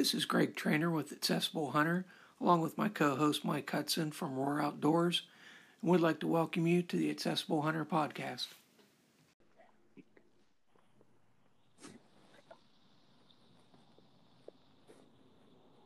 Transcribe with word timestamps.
This 0.00 0.14
is 0.14 0.24
Greg 0.24 0.56
Trainer 0.56 0.88
with 0.88 1.12
Accessible 1.12 1.72
Hunter, 1.72 2.06
along 2.40 2.62
with 2.62 2.78
my 2.78 2.88
co 2.88 3.16
host 3.16 3.44
Mike 3.44 3.70
Hudson 3.70 4.12
from 4.12 4.34
Roar 4.34 4.62
Outdoors, 4.62 5.24
and 5.82 5.90
we'd 5.90 6.00
like 6.00 6.20
to 6.20 6.26
welcome 6.26 6.66
you 6.66 6.82
to 6.84 6.96
the 6.96 7.10
Accessible 7.10 7.60
Hunter 7.60 7.84
podcast. 7.84 8.46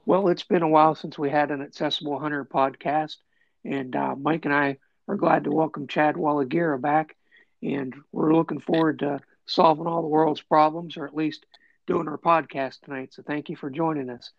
Well, 0.06 0.28
it's 0.28 0.44
been 0.44 0.62
a 0.62 0.68
while 0.68 0.94
since 0.94 1.18
we 1.18 1.28
had 1.28 1.50
an 1.50 1.60
Accessible 1.60 2.20
Hunter 2.20 2.44
podcast, 2.44 3.16
and 3.64 3.96
uh, 3.96 4.14
Mike 4.14 4.44
and 4.44 4.54
I 4.54 4.78
are 5.08 5.16
glad 5.16 5.42
to 5.42 5.50
welcome 5.50 5.88
Chad 5.88 6.14
Wallagira 6.14 6.80
back, 6.80 7.16
and 7.64 7.92
we're 8.12 8.32
looking 8.32 8.60
forward 8.60 9.00
to 9.00 9.18
solving 9.46 9.88
all 9.88 10.02
the 10.02 10.06
world's 10.06 10.40
problems, 10.40 10.96
or 10.96 11.04
at 11.04 11.16
least 11.16 11.46
doing 11.86 12.08
our 12.08 12.18
podcast 12.18 12.80
tonight. 12.80 13.12
So 13.12 13.22
thank 13.22 13.48
you 13.48 13.56
for 13.56 13.70
joining 13.70 14.10
us. 14.10 14.30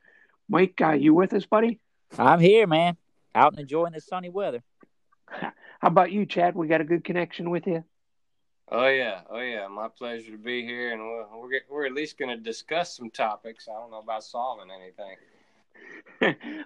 Mike, 0.50 0.80
uh, 0.82 0.92
you 0.92 1.14
with 1.14 1.34
us, 1.34 1.46
buddy? 1.46 1.80
I'm 2.18 2.40
here, 2.40 2.68
man. 2.68 2.98
Out 3.34 3.54
and 3.54 3.62
enjoying 3.62 3.94
the 3.94 4.02
sunny 4.02 4.30
weather. 4.30 4.64
How 5.28 5.52
about 5.82 6.12
you, 6.12 6.26
Chad? 6.26 6.56
We 6.56 6.68
got 6.68 6.82
a 6.82 6.86
good 6.86 7.04
connection 7.04 7.50
with 7.50 7.68
you? 7.68 7.84
Oh 8.72 8.88
yeah, 8.88 9.22
oh 9.30 9.40
yeah. 9.40 9.68
My 9.68 9.90
pleasure 9.90 10.32
to 10.32 10.38
be 10.38 10.64
here, 10.64 10.92
and 10.94 11.02
we're 11.02 11.40
we're, 11.40 11.62
we're 11.70 11.86
at 11.86 11.94
least 11.94 12.18
going 12.18 12.36
to 12.36 12.44
discuss 12.44 12.96
some 12.96 13.12
topics. 13.12 13.68
I 13.68 13.80
don't 13.80 13.92
know 13.92 14.00
about 14.00 14.24
solving 14.24 14.72
anything. 14.72 15.16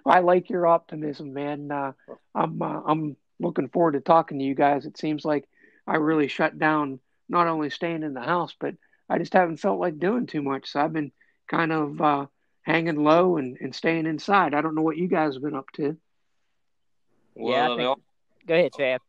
I 0.06 0.20
like 0.20 0.48
your 0.48 0.66
optimism, 0.66 1.34
man. 1.34 1.70
Uh, 1.70 1.92
I'm 2.34 2.62
uh, 2.62 2.80
I'm 2.86 3.16
looking 3.38 3.68
forward 3.68 3.92
to 3.92 4.00
talking 4.00 4.38
to 4.38 4.44
you 4.44 4.54
guys. 4.54 4.86
It 4.86 4.96
seems 4.96 5.24
like 5.24 5.46
I 5.86 5.96
really 5.96 6.28
shut 6.28 6.58
down 6.58 7.00
not 7.28 7.48
only 7.48 7.68
staying 7.68 8.02
in 8.02 8.14
the 8.14 8.20
house, 8.20 8.54
but 8.58 8.74
I 9.10 9.18
just 9.18 9.34
haven't 9.34 9.58
felt 9.58 9.80
like 9.80 9.98
doing 9.98 10.26
too 10.26 10.42
much. 10.42 10.70
So 10.70 10.80
I've 10.80 10.92
been 10.92 11.12
kind 11.48 11.72
of 11.72 12.00
uh, 12.00 12.26
hanging 12.62 13.02
low 13.02 13.36
and, 13.36 13.58
and 13.60 13.74
staying 13.74 14.06
inside. 14.06 14.54
I 14.54 14.60
don't 14.60 14.74
know 14.74 14.82
what 14.82 14.96
you 14.96 15.08
guys 15.08 15.34
have 15.34 15.42
been 15.42 15.54
up 15.54 15.70
to. 15.74 15.96
Well, 17.34 17.52
yeah, 17.52 17.66
think... 17.68 17.80
only... 17.80 18.02
go 18.46 18.54
ahead, 18.54 18.72
Chad. 18.76 19.00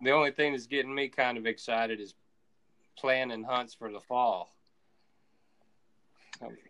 The 0.00 0.10
only 0.10 0.32
thing 0.32 0.52
that's 0.52 0.66
getting 0.66 0.94
me 0.94 1.08
kind 1.08 1.38
of 1.38 1.46
excited 1.46 2.00
is 2.00 2.14
planning 2.96 3.44
hunts 3.44 3.74
for 3.74 3.90
the 3.90 4.00
fall 4.00 4.52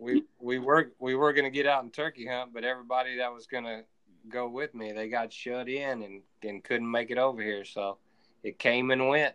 we 0.00 0.24
we 0.40 0.58
were 0.58 0.92
we 0.98 1.14
were 1.14 1.32
going 1.32 1.44
to 1.44 1.50
get 1.50 1.66
out 1.66 1.82
and 1.82 1.92
turkey 1.92 2.26
hunt, 2.26 2.52
but 2.52 2.64
everybody 2.64 3.16
that 3.16 3.32
was 3.32 3.46
going 3.46 3.64
to 3.64 3.84
go 4.28 4.48
with 4.48 4.74
me, 4.74 4.92
they 4.92 5.08
got 5.08 5.32
shut 5.32 5.68
in 5.68 6.02
and 6.02 6.22
and 6.42 6.64
couldn't 6.64 6.90
make 6.90 7.10
it 7.10 7.18
over 7.18 7.42
here. 7.42 7.64
So 7.64 7.98
it 8.42 8.58
came 8.58 8.90
and 8.90 9.08
went. 9.08 9.34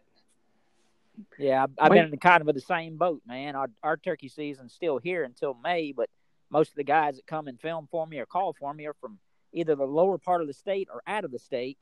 Yeah, 1.37 1.63
I've, 1.63 1.71
I've 1.79 1.91
been 1.91 2.13
in 2.13 2.19
kind 2.19 2.47
of 2.47 2.53
the 2.53 2.61
same 2.61 2.97
boat, 2.97 3.21
man. 3.25 3.55
Our 3.55 3.69
our 3.83 3.97
turkey 3.97 4.29
season's 4.29 4.73
still 4.73 4.97
here 4.97 5.23
until 5.23 5.53
May, 5.53 5.91
but 5.91 6.09
most 6.49 6.69
of 6.69 6.75
the 6.75 6.83
guys 6.83 7.15
that 7.15 7.27
come 7.27 7.47
and 7.47 7.59
film 7.59 7.87
for 7.89 8.05
me 8.05 8.19
or 8.19 8.25
call 8.25 8.53
for 8.53 8.73
me 8.73 8.85
are 8.85 8.95
from 8.99 9.19
either 9.51 9.75
the 9.75 9.85
lower 9.85 10.17
part 10.17 10.41
of 10.41 10.47
the 10.47 10.53
state 10.53 10.87
or 10.91 11.01
out 11.07 11.23
of 11.25 11.31
the 11.31 11.39
state, 11.39 11.77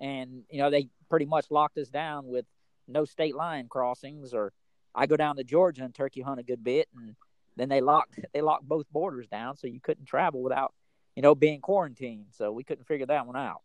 and 0.00 0.42
you 0.50 0.58
know 0.58 0.70
they 0.70 0.88
pretty 1.08 1.26
much 1.26 1.50
locked 1.50 1.78
us 1.78 1.88
down 1.88 2.26
with 2.26 2.46
no 2.88 3.04
state 3.04 3.34
line 3.34 3.68
crossings. 3.68 4.34
Or 4.34 4.52
I 4.94 5.06
go 5.06 5.16
down 5.16 5.36
to 5.36 5.44
Georgia 5.44 5.84
and 5.84 5.94
turkey 5.94 6.20
hunt 6.20 6.40
a 6.40 6.44
good 6.44 6.64
bit, 6.64 6.88
and 6.96 7.14
then 7.56 7.68
they 7.68 7.80
locked 7.80 8.18
they 8.34 8.40
locked 8.40 8.68
both 8.68 8.86
borders 8.92 9.28
down, 9.28 9.56
so 9.56 9.66
you 9.66 9.80
couldn't 9.80 10.06
travel 10.06 10.42
without 10.42 10.74
you 11.14 11.22
know 11.22 11.34
being 11.34 11.60
quarantined. 11.60 12.26
So 12.32 12.50
we 12.52 12.64
couldn't 12.64 12.86
figure 12.86 13.06
that 13.06 13.26
one 13.26 13.36
out. 13.36 13.62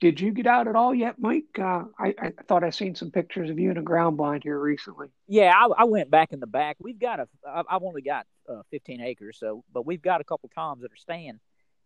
Did 0.00 0.20
you 0.20 0.32
get 0.32 0.46
out 0.46 0.68
at 0.68 0.76
all 0.76 0.94
yet, 0.94 1.16
Mike? 1.18 1.58
Uh, 1.58 1.84
I, 1.98 2.14
I 2.18 2.32
thought 2.46 2.64
I 2.64 2.70
seen 2.70 2.94
some 2.94 3.10
pictures 3.10 3.48
of 3.48 3.58
you 3.58 3.70
in 3.70 3.78
a 3.78 3.82
ground 3.82 4.16
blind 4.16 4.42
here 4.42 4.58
recently. 4.58 5.08
Yeah, 5.28 5.52
I, 5.56 5.82
I 5.82 5.84
went 5.84 6.10
back 6.10 6.32
in 6.32 6.40
the 6.40 6.46
back. 6.46 6.76
We've 6.80 6.98
got 6.98 7.20
a. 7.20 7.28
I've 7.48 7.82
only 7.82 8.02
got 8.02 8.26
uh, 8.48 8.62
15 8.70 9.00
acres, 9.00 9.38
so 9.38 9.64
but 9.72 9.86
we've 9.86 10.02
got 10.02 10.20
a 10.20 10.24
couple 10.24 10.50
toms 10.54 10.82
that 10.82 10.92
are 10.92 10.96
staying 10.96 11.38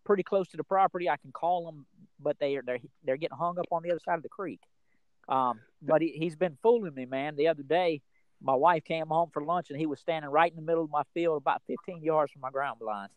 pretty 0.04 0.22
close 0.22 0.48
to 0.48 0.56
the 0.56 0.64
property. 0.64 1.08
I 1.08 1.16
can 1.16 1.32
call 1.32 1.66
them, 1.66 1.86
but 2.18 2.38
they 2.40 2.56
are 2.56 2.62
they're 2.62 2.80
they're 3.04 3.16
getting 3.16 3.36
hung 3.36 3.58
up 3.58 3.66
on 3.70 3.82
the 3.82 3.90
other 3.90 4.00
side 4.04 4.16
of 4.16 4.22
the 4.22 4.28
creek. 4.28 4.60
Um, 5.28 5.60
but 5.82 6.00
he, 6.00 6.12
he's 6.18 6.34
been 6.34 6.56
fooling 6.62 6.94
me, 6.94 7.04
man. 7.04 7.36
The 7.36 7.48
other 7.48 7.62
day, 7.62 8.00
my 8.42 8.54
wife 8.54 8.84
came 8.84 9.08
home 9.08 9.30
for 9.32 9.44
lunch 9.44 9.70
and 9.70 9.78
he 9.78 9.86
was 9.86 10.00
standing 10.00 10.30
right 10.30 10.50
in 10.50 10.56
the 10.56 10.62
middle 10.62 10.84
of 10.84 10.90
my 10.90 11.02
field 11.14 11.36
about 11.40 11.62
15 11.66 12.02
yards 12.02 12.32
from 12.32 12.40
my 12.40 12.50
ground 12.50 12.78
blind 12.80 13.10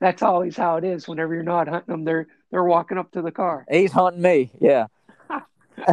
that's 0.00 0.22
always 0.22 0.56
how 0.56 0.76
it 0.76 0.84
is 0.84 1.06
whenever 1.06 1.34
you're 1.34 1.42
not 1.42 1.68
hunting 1.68 1.92
them 1.92 2.04
they're 2.04 2.26
they're 2.50 2.64
walking 2.64 2.98
up 2.98 3.10
to 3.12 3.22
the 3.22 3.32
car. 3.32 3.64
He's 3.70 3.92
hunting 3.92 4.22
me 4.22 4.50
yeah. 4.60 4.86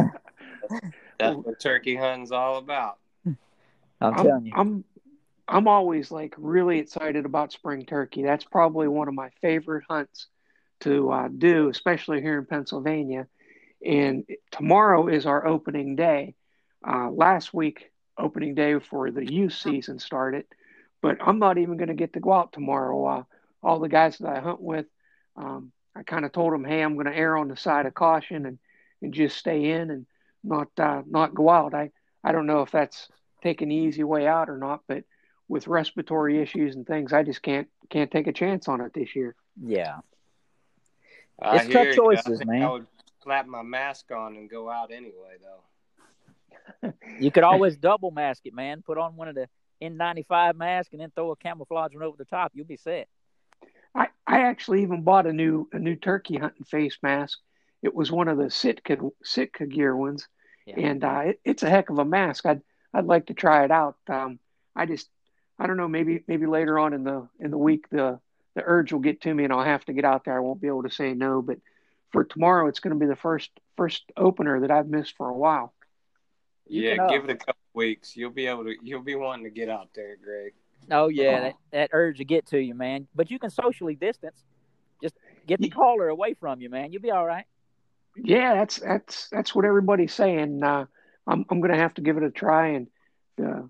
That's 1.18 1.36
what 1.36 1.60
turkey 1.60 1.96
hunting's 1.96 2.32
all 2.32 2.58
about. 2.58 2.98
I'm, 3.26 3.38
I'm 4.00 4.14
telling 4.14 4.46
you. 4.46 4.52
I'm 4.54 4.84
i'm 5.48 5.66
always 5.66 6.10
like 6.10 6.34
really 6.36 6.78
excited 6.78 7.24
about 7.24 7.52
spring 7.52 7.84
turkey. 7.84 8.22
That's 8.22 8.44
probably 8.44 8.88
one 8.88 9.08
of 9.08 9.14
my 9.14 9.30
favorite 9.40 9.84
hunts 9.88 10.26
to 10.80 11.10
uh, 11.10 11.28
do 11.28 11.68
especially 11.68 12.20
here 12.20 12.38
in 12.38 12.46
pennsylvania. 12.46 13.26
And 13.84 14.24
tomorrow 14.50 15.08
is 15.08 15.26
our 15.26 15.46
opening 15.46 15.96
day. 15.96 16.34
Uh, 16.86 17.10
last 17.10 17.52
week, 17.52 17.90
opening 18.16 18.54
day 18.54 18.78
for 18.78 19.10
the 19.10 19.32
youth 19.32 19.54
season 19.54 19.98
started, 19.98 20.44
but 21.00 21.18
I'm 21.20 21.38
not 21.38 21.58
even 21.58 21.76
going 21.76 21.88
to 21.88 21.94
get 21.94 22.12
to 22.12 22.20
go 22.20 22.32
out 22.32 22.52
tomorrow. 22.52 23.04
Uh, 23.04 23.22
all 23.62 23.80
the 23.80 23.88
guys 23.88 24.18
that 24.18 24.36
I 24.36 24.40
hunt 24.40 24.60
with, 24.60 24.86
um, 25.36 25.72
I 25.98 26.02
kind 26.04 26.24
of 26.24 26.32
told 26.32 26.52
them, 26.52 26.64
hey, 26.64 26.82
I'm 26.82 26.94
going 26.94 27.06
to 27.06 27.16
err 27.16 27.36
on 27.36 27.48
the 27.48 27.56
side 27.56 27.86
of 27.86 27.94
caution 27.94 28.46
and, 28.46 28.58
and 29.02 29.12
just 29.12 29.36
stay 29.36 29.72
in 29.72 29.90
and 29.90 30.06
not 30.44 30.68
uh, 30.78 31.02
not 31.06 31.34
go 31.34 31.50
out. 31.50 31.74
I, 31.74 31.90
I 32.22 32.32
don't 32.32 32.46
know 32.46 32.62
if 32.62 32.70
that's 32.70 33.08
taking 33.42 33.68
the 33.68 33.74
easy 33.74 34.04
way 34.04 34.26
out 34.26 34.48
or 34.48 34.58
not, 34.58 34.82
but 34.86 35.04
with 35.48 35.66
respiratory 35.66 36.40
issues 36.40 36.76
and 36.76 36.86
things, 36.86 37.12
I 37.12 37.22
just 37.24 37.42
can't 37.42 37.68
can't 37.90 38.10
take 38.10 38.26
a 38.28 38.32
chance 38.32 38.68
on 38.68 38.80
it 38.80 38.92
this 38.94 39.16
year. 39.16 39.34
Yeah, 39.60 39.98
it's 41.42 41.72
tough 41.72 41.94
choices, 41.94 42.44
man. 42.44 42.62
I 42.62 42.70
would 42.70 42.86
slap 43.22 43.46
my 43.46 43.62
mask 43.62 44.10
on 44.12 44.36
and 44.36 44.48
go 44.48 44.70
out 44.70 44.92
anyway, 44.92 45.36
though 45.42 45.62
you 47.20 47.30
could 47.30 47.44
always 47.44 47.76
double 47.76 48.10
mask 48.10 48.42
it, 48.44 48.54
man. 48.54 48.82
Put 48.82 48.98
on 48.98 49.16
one 49.16 49.28
of 49.28 49.34
the 49.34 49.48
N95 49.82 50.56
mask 50.56 50.92
and 50.92 51.00
then 51.00 51.10
throw 51.14 51.30
a 51.30 51.36
camouflage 51.36 51.94
one 51.94 52.02
over 52.02 52.16
the 52.16 52.24
top. 52.24 52.52
You'll 52.54 52.66
be 52.66 52.76
set. 52.76 53.08
I, 53.98 54.08
I 54.26 54.40
actually 54.42 54.82
even 54.82 55.02
bought 55.02 55.26
a 55.26 55.32
new 55.32 55.68
a 55.72 55.78
new 55.78 55.96
turkey 55.96 56.36
hunting 56.36 56.64
face 56.64 56.98
mask. 57.02 57.38
It 57.82 57.94
was 57.94 58.10
one 58.10 58.28
of 58.28 58.38
the 58.38 58.50
Sitka 58.50 58.98
Sitka 59.22 59.66
gear 59.66 59.96
ones, 59.96 60.28
yeah. 60.66 60.78
and 60.78 61.04
uh, 61.04 61.20
it, 61.26 61.40
it's 61.44 61.62
a 61.62 61.70
heck 61.70 61.90
of 61.90 61.98
a 61.98 62.04
mask. 62.04 62.46
I'd 62.46 62.62
I'd 62.94 63.06
like 63.06 63.26
to 63.26 63.34
try 63.34 63.64
it 63.64 63.70
out. 63.70 63.96
Um, 64.08 64.38
I 64.74 64.86
just 64.86 65.08
I 65.58 65.66
don't 65.66 65.76
know. 65.76 65.88
Maybe 65.88 66.24
maybe 66.26 66.46
later 66.46 66.78
on 66.78 66.92
in 66.92 67.04
the 67.04 67.28
in 67.40 67.50
the 67.50 67.58
week 67.58 67.88
the 67.90 68.20
the 68.54 68.62
urge 68.64 68.92
will 68.92 69.00
get 69.00 69.20
to 69.22 69.34
me 69.34 69.44
and 69.44 69.52
I'll 69.52 69.64
have 69.64 69.84
to 69.86 69.92
get 69.92 70.04
out 70.04 70.24
there. 70.24 70.36
I 70.36 70.40
won't 70.40 70.60
be 70.60 70.68
able 70.68 70.84
to 70.84 70.90
say 70.90 71.14
no. 71.14 71.42
But 71.42 71.58
for 72.10 72.24
tomorrow, 72.24 72.68
it's 72.68 72.80
going 72.80 72.94
to 72.94 72.98
be 72.98 73.06
the 73.06 73.16
first 73.16 73.50
first 73.76 74.04
opener 74.16 74.60
that 74.60 74.70
I've 74.70 74.88
missed 74.88 75.16
for 75.16 75.28
a 75.28 75.36
while 75.36 75.74
yeah, 76.68 77.08
give 77.08 77.24
it 77.24 77.30
a 77.30 77.36
couple 77.36 77.54
weeks. 77.74 78.16
You'll 78.16 78.30
be 78.30 78.46
able 78.46 78.64
to. 78.64 78.74
You'll 78.82 79.02
be 79.02 79.14
wanting 79.14 79.44
to 79.44 79.50
get 79.50 79.68
out 79.68 79.88
there, 79.94 80.16
Greg. 80.22 80.52
Oh 80.90 81.08
yeah, 81.08 81.40
that, 81.40 81.54
that 81.72 81.90
urge 81.92 82.18
to 82.18 82.24
get 82.24 82.46
to 82.46 82.58
you, 82.58 82.74
man. 82.74 83.06
But 83.14 83.30
you 83.30 83.38
can 83.38 83.50
socially 83.50 83.94
distance. 83.94 84.42
Just 85.02 85.14
get 85.46 85.60
the 85.60 85.68
caller 85.68 86.08
away 86.08 86.34
from 86.34 86.60
you, 86.60 86.70
man. 86.70 86.92
You'll 86.92 87.02
be 87.02 87.10
all 87.10 87.26
right. 87.26 87.44
Yeah, 88.16 88.54
that's 88.54 88.78
that's 88.78 89.28
that's 89.30 89.54
what 89.54 89.64
everybody's 89.64 90.12
saying. 90.12 90.62
Uh, 90.62 90.86
I'm 91.26 91.44
I'm 91.50 91.60
gonna 91.60 91.76
have 91.76 91.94
to 91.94 92.02
give 92.02 92.16
it 92.16 92.22
a 92.22 92.30
try 92.30 92.68
and. 92.68 92.88
Uh, 93.42 93.62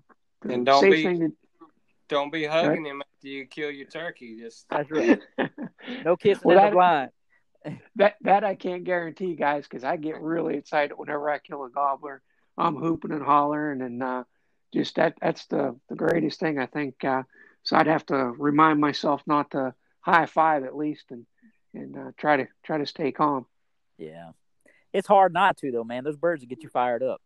and 0.43 0.65
don't 0.65 0.89
be 0.89 1.03
to, 1.03 1.31
don't 2.07 2.31
be 2.31 2.45
hugging 2.45 2.83
right? 2.83 2.91
him 2.91 3.01
after 3.01 3.27
you 3.27 3.45
kill 3.45 3.69
your 3.69 3.87
turkey. 3.87 4.37
Just 4.39 4.67
that's 4.69 4.89
right. 4.91 5.19
no 6.03 6.17
kissing 6.17 6.41
well, 6.43 6.57
in 6.57 6.63
that, 6.63 6.69
the 6.69 6.75
blind. 6.75 7.11
That 7.97 8.15
that 8.21 8.43
I 8.43 8.55
can't 8.55 8.83
guarantee, 8.83 9.35
guys, 9.35 9.67
because 9.67 9.83
I 9.83 9.97
get 9.97 10.19
really 10.19 10.57
excited 10.57 10.95
whenever 10.95 11.29
I 11.29 11.39
kill 11.39 11.65
a 11.65 11.69
gobbler. 11.69 12.21
I'm 12.57 12.75
hooping 12.75 13.11
and 13.11 13.23
hollering, 13.23 13.81
and 13.81 14.01
uh, 14.01 14.23
just 14.73 14.95
that 14.95 15.15
that's 15.21 15.45
the 15.47 15.75
the 15.89 15.95
greatest 15.95 16.39
thing 16.39 16.59
I 16.59 16.65
think. 16.65 17.03
Uh, 17.03 17.23
so 17.63 17.75
I'd 17.75 17.87
have 17.87 18.05
to 18.07 18.15
remind 18.15 18.79
myself 18.79 19.21
not 19.25 19.51
to 19.51 19.73
high 20.01 20.25
five 20.25 20.63
at 20.63 20.75
least, 20.75 21.05
and 21.11 21.25
and 21.73 21.97
uh, 21.97 22.11
try 22.17 22.37
to 22.37 22.47
try 22.63 22.77
to 22.77 22.85
stay 22.85 23.11
calm. 23.11 23.45
Yeah, 23.97 24.31
it's 24.93 25.07
hard 25.07 25.33
not 25.33 25.57
to 25.57 25.71
though, 25.71 25.83
man. 25.83 26.03
Those 26.03 26.17
birds 26.17 26.41
will 26.41 26.49
get 26.49 26.63
you 26.63 26.69
fired 26.69 27.03
up. 27.03 27.21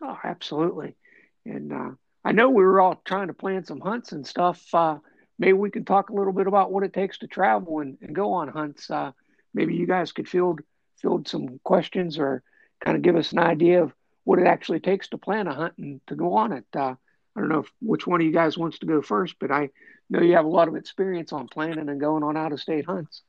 Oh, 0.00 0.18
absolutely. 0.24 0.96
And 1.44 1.72
uh, 1.72 1.90
I 2.24 2.32
know 2.32 2.50
we 2.50 2.64
were 2.64 2.80
all 2.80 3.00
trying 3.04 3.28
to 3.28 3.34
plan 3.34 3.64
some 3.64 3.80
hunts 3.80 4.12
and 4.12 4.26
stuff. 4.26 4.62
Uh, 4.72 4.98
maybe 5.38 5.54
we 5.54 5.70
can 5.70 5.84
talk 5.84 6.10
a 6.10 6.14
little 6.14 6.32
bit 6.32 6.46
about 6.46 6.72
what 6.72 6.84
it 6.84 6.92
takes 6.92 7.18
to 7.18 7.26
travel 7.26 7.80
and, 7.80 7.98
and 8.00 8.14
go 8.14 8.32
on 8.32 8.48
hunts. 8.48 8.90
Uh, 8.90 9.12
maybe 9.54 9.74
you 9.74 9.86
guys 9.86 10.12
could 10.12 10.28
field 10.28 10.60
field 11.00 11.28
some 11.28 11.60
questions 11.64 12.18
or 12.18 12.42
kind 12.84 12.96
of 12.96 13.02
give 13.02 13.16
us 13.16 13.32
an 13.32 13.38
idea 13.38 13.82
of 13.82 13.92
what 14.24 14.38
it 14.38 14.46
actually 14.46 14.80
takes 14.80 15.08
to 15.08 15.18
plan 15.18 15.46
a 15.46 15.54
hunt 15.54 15.74
and 15.78 16.00
to 16.06 16.14
go 16.14 16.34
on 16.34 16.52
it. 16.52 16.64
Uh, 16.74 16.94
I 17.34 17.40
don't 17.40 17.48
know 17.48 17.60
if, 17.60 17.72
which 17.80 18.06
one 18.06 18.20
of 18.20 18.26
you 18.26 18.32
guys 18.32 18.58
wants 18.58 18.78
to 18.80 18.86
go 18.86 19.02
first, 19.02 19.36
but 19.40 19.50
I 19.50 19.70
know 20.10 20.20
you 20.20 20.34
have 20.34 20.44
a 20.44 20.48
lot 20.48 20.68
of 20.68 20.76
experience 20.76 21.32
on 21.32 21.48
planning 21.48 21.88
and 21.88 22.00
going 22.00 22.22
on 22.22 22.36
out 22.36 22.52
of 22.52 22.60
state 22.60 22.86
hunts. 22.86 23.22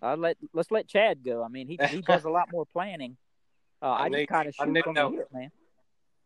Uh, 0.00 0.16
let 0.16 0.36
let's 0.52 0.70
let 0.70 0.88
Chad 0.88 1.24
go. 1.24 1.44
I 1.44 1.48
mean, 1.48 1.68
he 1.68 1.78
he 1.88 2.00
does 2.06 2.24
a 2.24 2.30
lot 2.30 2.48
more 2.52 2.66
planning. 2.66 3.16
Uh, 3.80 3.86
I, 3.86 4.04
I 4.04 4.08
knew, 4.08 4.18
just 4.18 4.28
kind 4.28 4.48
of 4.48 4.54
shoot 4.54 4.84
from 4.84 4.94
that, 4.94 5.32
man. 5.32 5.50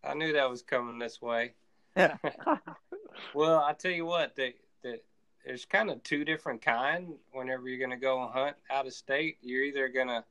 I 0.05 0.15
knew 0.15 0.33
that 0.35 0.49
was 0.49 0.63
coming 0.63 0.99
this 0.99 1.21
way. 1.21 1.55
well, 3.35 3.61
I 3.61 3.73
tell 3.73 3.91
you 3.91 4.05
what, 4.05 4.37
the 4.37 4.55
the 4.83 5.01
there's 5.45 5.65
kind 5.65 5.91
of 5.91 6.03
two 6.03 6.25
different 6.25 6.61
kind. 6.61 7.15
Whenever 7.33 7.69
you're 7.69 7.79
going 7.79 7.91
to 7.91 7.97
go 7.97 8.29
hunt 8.33 8.57
out 8.71 8.87
of 8.87 8.93
state, 8.93 9.39
you're 9.41 9.63
either 9.63 9.89
going 9.89 10.09
to, 10.09 10.25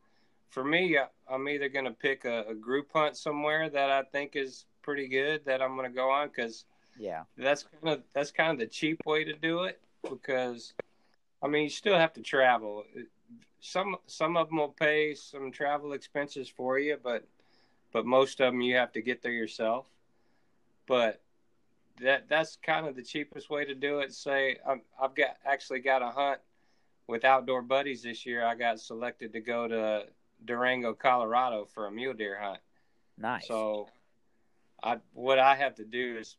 for 0.49 0.63
me, 0.63 0.97
I'm 1.29 1.49
either 1.49 1.69
going 1.69 1.85
to 1.85 1.91
pick 1.91 2.25
a, 2.25 2.45
a, 2.49 2.55
group 2.55 2.89
hunt 2.93 3.17
somewhere 3.17 3.69
that 3.69 3.89
I 3.89 4.03
think 4.03 4.35
is 4.35 4.65
pretty 4.81 5.07
good 5.07 5.43
that 5.45 5.61
I'm 5.61 5.75
going 5.75 5.89
to 5.89 5.95
go 5.95 6.09
on 6.09 6.27
because 6.29 6.65
yeah, 6.97 7.23
that's 7.37 7.63
kind 7.63 7.97
of 7.97 8.03
that's 8.13 8.31
kind 8.31 8.51
of 8.51 8.59
the 8.59 8.67
cheap 8.67 9.01
way 9.05 9.23
to 9.23 9.33
do 9.33 9.63
it 9.63 9.81
because, 10.09 10.73
I 11.43 11.47
mean, 11.47 11.63
you 11.63 11.69
still 11.69 11.97
have 11.97 12.13
to 12.13 12.21
travel. 12.21 12.83
Some 13.59 13.97
some 14.07 14.37
of 14.37 14.47
them 14.49 14.57
will 14.57 14.69
pay 14.69 15.13
some 15.15 15.51
travel 15.51 15.93
expenses 15.93 16.47
for 16.47 16.79
you, 16.79 16.97
but 17.03 17.27
but 17.91 18.05
most 18.05 18.39
of 18.39 18.53
them 18.53 18.61
you 18.61 18.75
have 18.75 18.91
to 18.93 19.01
get 19.01 19.21
there 19.21 19.31
yourself. 19.31 19.85
But 20.87 21.21
that 22.01 22.27
that's 22.29 22.57
kind 22.57 22.85
of 22.87 22.95
the 22.95 23.03
cheapest 23.03 23.49
way 23.49 23.65
to 23.65 23.75
do 23.75 23.99
it. 23.99 24.13
Say 24.13 24.57
i 24.67 24.75
have 25.01 25.15
got 25.15 25.37
actually 25.45 25.79
got 25.79 26.01
a 26.01 26.09
hunt 26.09 26.39
with 27.07 27.25
outdoor 27.25 27.61
buddies 27.61 28.03
this 28.03 28.25
year. 28.25 28.45
I 28.45 28.55
got 28.55 28.79
selected 28.79 29.33
to 29.33 29.39
go 29.39 29.67
to 29.67 30.05
Durango, 30.43 30.93
Colorado 30.93 31.65
for 31.73 31.87
a 31.87 31.91
mule 31.91 32.13
deer 32.13 32.37
hunt. 32.39 32.59
Nice. 33.17 33.47
So, 33.47 33.87
I 34.83 34.97
what 35.13 35.39
I 35.39 35.55
have 35.55 35.75
to 35.75 35.85
do 35.85 36.17
is, 36.17 36.35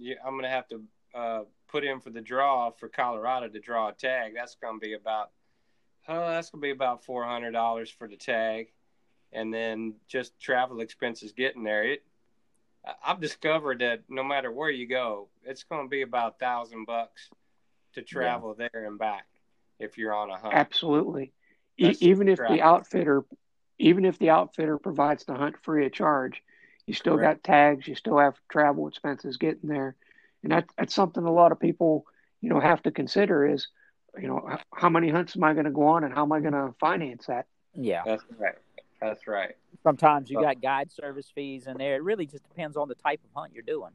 I'm 0.00 0.32
going 0.32 0.44
to 0.44 0.48
have 0.48 0.68
to 0.68 0.82
uh, 1.14 1.42
put 1.68 1.84
in 1.84 2.00
for 2.00 2.10
the 2.10 2.20
draw 2.20 2.70
for 2.70 2.88
Colorado 2.88 3.48
to 3.48 3.60
draw 3.60 3.88
a 3.88 3.92
tag. 3.92 4.32
That's 4.34 4.56
going 4.56 4.80
to 4.80 4.80
be 4.80 4.94
about, 4.94 5.30
oh, 6.08 6.28
that's 6.28 6.50
going 6.50 6.62
to 6.62 6.66
be 6.66 6.70
about 6.70 7.04
four 7.04 7.24
hundred 7.24 7.52
dollars 7.52 7.90
for 7.90 8.08
the 8.08 8.16
tag, 8.16 8.72
and 9.32 9.52
then 9.52 9.94
just 10.08 10.38
travel 10.40 10.80
expenses 10.80 11.32
getting 11.32 11.62
there. 11.62 11.84
It 11.84 12.04
I've 13.04 13.20
discovered 13.20 13.78
that 13.80 14.02
no 14.08 14.22
matter 14.22 14.52
where 14.52 14.70
you 14.70 14.86
go, 14.86 15.28
it's 15.44 15.62
going 15.62 15.86
to 15.86 15.88
be 15.88 16.02
about 16.02 16.34
a 16.34 16.38
thousand 16.38 16.84
bucks 16.84 17.30
to 17.94 18.02
travel 18.02 18.54
yeah. 18.58 18.68
there 18.72 18.84
and 18.86 18.98
back 18.98 19.26
if 19.78 19.96
you're 19.96 20.14
on 20.14 20.30
a 20.30 20.36
hunt. 20.36 20.54
Absolutely. 20.54 21.32
E- 21.78 21.96
even 22.00 22.28
if 22.28 22.38
the 22.38 22.62
outfitter, 22.62 23.24
even 23.78 24.04
if 24.04 24.18
the 24.18 24.30
outfitter 24.30 24.78
provides 24.78 25.24
the 25.24 25.34
hunt 25.34 25.56
free 25.62 25.86
of 25.86 25.92
charge, 25.92 26.42
you 26.86 26.94
still 26.94 27.16
Correct. 27.16 27.42
got 27.42 27.52
tags. 27.52 27.88
You 27.88 27.94
still 27.94 28.18
have 28.18 28.34
travel 28.48 28.88
expenses 28.88 29.36
getting 29.36 29.68
there, 29.68 29.96
and 30.42 30.52
that, 30.52 30.66
that's 30.78 30.94
something 30.94 31.24
a 31.24 31.32
lot 31.32 31.52
of 31.52 31.58
people, 31.58 32.06
you 32.40 32.48
know, 32.50 32.60
have 32.60 32.82
to 32.82 32.90
consider 32.90 33.46
is, 33.46 33.68
you 34.20 34.28
know, 34.28 34.56
how 34.74 34.88
many 34.88 35.08
hunts 35.08 35.34
am 35.36 35.44
I 35.44 35.54
going 35.54 35.64
to 35.64 35.70
go 35.70 35.86
on, 35.86 36.04
and 36.04 36.14
how 36.14 36.22
am 36.22 36.32
I 36.32 36.40
going 36.40 36.52
to 36.52 36.74
finance 36.78 37.26
that? 37.26 37.46
Yeah, 37.74 38.02
that's 38.04 38.24
right. 38.38 38.54
That's 39.00 39.26
right. 39.26 39.56
Sometimes 39.82 40.30
you 40.30 40.40
got 40.40 40.62
guide 40.62 40.92
service 40.92 41.30
fees 41.34 41.66
in 41.66 41.76
there. 41.76 41.96
It 41.96 42.02
really 42.02 42.26
just 42.26 42.48
depends 42.48 42.76
on 42.76 42.88
the 42.88 42.94
type 42.94 43.20
of 43.24 43.30
hunt 43.34 43.52
you're 43.52 43.62
doing. 43.62 43.90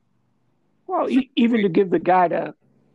Well, 0.85 1.07
even 1.35 1.61
to 1.61 1.69
give 1.69 1.89
the 1.89 1.99
guide 1.99 2.31
a, 2.31 2.53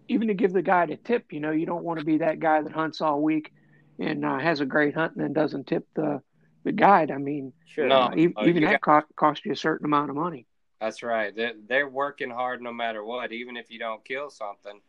even 0.08 0.28
to 0.28 0.34
give 0.34 0.52
the 0.52 0.62
guide 0.62 0.90
a 0.90 0.96
tip, 0.96 1.32
you 1.32 1.40
know, 1.40 1.50
you 1.50 1.64
don't 1.64 1.84
want 1.84 2.00
to 2.00 2.04
be 2.04 2.18
that 2.18 2.40
guy 2.40 2.60
that 2.60 2.72
hunts 2.72 3.00
all 3.00 3.22
week 3.22 3.52
and 3.98 4.24
uh, 4.24 4.38
has 4.38 4.60
a 4.60 4.66
great 4.66 4.94
hunt 4.94 5.14
and 5.14 5.24
then 5.24 5.32
doesn't 5.32 5.66
tip 5.66 5.86
the 5.94 6.22
the 6.64 6.72
guide. 6.72 7.10
I 7.10 7.18
mean, 7.18 7.52
sure. 7.66 7.86
No, 7.86 8.02
uh, 8.02 8.14
even, 8.16 8.34
even 8.46 8.64
that 8.64 8.80
got, 8.80 9.04
costs 9.16 9.44
you 9.44 9.52
a 9.52 9.56
certain 9.56 9.84
amount 9.84 10.10
of 10.10 10.16
money. 10.16 10.46
That's 10.80 11.02
right. 11.02 11.34
They're, 11.34 11.54
they're 11.68 11.88
working 11.88 12.30
hard 12.30 12.60
no 12.60 12.72
matter 12.72 13.04
what, 13.04 13.32
even 13.32 13.56
if 13.56 13.70
you 13.70 13.78
don't 13.78 14.04
kill 14.04 14.30
something. 14.30 14.80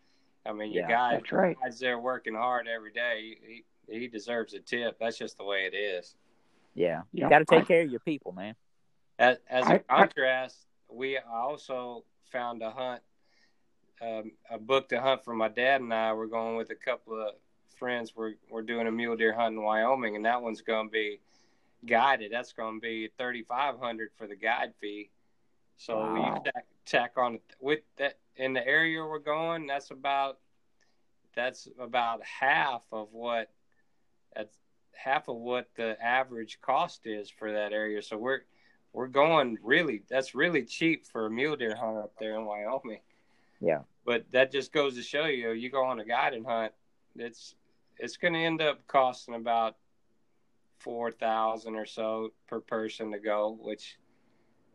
I 0.46 0.54
mean, 0.54 0.72
your 0.72 0.84
yeah, 0.84 0.90
guy, 0.90 1.14
that's 1.14 1.32
right. 1.32 1.58
guy's 1.62 1.80
there 1.80 2.00
working 2.00 2.36
hard 2.36 2.68
every 2.68 2.92
day. 2.92 3.38
He, 3.46 3.64
he 3.88 4.08
deserves 4.08 4.54
a 4.54 4.60
tip. 4.60 4.98
That's 5.00 5.18
just 5.18 5.38
the 5.38 5.44
way 5.44 5.70
it 5.72 5.76
is. 5.76 6.16
Yeah, 6.74 7.02
you 7.14 7.24
yeah, 7.24 7.30
got 7.30 7.40
to 7.40 7.46
take 7.46 7.64
I, 7.64 7.66
care 7.66 7.82
of 7.82 7.90
your 7.90 8.02
people, 8.02 8.32
man. 8.32 8.56
As, 9.18 9.38
as 9.50 9.68
a 9.70 9.80
contrast, 9.80 10.58
we 10.90 11.18
also 11.18 12.04
found 12.32 12.62
a 12.62 12.72
hunt. 12.72 13.02
Um, 14.02 14.32
I 14.52 14.58
booked 14.58 14.92
a 14.92 15.02
hunt 15.02 15.24
for 15.24 15.34
my 15.34 15.48
dad 15.48 15.82
and 15.82 15.94
I. 15.94 16.14
We're 16.14 16.28
going 16.28 16.58
with 16.58 16.70
a 16.70 16.76
couple 16.76 17.22
of 17.22 17.36
friends. 17.78 18.14
We're 18.16 18.34
we're 18.50 18.62
doing 18.62 18.88
a 18.88 18.92
mule 18.92 19.16
deer 19.16 19.34
hunt 19.34 19.56
in 19.56 19.62
Wyoming, 19.62 20.16
and 20.16 20.26
that 20.26 20.42
one's 20.42 20.62
going 20.62 20.88
to 20.88 20.92
be 20.92 21.20
guided. 21.86 22.32
That's 22.32 22.54
going 22.54 22.76
to 22.76 22.82
be 22.82 23.10
thirty 23.18 23.44
five 23.44 23.80
hundred 23.80 24.10
for 24.18 24.28
the 24.28 24.36
guide 24.36 24.74
fee. 24.80 25.10
So 25.78 25.98
wow. 25.98 26.36
you 26.36 26.52
tack, 26.52 26.66
tack 26.86 27.12
on 27.18 27.40
with 27.60 27.82
that 27.98 28.18
in 28.38 28.54
the 28.54 28.66
area 28.66 29.04
we're 29.04 29.20
going. 29.20 29.68
That's 29.68 29.92
about 29.92 30.40
that's 31.36 31.68
about 31.80 32.22
half 32.24 32.84
of 32.92 33.10
what 33.12 33.52
that's 34.36 34.58
half 34.94 35.28
of 35.28 35.36
what 35.36 35.70
the 35.76 36.02
average 36.02 36.60
cost 36.62 37.06
is 37.06 37.30
for 37.30 37.52
that 37.52 37.74
area. 37.74 38.02
So 38.02 38.18
we're 38.18 38.42
we're 38.94 39.08
going 39.08 39.58
really 39.62 40.04
that's 40.10 40.34
really 40.34 40.64
cheap 40.64 41.06
for 41.06 41.26
a 41.26 41.30
mule 41.30 41.56
deer 41.56 41.76
hunt 41.76 41.98
up 41.98 42.14
there 42.20 42.36
in 42.36 42.46
Wyoming. 42.46 43.02
Yeah. 43.60 43.80
But 44.06 44.26
that 44.32 44.52
just 44.52 44.72
goes 44.72 44.96
to 44.96 45.02
show 45.02 45.26
you, 45.26 45.52
you 45.52 45.70
go 45.70 45.84
on 45.84 46.00
a 46.00 46.06
guided 46.06 46.46
hunt, 46.46 46.72
it's 47.16 47.56
it's 48.00 48.18
going 48.18 48.34
to 48.34 48.40
end 48.40 48.62
up 48.62 48.86
costing 48.88 49.36
about 49.36 49.76
four 50.80 51.12
thousand 51.12 51.76
or 51.76 51.86
so 51.86 52.30
per 52.48 52.60
person 52.60 53.12
to 53.12 53.20
go. 53.20 53.58
Which, 53.60 53.98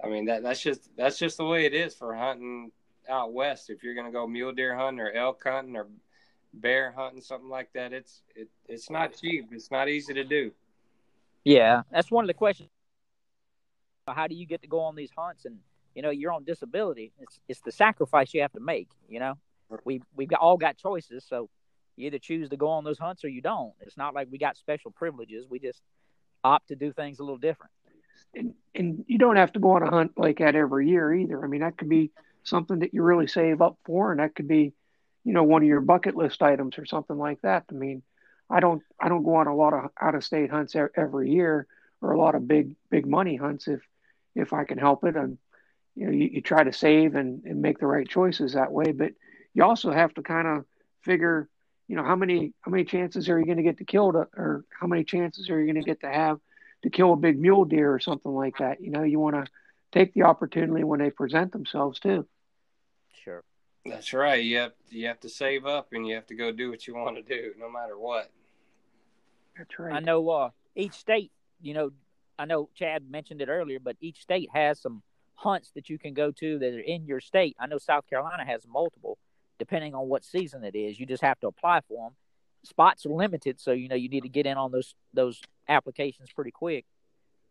I 0.03 0.09
mean, 0.09 0.27
that 0.27 0.43
that's 0.43 0.61
just 0.61 0.91
that's 0.97 1.19
just 1.19 1.37
the 1.37 1.45
way 1.45 1.67
it 1.67 1.75
is 1.75 1.95
for 1.95 2.15
hunting 2.15 2.73
out 3.09 3.33
west. 3.33 3.71
If 3.71 3.83
you're 3.83 3.95
going 3.95 4.07
to 4.07 4.13
go 4.13 4.27
mule 4.27 4.53
deer 4.53 4.77
hunting 4.77 5.01
or 5.01 5.13
elk 5.13 5.43
hunting 5.45 5.77
or 5.77 5.87
bear 6.53 6.93
hunting, 6.97 7.21
something 7.21 7.49
like 7.49 7.73
that, 7.75 7.93
it's 7.93 8.23
it, 8.35 8.49
it's 8.69 8.91
not 8.91 9.17
cheap. 9.21 9.49
It's 9.53 9.71
not 9.71 9.89
easy 9.89 10.15
to 10.15 10.25
do. 10.25 10.53
Yeah, 11.45 11.83
that's 11.91 12.11
one 12.11 12.25
of 12.25 12.29
the 12.29 12.35
questions. 12.35 12.71
How 14.07 14.27
do 14.27 14.35
you 14.35 14.47
get 14.47 14.63
to 14.63 14.69
go 14.69 14.81
on 14.81 14.97
these 14.97 15.11
hunts? 15.17 15.45
And 15.45 15.59
you 15.95 16.03
know, 16.03 16.11
you're 16.11 16.33
on 16.33 16.45
disability. 16.45 17.13
It's 17.21 17.39
it's 17.49 17.61
the 17.61 17.73
sacrifice 17.73 18.35
you 18.35 18.43
have 18.43 18.53
to 18.53 18.61
make. 18.61 18.89
You 19.09 19.21
know, 19.21 19.35
we 19.85 20.03
we've 20.17 20.29
got, 20.29 20.41
all 20.41 20.57
got 20.57 20.77
choices, 20.77 21.25
so 21.29 21.49
you 22.01 22.07
either 22.07 22.19
choose 22.19 22.49
to 22.51 22.57
go 22.57 22.69
on 22.69 22.85
those 22.85 22.99
hunts 22.99 23.25
or 23.25 23.29
you 23.29 23.41
don't. 23.41 23.73
It's 23.81 23.97
not 23.97 24.15
like 24.15 24.29
we 24.31 24.39
got 24.39 24.57
special 24.57 24.91
privileges. 24.91 25.47
We 25.49 25.59
just 25.59 25.81
opt 26.43 26.69
to 26.69 26.77
do 26.77 26.93
things 26.93 27.19
a 27.19 27.23
little 27.23 27.39
different. 27.39 27.73
And, 28.35 28.55
and 28.75 29.05
you 29.09 29.19
don't 29.19 29.37
have 29.37 29.53
to 29.55 29.61
go 29.61 29.73
on 29.73 29.83
a 29.83 29.91
hunt 29.91 30.13
like 30.17 30.39
that 30.39 30.55
every 30.55 30.89
year 30.89 31.13
either. 31.13 31.43
I 31.45 31.49
mean, 31.49 31.61
that 31.61 31.77
could 31.77 31.89
be 31.89 32.11
something 32.43 32.81
that 32.81 32.95
you 32.95 33.03
really 33.03 33.27
save 33.27 33.61
up 33.61 33.77
for, 33.85 34.13
and 34.13 34.21
that 34.21 34.35
could 34.35 34.49
be 34.49 34.73
you 35.25 35.35
know 35.35 35.43
one 35.45 35.63
of 35.63 35.69
your 35.69 35.81
bucket 35.81 36.17
list 36.17 36.43
items 36.43 36.79
or 36.79 36.87
something 36.87 37.19
like 37.19 37.41
that. 37.43 37.65
I 37.71 37.75
mean, 37.75 38.03
I 38.49 38.61
don't 38.61 38.83
I 38.99 39.09
don't 39.09 39.25
go 39.25 39.37
on 39.37 39.47
a 39.47 39.55
lot 39.55 39.73
of 39.73 39.91
out 40.01 40.15
of 40.15 40.25
state 40.25 40.51
hunts 40.51 40.75
every 40.97 41.31
year 41.31 41.67
or 42.03 42.13
a 42.13 42.19
lot 42.19 42.35
of 42.35 42.49
big 42.49 42.75
big 42.91 43.07
money 43.07 43.37
hunts 43.37 43.69
if 43.69 43.81
if 44.35 44.53
I 44.53 44.65
can 44.65 44.79
help 44.79 45.05
it 45.05 45.17
and 45.17 45.39
you 45.95 46.07
know 46.07 46.13
you, 46.13 46.31
you 46.33 46.41
try 46.41 46.65
to 46.65 46.73
save 46.73 47.15
and, 47.15 47.45
and 47.45 47.63
make 47.63 47.79
the 47.79 47.87
right 47.87 48.09
choices 48.09 48.55
that 48.55 48.73
way 48.73 48.93
but 48.93 49.13
you 49.55 49.65
also 49.65 49.93
have 49.93 50.15
to 50.15 50.23
kind 50.23 50.47
of 50.47 50.65
figure 51.03 51.49
you 51.91 51.97
know 51.97 52.05
how 52.05 52.17
many 52.17 52.53
how 52.63 52.71
many 52.71 52.85
chances 52.85 53.29
are 53.29 53.39
you 53.39 53.45
going 53.45 53.57
to 53.57 53.63
get 53.63 53.79
to 53.79 53.85
kill 53.85 54.13
to, 54.13 54.29
or 54.37 54.65
how 54.79 54.87
many 54.87 55.05
chances 55.05 55.51
are 55.51 55.61
you 55.61 55.67
going 55.67 55.83
to 55.83 55.89
get 55.89 56.01
to 56.01 56.09
have 56.09 56.39
to 56.83 56.91
kill 56.91 57.13
a 57.13 57.17
big 57.17 57.39
mule 57.39 57.65
deer 57.65 57.93
or 57.93 57.99
something 57.99 58.33
like 58.33 58.57
that 58.59 58.81
you 58.81 58.91
know 58.91 59.03
you 59.03 59.19
want 59.19 59.37
to 59.37 59.45
take 59.93 60.15
the 60.15 60.23
opportunity 60.23 60.85
when 60.85 61.01
they 61.01 61.11
present 61.11 61.53
themselves 61.53 61.99
too 61.99 62.27
sure 63.25 63.43
that's 63.87 64.13
right. 64.13 64.43
You 64.43 64.59
have 64.59 64.73
you 64.91 65.07
have 65.07 65.21
to 65.21 65.29
save 65.29 65.65
up 65.65 65.89
and 65.93 66.07
you 66.07 66.15
have 66.15 66.27
to 66.27 66.35
go 66.35 66.53
do 66.53 66.71
what 66.71 66.87
you 66.87 66.95
want 66.95 67.17
to 67.17 67.23
do, 67.23 67.55
no 67.59 67.71
matter 67.71 67.99
what. 67.99 68.31
That's 69.57 69.79
right. 69.79 69.95
I 69.95 70.01
know 70.01 70.29
uh, 70.29 70.51
each 70.75 70.95
state, 70.95 71.33
you 71.63 71.75
know, 71.75 71.91
I 72.39 72.45
know 72.45 72.69
Chad 72.75 73.11
mentioned 73.11 73.41
it 73.41 73.49
earlier, 73.49 73.79
but 73.81 73.97
each 74.01 74.21
state 74.21 74.51
has 74.53 74.81
some 74.81 75.03
hunts 75.35 75.71
that 75.75 75.89
you 75.89 75.99
can 75.99 76.13
go 76.13 76.31
to 76.31 76.59
that 76.59 76.75
are 76.75 76.81
in 76.81 77.07
your 77.07 77.21
state. 77.21 77.57
I 77.59 77.67
know 77.67 77.79
South 77.79 78.07
Carolina 78.09 78.45
has 78.45 78.67
multiple, 78.69 79.17
depending 79.61 79.95
on 79.95 80.09
what 80.09 80.25
season 80.25 80.65
it 80.65 80.75
is. 80.75 80.99
You 80.99 81.07
just 81.07 81.23
have 81.23 81.39
to 81.41 81.47
apply 81.47 81.83
for 81.87 82.09
them. 82.09 82.17
Spots 82.65 83.07
are 83.07 83.11
limited, 83.11 83.61
so 83.61 83.71
you 83.71 83.89
know 83.89 83.95
you 83.95 84.09
need 84.09 84.25
to 84.25 84.29
get 84.29 84.47
in 84.47 84.57
on 84.57 84.73
those 84.73 84.95
those 85.15 85.41
applications 85.69 86.31
pretty 86.35 86.51
quick. 86.51 86.85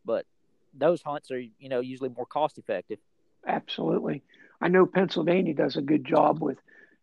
But 0.03 0.25
those 0.73 1.01
hunts 1.01 1.31
are, 1.31 1.39
you 1.39 1.69
know, 1.69 1.79
usually 1.79 2.09
more 2.09 2.25
cost 2.25 2.57
effective. 2.57 2.99
Absolutely. 3.47 4.23
I 4.61 4.67
know 4.67 4.85
Pennsylvania 4.85 5.53
does 5.53 5.77
a 5.77 5.81
good 5.81 6.03
job 6.03 6.41
with 6.41 6.57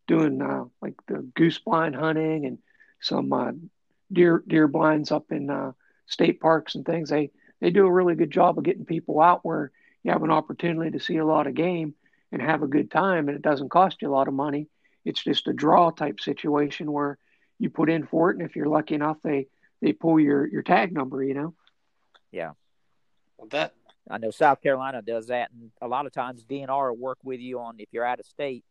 doing 0.07 0.43
uh, 0.43 0.65
like 0.83 0.95
the 1.09 1.27
goose 1.35 1.59
blind 1.59 1.97
hunting 1.97 2.47
and 2.47 2.59
some 3.01 3.33
uh, 3.33 3.53
deer 4.13 4.43
deer 4.47 4.69
blinds 4.69 5.11
up 5.11 5.31
in 5.31 5.51
uh, 5.51 5.73
state 6.07 6.41
parks 6.41 6.75
and 6.75 6.85
things. 6.85 7.11
They 7.11 7.31
they 7.61 7.71
do 7.71 7.87
a 7.87 7.93
really 7.93 8.15
good 8.15 8.31
job 8.31 8.59
of 8.59 8.65
getting 8.65 8.85
people 8.85 9.21
out 9.21 9.45
where 9.45 9.73
you 10.03 10.13
have 10.13 10.23
an 10.23 10.31
opportunity 10.31 10.91
to 10.93 11.05
see 11.05 11.17
a 11.17 11.27
lot 11.27 11.47
of 11.47 11.55
game 11.55 11.95
and 12.31 12.43
have 12.43 12.63
a 12.63 12.69
good 12.69 12.91
time, 12.91 13.29
and 13.29 13.37
it 13.37 13.43
doesn't 13.43 13.71
cost 13.71 14.03
you 14.03 14.09
a 14.09 14.13
lot 14.13 14.29
of 14.29 14.35
money. 14.35 14.69
It's 15.07 15.23
just 15.23 15.49
a 15.49 15.53
draw 15.53 15.91
type 15.91 16.21
situation 16.21 16.93
where 16.93 17.17
you 17.59 17.71
put 17.71 17.89
in 17.89 18.05
for 18.05 18.31
it, 18.31 18.37
and 18.37 18.45
if 18.47 18.57
you're 18.57 18.67
lucky 18.67 18.95
enough, 18.97 19.19
they 19.23 19.47
they 19.81 19.93
pull 19.93 20.21
your 20.21 20.47
your 20.47 20.63
tag 20.63 20.93
number. 20.93 21.23
You 21.23 21.35
know. 21.35 21.55
Yeah. 22.33 22.53
Well, 23.39 23.49
that 23.49 23.73
I 24.11 24.19
know 24.19 24.31
South 24.31 24.61
Carolina 24.61 25.03
does 25.03 25.29
that, 25.29 25.51
and 25.53 25.71
a 25.81 25.89
lot 25.89 26.07
of 26.07 26.13
times 26.13 26.45
DNR 26.45 26.91
will 26.91 26.97
work 26.97 27.19
with 27.23 27.41
you 27.41 27.61
on 27.61 27.77
if 27.79 27.89
you're 27.93 28.05
out 28.05 28.21
of 28.21 28.27
state. 28.27 28.65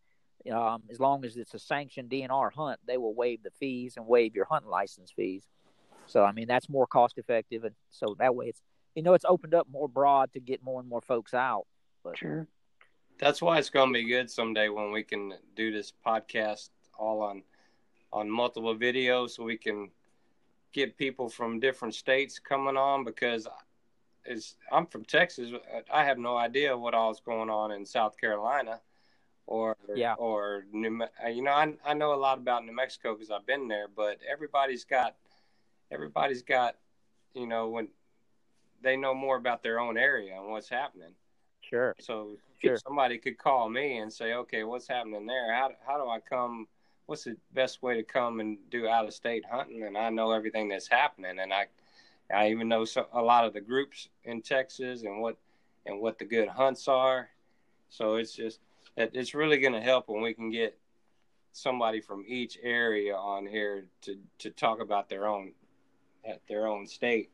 Um, 0.51 0.83
as 0.91 0.99
long 0.99 1.25
as 1.25 1.37
it's 1.37 1.55
a 1.55 1.59
sanctioned 1.59 2.09
DNR 2.09 2.51
hunt, 2.53 2.79
they 2.85 2.97
will 2.97 3.15
waive 3.15 3.41
the 3.41 3.49
fees 3.59 3.95
and 3.97 4.05
waive 4.05 4.35
your 4.35 4.45
hunting 4.45 4.69
license 4.69 5.11
fees. 5.11 5.43
So 6.05 6.23
I 6.23 6.33
mean 6.33 6.47
that's 6.47 6.69
more 6.69 6.85
cost 6.85 7.17
effective, 7.17 7.63
and 7.63 7.75
so 7.89 8.15
that 8.19 8.35
way 8.35 8.47
it's 8.47 8.61
you 8.93 9.01
know 9.01 9.13
it's 9.13 9.25
opened 9.25 9.53
up 9.53 9.67
more 9.71 9.87
broad 9.87 10.33
to 10.33 10.39
get 10.39 10.63
more 10.63 10.79
and 10.79 10.89
more 10.89 11.01
folks 11.01 11.33
out. 11.33 11.65
But 12.03 12.17
sure, 12.17 12.47
that's 13.17 13.41
why 13.41 13.57
it's 13.57 13.69
going 13.69 13.89
to 13.89 13.93
be 13.93 14.05
good 14.05 14.29
someday 14.29 14.69
when 14.69 14.91
we 14.91 15.03
can 15.03 15.33
do 15.55 15.71
this 15.71 15.93
podcast 16.05 16.69
all 16.97 17.21
on 17.21 17.43
on 18.11 18.29
multiple 18.29 18.75
videos 18.75 19.31
so 19.31 19.43
we 19.43 19.57
can 19.57 19.89
get 20.71 20.97
people 20.97 21.29
from 21.29 21.59
different 21.59 21.93
states 21.93 22.39
coming 22.39 22.77
on 22.77 23.03
because 23.03 23.47
is 24.25 24.55
I'm 24.71 24.87
from 24.87 25.05
Texas. 25.05 25.51
I 25.91 26.03
have 26.03 26.17
no 26.17 26.35
idea 26.37 26.77
what 26.77 26.93
all's 26.93 27.19
going 27.19 27.49
on 27.49 27.71
in 27.71 27.85
South 27.85 28.17
Carolina 28.17 28.81
or 29.47 29.77
yeah. 29.93 30.13
or 30.15 30.65
New. 30.71 31.01
Uh, 31.23 31.29
you 31.29 31.43
know, 31.43 31.51
I 31.51 31.73
I 31.85 31.93
know 31.93 32.13
a 32.13 32.15
lot 32.15 32.37
about 32.37 32.65
New 32.65 32.75
Mexico 32.75 33.13
because 33.13 33.31
I've 33.31 33.45
been 33.45 33.67
there, 33.67 33.87
but 33.87 34.17
everybody's 34.29 34.83
got 34.83 35.15
everybody's 35.91 36.41
got 36.41 36.75
you 37.33 37.47
know 37.47 37.69
when 37.69 37.89
they 38.81 38.97
know 38.97 39.13
more 39.13 39.37
about 39.37 39.63
their 39.63 39.79
own 39.79 39.97
area 39.97 40.35
and 40.35 40.49
what's 40.49 40.69
happening. 40.69 41.13
Sure. 41.69 41.95
So 41.99 42.37
sure. 42.61 42.77
somebody 42.77 43.17
could 43.17 43.37
call 43.37 43.69
me 43.69 43.97
and 43.97 44.11
say, 44.11 44.33
okay, 44.33 44.63
what's 44.63 44.87
happening 44.87 45.25
there? 45.25 45.53
How 45.53 45.71
how 45.85 45.97
do 45.97 46.09
I 46.09 46.19
come? 46.19 46.67
What's 47.07 47.23
the 47.23 47.35
best 47.53 47.83
way 47.83 47.95
to 47.95 48.03
come 48.03 48.39
and 48.39 48.57
do 48.71 48.87
out 48.87 49.05
of 49.05 49.13
state 49.13 49.43
hunting? 49.49 49.83
And 49.83 49.97
I 49.97 50.09
know 50.09 50.31
everything 50.31 50.69
that's 50.69 50.87
happening, 50.87 51.39
and 51.39 51.53
I 51.53 51.67
I 52.33 52.49
even 52.49 52.67
know 52.67 52.85
so, 52.85 53.07
a 53.13 53.21
lot 53.21 53.45
of 53.45 53.53
the 53.53 53.61
groups 53.61 54.09
in 54.23 54.41
Texas 54.41 55.03
and 55.03 55.21
what 55.21 55.37
and 55.85 55.99
what 55.99 56.17
the 56.17 56.25
good 56.25 56.47
hunts 56.47 56.87
are. 56.87 57.29
So 57.89 58.15
it's 58.15 58.35
just 58.35 58.59
it's 58.97 59.33
really 59.33 59.57
going 59.57 59.73
to 59.73 59.81
help 59.81 60.07
when 60.07 60.21
we 60.21 60.33
can 60.33 60.49
get 60.49 60.77
somebody 61.51 62.01
from 62.01 62.23
each 62.27 62.57
area 62.61 63.15
on 63.15 63.45
here 63.45 63.85
to 64.01 64.17
to 64.39 64.49
talk 64.49 64.81
about 64.81 65.09
their 65.09 65.27
own 65.27 65.51
at 66.27 66.41
their 66.47 66.67
own 66.67 66.87
state. 66.87 67.29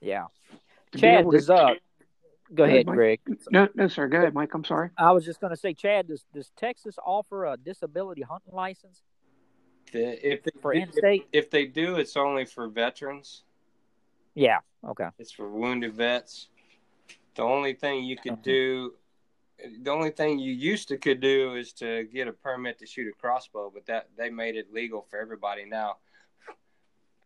Yeah, 0.00 0.26
Chad 0.96 1.30
does. 1.30 1.48
Uh, 1.48 1.74
go 2.54 2.64
ahead, 2.64 2.86
Greg. 2.86 3.20
No, 3.50 3.68
no, 3.74 3.88
sir. 3.88 4.08
Go 4.08 4.18
ahead, 4.18 4.34
Mike. 4.34 4.54
I'm 4.54 4.64
sorry. 4.64 4.90
I 4.96 5.12
was 5.12 5.24
just 5.24 5.40
going 5.40 5.52
to 5.52 5.56
say, 5.56 5.74
Chad, 5.74 6.08
does 6.08 6.24
does 6.32 6.50
Texas 6.56 6.96
offer 7.04 7.46
a 7.46 7.56
disability 7.56 8.22
hunting 8.22 8.54
license? 8.54 9.02
The, 9.92 10.32
if 10.32 10.42
they, 10.42 10.50
for 10.60 10.72
in-state, 10.72 11.26
if, 11.32 11.44
if 11.44 11.50
they 11.50 11.66
do, 11.66 11.96
it's 11.96 12.16
only 12.16 12.44
for 12.44 12.68
veterans. 12.68 13.44
Yeah. 14.34 14.58
Okay. 14.84 15.08
It's 15.18 15.32
for 15.32 15.48
wounded 15.48 15.94
vets. 15.94 16.48
The 17.36 17.42
only 17.42 17.74
thing 17.74 18.04
you 18.04 18.16
could 18.16 18.42
do, 18.42 18.94
the 19.82 19.90
only 19.90 20.10
thing 20.10 20.38
you 20.38 20.52
used 20.52 20.88
to 20.88 20.96
could 20.96 21.20
do 21.20 21.54
is 21.54 21.72
to 21.74 22.04
get 22.04 22.28
a 22.28 22.32
permit 22.32 22.78
to 22.78 22.86
shoot 22.86 23.08
a 23.08 23.12
crossbow, 23.12 23.70
but 23.72 23.86
that 23.86 24.08
they 24.16 24.30
made 24.30 24.56
it 24.56 24.72
legal 24.72 25.06
for 25.08 25.18
everybody 25.18 25.64
now. 25.64 25.96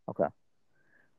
Okay. 0.09 0.27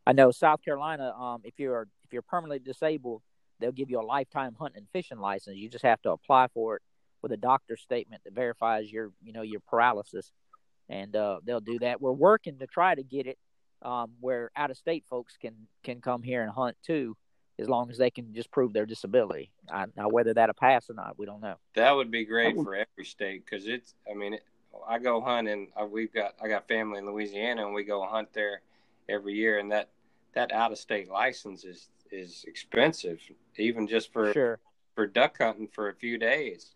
I 0.05 0.13
know 0.13 0.31
South 0.31 0.63
Carolina. 0.63 1.13
Um, 1.13 1.41
if 1.43 1.59
you're 1.59 1.87
if 2.03 2.13
you're 2.13 2.21
permanently 2.21 2.59
disabled, 2.59 3.21
they'll 3.61 3.71
give 3.71 3.89
you 3.89 3.99
a 3.99 4.03
lifetime 4.03 4.55
hunting 4.59 4.79
and 4.79 4.87
fishing 4.91 5.19
license. 5.19 5.57
You 5.57 5.69
just 5.69 5.85
have 5.85 6.01
to 6.01 6.11
apply 6.11 6.47
for 6.53 6.77
it 6.77 6.81
with 7.21 7.31
a 7.31 7.37
doctor's 7.37 7.81
statement 7.81 8.23
that 8.25 8.33
verifies 8.33 8.91
your 8.91 9.11
you 9.23 9.31
know 9.31 9.43
your 9.43 9.61
paralysis 9.61 10.31
and 10.91 11.15
uh, 11.15 11.39
they'll 11.43 11.61
do 11.61 11.79
that. 11.79 12.01
We're 12.01 12.11
working 12.11 12.57
to 12.59 12.67
try 12.67 12.93
to 12.93 13.01
get 13.01 13.25
it 13.25 13.39
um, 13.81 14.11
where 14.19 14.51
out 14.55 14.69
of 14.69 14.77
state 14.77 15.05
folks 15.09 15.37
can 15.37 15.55
can 15.83 16.01
come 16.01 16.21
here 16.21 16.43
and 16.43 16.51
hunt 16.51 16.77
too, 16.85 17.15
as 17.57 17.69
long 17.69 17.89
as 17.89 17.97
they 17.97 18.11
can 18.11 18.33
just 18.33 18.51
prove 18.51 18.73
their 18.73 18.85
disability. 18.85 19.51
I, 19.71 19.85
now, 19.95 20.09
whether 20.09 20.33
that'll 20.33 20.53
pass 20.53 20.89
or 20.89 20.93
not, 20.93 21.17
we 21.17 21.25
don't 21.25 21.41
know. 21.41 21.55
That 21.75 21.91
would 21.91 22.11
be 22.11 22.25
great 22.25 22.55
for 22.55 22.75
every 22.75 23.05
state 23.05 23.43
because 23.45 23.67
it's. 23.67 23.95
I 24.09 24.13
mean, 24.13 24.35
it, 24.35 24.43
I 24.87 24.99
go 24.99 25.21
hunting. 25.21 25.69
Uh, 25.79 25.85
we've 25.85 26.13
got 26.13 26.35
I 26.43 26.47
got 26.47 26.67
family 26.67 26.99
in 26.99 27.05
Louisiana, 27.05 27.65
and 27.65 27.73
we 27.73 27.83
go 27.83 28.05
hunt 28.05 28.33
there 28.33 28.61
every 29.09 29.33
year. 29.33 29.59
And 29.59 29.71
that 29.71 29.89
that 30.33 30.51
out 30.51 30.71
of 30.71 30.77
state 30.77 31.09
license 31.09 31.63
is 31.63 31.89
is 32.11 32.45
expensive, 32.47 33.19
even 33.57 33.87
just 33.87 34.11
for 34.11 34.33
sure. 34.33 34.59
for 34.95 35.07
duck 35.07 35.37
hunting 35.37 35.67
for 35.67 35.89
a 35.89 35.95
few 35.95 36.17
days. 36.17 36.75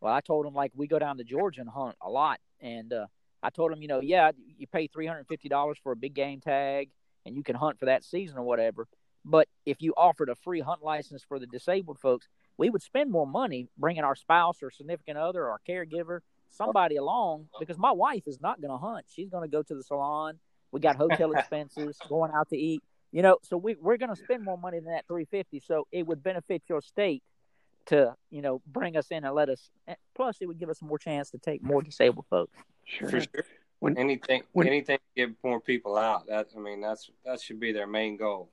Well, 0.00 0.12
I 0.12 0.20
told 0.20 0.46
him 0.46 0.54
like 0.54 0.72
we 0.74 0.86
go 0.86 0.98
down 0.98 1.18
to 1.18 1.24
Georgia 1.24 1.62
and 1.62 1.70
hunt 1.70 1.96
a 2.00 2.10
lot, 2.10 2.40
and 2.60 2.92
uh, 2.92 3.06
I 3.42 3.50
told 3.50 3.72
him, 3.72 3.82
you 3.82 3.88
know, 3.88 4.00
yeah, 4.00 4.30
you 4.58 4.66
pay 4.66 4.86
three 4.86 5.06
hundred 5.06 5.26
fifty 5.26 5.48
dollars 5.48 5.78
for 5.82 5.92
a 5.92 5.96
big 5.96 6.14
game 6.14 6.40
tag, 6.40 6.90
and 7.24 7.36
you 7.36 7.42
can 7.42 7.56
hunt 7.56 7.78
for 7.78 7.86
that 7.86 8.04
season 8.04 8.38
or 8.38 8.42
whatever. 8.42 8.86
But 9.24 9.48
if 9.64 9.82
you 9.82 9.92
offered 9.96 10.28
a 10.28 10.36
free 10.36 10.60
hunt 10.60 10.82
license 10.84 11.24
for 11.24 11.38
the 11.38 11.46
disabled 11.46 11.98
folks, 11.98 12.28
we 12.56 12.70
would 12.70 12.82
spend 12.82 13.10
more 13.10 13.26
money 13.26 13.68
bringing 13.76 14.04
our 14.04 14.14
spouse 14.14 14.62
or 14.62 14.70
significant 14.70 15.18
other 15.18 15.44
or 15.44 15.60
caregiver, 15.68 16.20
somebody 16.48 16.96
along, 16.96 17.48
because 17.58 17.76
my 17.76 17.90
wife 17.90 18.22
is 18.26 18.40
not 18.40 18.60
going 18.60 18.70
to 18.70 18.78
hunt. 18.78 19.06
She's 19.08 19.28
going 19.28 19.42
to 19.42 19.50
go 19.50 19.62
to 19.62 19.74
the 19.74 19.82
salon. 19.82 20.38
We 20.70 20.80
got 20.80 20.96
hotel 20.96 21.32
expenses, 21.36 21.98
going 22.08 22.30
out 22.32 22.48
to 22.50 22.56
eat. 22.56 22.82
You 23.12 23.22
know, 23.22 23.38
so 23.42 23.56
we, 23.56 23.76
we're 23.80 23.96
going 23.96 24.14
to 24.14 24.20
spend 24.20 24.44
more 24.44 24.58
money 24.58 24.78
than 24.78 24.92
that 24.92 25.06
350. 25.06 25.60
So 25.60 25.86
it 25.92 26.06
would 26.06 26.22
benefit 26.22 26.62
your 26.68 26.82
state 26.82 27.22
to 27.86 28.14
you 28.30 28.42
know 28.42 28.60
bring 28.66 28.96
us 28.96 29.08
in 29.10 29.24
and 29.24 29.34
let 29.34 29.48
us. 29.48 29.70
Eh, 29.88 29.94
plus, 30.14 30.38
it 30.40 30.46
would 30.46 30.58
give 30.58 30.68
us 30.68 30.82
more 30.82 30.98
chance 30.98 31.30
to 31.30 31.38
take 31.38 31.62
more 31.62 31.82
disabled 31.82 32.26
folks. 32.28 32.58
Sure. 32.84 33.08
For 33.08 33.20
sure. 33.20 33.44
When, 33.78 33.98
anything, 33.98 34.42
when, 34.52 34.66
anything 34.66 34.96
to 34.96 35.26
get 35.26 35.36
more 35.44 35.60
people 35.60 35.96
out. 35.96 36.26
That 36.28 36.48
I 36.56 36.60
mean, 36.60 36.80
that's 36.80 37.10
that 37.24 37.40
should 37.40 37.60
be 37.60 37.72
their 37.72 37.86
main 37.86 38.16
goal. 38.16 38.50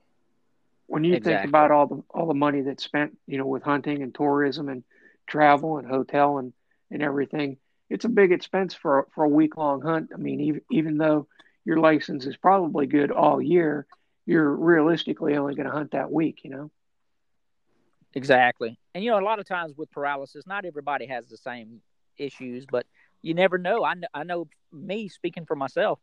When 0.87 1.03
you 1.03 1.15
exactly. 1.15 1.37
think 1.37 1.49
about 1.49 1.71
all 1.71 1.87
the 1.87 2.03
all 2.09 2.27
the 2.27 2.33
money 2.33 2.61
that's 2.61 2.83
spent, 2.83 3.17
you 3.25 3.37
know, 3.37 3.45
with 3.45 3.63
hunting 3.63 4.03
and 4.03 4.13
tourism 4.13 4.69
and 4.69 4.83
travel 5.27 5.77
and 5.77 5.87
hotel 5.87 6.37
and 6.37 6.53
and 6.91 7.01
everything, 7.01 7.57
it's 7.89 8.05
a 8.05 8.09
big 8.09 8.31
expense 8.31 8.73
for 8.73 9.07
for 9.15 9.23
a 9.23 9.29
week 9.29 9.55
long 9.55 9.81
hunt. 9.81 10.11
I 10.13 10.17
mean, 10.17 10.41
even 10.41 10.61
even 10.69 10.97
though 10.97 11.27
your 11.65 11.77
license 11.77 12.25
is 12.25 12.35
probably 12.35 12.85
good 12.85 13.11
all 13.11 13.41
year, 13.41 13.87
you're 14.25 14.49
realistically 14.49 15.35
only 15.35 15.55
going 15.55 15.67
to 15.67 15.71
hunt 15.71 15.91
that 15.91 16.11
week. 16.11 16.41
You 16.43 16.49
know. 16.51 16.71
Exactly. 18.13 18.77
And 18.93 19.03
you 19.03 19.11
know, 19.11 19.19
a 19.19 19.25
lot 19.25 19.39
of 19.39 19.47
times 19.47 19.73
with 19.75 19.91
paralysis, 19.91 20.45
not 20.45 20.65
everybody 20.65 21.07
has 21.07 21.27
the 21.27 21.37
same 21.37 21.81
issues, 22.17 22.65
but 22.69 22.85
you 23.21 23.33
never 23.33 23.57
know. 23.57 23.83
I 23.83 23.95
know, 23.95 24.07
I 24.13 24.23
know 24.23 24.47
me 24.71 25.09
speaking 25.09 25.45
for 25.45 25.55
myself. 25.55 25.99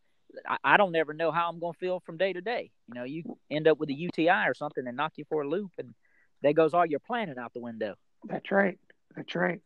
I, 0.48 0.56
I 0.64 0.76
don't 0.76 0.92
never 0.92 1.12
know 1.12 1.30
how 1.30 1.48
I'm 1.48 1.60
going 1.60 1.72
to 1.72 1.78
feel 1.78 2.00
from 2.00 2.16
day 2.16 2.32
to 2.32 2.40
day. 2.40 2.70
You 2.88 2.94
know, 2.94 3.04
you 3.04 3.38
end 3.50 3.68
up 3.68 3.78
with 3.78 3.90
a 3.90 3.94
UTI 3.94 4.46
or 4.46 4.54
something 4.54 4.86
and 4.86 4.96
knock 4.96 5.12
you 5.16 5.24
for 5.28 5.42
a 5.42 5.48
loop, 5.48 5.70
and 5.78 5.94
there 6.42 6.52
goes 6.52 6.74
all 6.74 6.86
your 6.86 7.00
planning 7.00 7.38
out 7.38 7.52
the 7.52 7.60
window. 7.60 7.94
That's 8.24 8.50
right. 8.50 8.78
That's 9.14 9.34
right. 9.34 9.60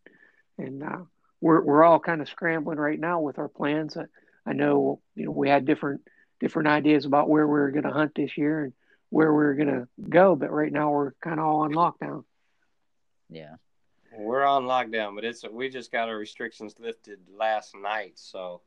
And 0.58 0.82
uh, 0.82 0.99
we're 1.40 1.62
we're 1.62 1.84
all 1.84 2.00
kind 2.00 2.20
of 2.20 2.28
scrambling 2.28 2.78
right 2.78 2.99
now 2.99 3.20
with 3.20 3.38
our 3.38 3.49
plans. 3.49 3.96
I, 3.96 4.04
I 4.46 4.52
know 4.52 5.00
you 5.14 5.26
know 5.26 5.32
we 5.32 5.49
had 5.49 5.64
different 5.64 6.02
different 6.44 6.68
ideas 6.68 7.06
about 7.06 7.30
where 7.30 7.46
we 7.46 7.58
are 7.58 7.70
going 7.70 7.84
to 7.84 7.90
hunt 7.90 8.14
this 8.14 8.36
year 8.36 8.64
and 8.64 8.74
where 9.08 9.32
we 9.32 9.44
are 9.44 9.54
going 9.54 9.66
to 9.68 9.88
go, 10.10 10.36
but 10.36 10.52
right 10.52 10.70
now 10.70 10.90
we're 10.90 11.12
kind 11.22 11.40
of 11.40 11.46
all 11.46 11.60
on 11.60 11.72
lockdown. 11.72 12.22
Yeah. 13.30 13.54
We're 14.14 14.44
on 14.44 14.64
lockdown, 14.64 15.14
but 15.14 15.24
it's 15.24 15.42
we 15.50 15.70
just 15.70 15.90
got 15.90 16.10
our 16.10 16.18
restrictions 16.18 16.74
lifted 16.78 17.18
last 17.34 17.74
night, 17.74 18.12
so 18.16 18.60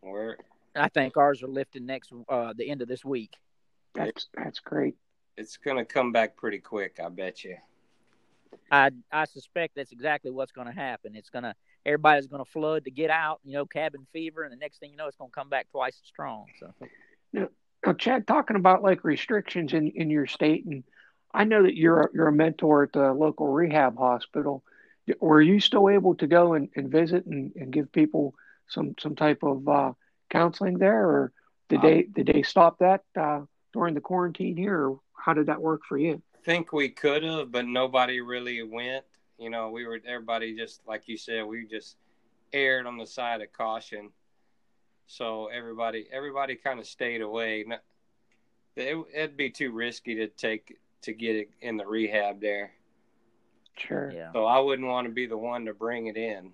we're. 0.00 0.36
I 0.76 0.88
think 0.90 1.16
ours 1.16 1.42
are 1.42 1.48
lifted 1.48 1.82
next 1.82 2.12
uh 2.28 2.54
the 2.56 2.70
end 2.70 2.82
of 2.82 2.88
this 2.88 3.04
week. 3.04 3.34
That's 3.94 4.28
that's 4.34 4.60
great. 4.60 4.94
It's 5.36 5.56
gonna 5.56 5.84
come 5.84 6.12
back 6.12 6.36
pretty 6.36 6.58
quick, 6.58 7.00
I 7.04 7.08
bet 7.08 7.42
you. 7.42 7.56
I 8.70 8.92
I 9.10 9.24
suspect 9.24 9.74
that's 9.74 9.92
exactly 9.92 10.30
what's 10.30 10.52
gonna 10.52 10.72
happen. 10.72 11.16
It's 11.16 11.28
gonna 11.30 11.54
everybody's 11.84 12.26
gonna 12.26 12.44
flood 12.44 12.84
to 12.84 12.90
get 12.90 13.10
out, 13.10 13.40
you 13.44 13.54
know, 13.54 13.66
cabin 13.66 14.06
fever, 14.12 14.42
and 14.42 14.52
the 14.52 14.56
next 14.56 14.78
thing 14.78 14.90
you 14.90 14.96
know, 14.96 15.06
it's 15.06 15.16
gonna 15.16 15.30
come 15.30 15.48
back 15.48 15.68
twice 15.70 15.98
as 16.02 16.08
strong. 16.08 16.46
So. 16.58 16.72
Now, 17.32 17.48
now 17.84 17.92
Chad, 17.94 18.26
talking 18.26 18.56
about 18.56 18.82
like 18.82 19.04
restrictions 19.04 19.72
in 19.72 19.88
in 19.88 20.10
your 20.10 20.26
state 20.26 20.64
and 20.64 20.84
I 21.34 21.44
know 21.44 21.62
that 21.62 21.76
you're 21.76 22.00
a, 22.00 22.08
you're 22.12 22.28
a 22.28 22.32
mentor 22.32 22.84
at 22.84 22.92
the 22.92 23.12
local 23.12 23.48
rehab 23.48 23.96
hospital. 23.96 24.62
Were 25.20 25.42
you 25.42 25.60
still 25.60 25.88
able 25.88 26.14
to 26.16 26.26
go 26.26 26.54
and, 26.54 26.68
and 26.76 26.90
visit 26.90 27.26
and, 27.26 27.52
and 27.56 27.72
give 27.72 27.90
people 27.90 28.34
some 28.68 28.94
some 28.98 29.16
type 29.16 29.42
of 29.42 29.66
uh, 29.66 29.92
counseling 30.30 30.78
there, 30.78 31.04
or 31.04 31.32
did 31.68 31.80
um, 31.80 31.82
they 31.82 32.02
did 32.02 32.26
they 32.26 32.42
stop 32.42 32.78
that 32.78 33.02
uh, 33.18 33.40
during 33.72 33.94
the 33.94 34.00
quarantine 34.00 34.56
here, 34.56 34.88
or 34.88 35.00
how 35.14 35.32
did 35.32 35.46
that 35.46 35.60
work 35.60 35.82
for 35.88 35.98
you? 35.98 36.22
I 36.36 36.38
think 36.44 36.72
we 36.72 36.88
could 36.88 37.22
have, 37.22 37.50
but 37.50 37.66
nobody 37.66 38.20
really 38.20 38.62
went. 38.62 39.04
You 39.42 39.50
know, 39.50 39.70
we 39.70 39.84
were 39.86 40.00
everybody 40.06 40.56
just 40.56 40.80
like 40.86 41.08
you 41.08 41.16
said, 41.16 41.44
we 41.44 41.66
just 41.66 41.96
aired 42.52 42.86
on 42.86 42.96
the 42.96 43.06
side 43.06 43.40
of 43.40 43.52
caution. 43.52 44.10
So 45.06 45.48
everybody 45.48 46.06
everybody 46.12 46.54
kind 46.54 46.78
of 46.78 46.86
stayed 46.86 47.20
away. 47.20 47.64
It, 48.76 48.96
it'd 49.12 49.36
be 49.36 49.50
too 49.50 49.72
risky 49.72 50.14
to 50.14 50.28
take 50.28 50.78
to 51.02 51.12
get 51.12 51.34
it 51.34 51.50
in 51.60 51.76
the 51.76 51.84
rehab 51.84 52.40
there. 52.40 52.70
Sure. 53.76 54.12
Yeah. 54.14 54.32
So 54.32 54.44
I 54.44 54.60
wouldn't 54.60 54.86
want 54.86 55.08
to 55.08 55.12
be 55.12 55.26
the 55.26 55.36
one 55.36 55.64
to 55.66 55.74
bring 55.74 56.06
it 56.06 56.16
in. 56.16 56.52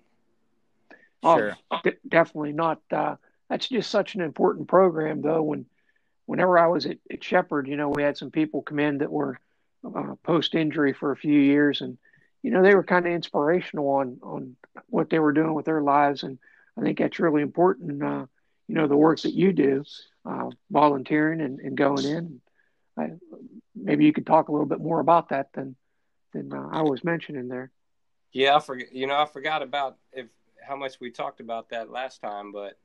Oh, 1.21 1.37
sure. 1.37 1.57
D- 1.83 1.91
definitely 2.07 2.53
not. 2.53 2.81
Uh, 2.89 3.15
that's 3.49 3.67
just 3.67 3.91
such 3.91 4.15
an 4.15 4.21
important 4.21 4.67
program, 4.67 5.21
though. 5.21 5.43
When, 5.43 5.65
whenever 6.25 6.57
I 6.57 6.67
was 6.67 6.85
at, 6.85 6.97
at 7.11 7.23
Shepherd, 7.23 7.67
you 7.67 7.75
know, 7.75 7.89
we 7.89 8.03
had 8.03 8.17
some 8.17 8.31
people 8.31 8.61
come 8.61 8.79
in 8.79 8.99
that 8.99 9.11
were 9.11 9.39
uh, 9.83 10.15
post 10.23 10.55
injury 10.55 10.93
for 10.93 11.11
a 11.11 11.17
few 11.17 11.39
years, 11.39 11.81
and 11.81 11.97
you 12.41 12.51
know, 12.51 12.63
they 12.63 12.75
were 12.75 12.83
kind 12.83 13.05
of 13.05 13.13
inspirational 13.13 13.87
on 13.89 14.19
on 14.21 14.55
what 14.87 15.09
they 15.09 15.19
were 15.19 15.33
doing 15.33 15.53
with 15.53 15.65
their 15.65 15.81
lives, 15.81 16.23
and 16.23 16.39
I 16.77 16.81
think 16.81 16.99
that's 16.99 17.19
really 17.19 17.41
important. 17.41 18.03
Uh, 18.03 18.25
you 18.67 18.75
know, 18.75 18.87
the 18.87 18.95
work 18.95 19.21
that 19.21 19.33
you 19.33 19.51
do, 19.51 19.83
uh, 20.25 20.49
volunteering 20.69 21.41
and, 21.41 21.59
and 21.59 21.75
going 21.75 22.05
in. 22.05 22.41
I, 22.97 23.11
maybe 23.75 24.05
you 24.05 24.13
could 24.13 24.27
talk 24.27 24.47
a 24.47 24.51
little 24.51 24.67
bit 24.67 24.79
more 24.79 24.99
about 24.99 25.29
that 25.29 25.51
than 25.53 25.75
than 26.33 26.53
uh, 26.53 26.69
I 26.71 26.83
was 26.83 27.03
mentioning 27.03 27.47
there. 27.47 27.71
Yeah, 28.31 28.55
I 28.55 28.59
forget. 28.59 28.93
You 28.93 29.07
know, 29.07 29.19
I 29.19 29.25
forgot 29.25 29.61
about 29.61 29.97
if 30.13 30.27
how 30.61 30.75
much 30.75 30.99
we 30.99 31.11
talked 31.11 31.39
about 31.39 31.69
that 31.69 31.89
last 31.89 32.21
time, 32.21 32.51
but 32.51 32.77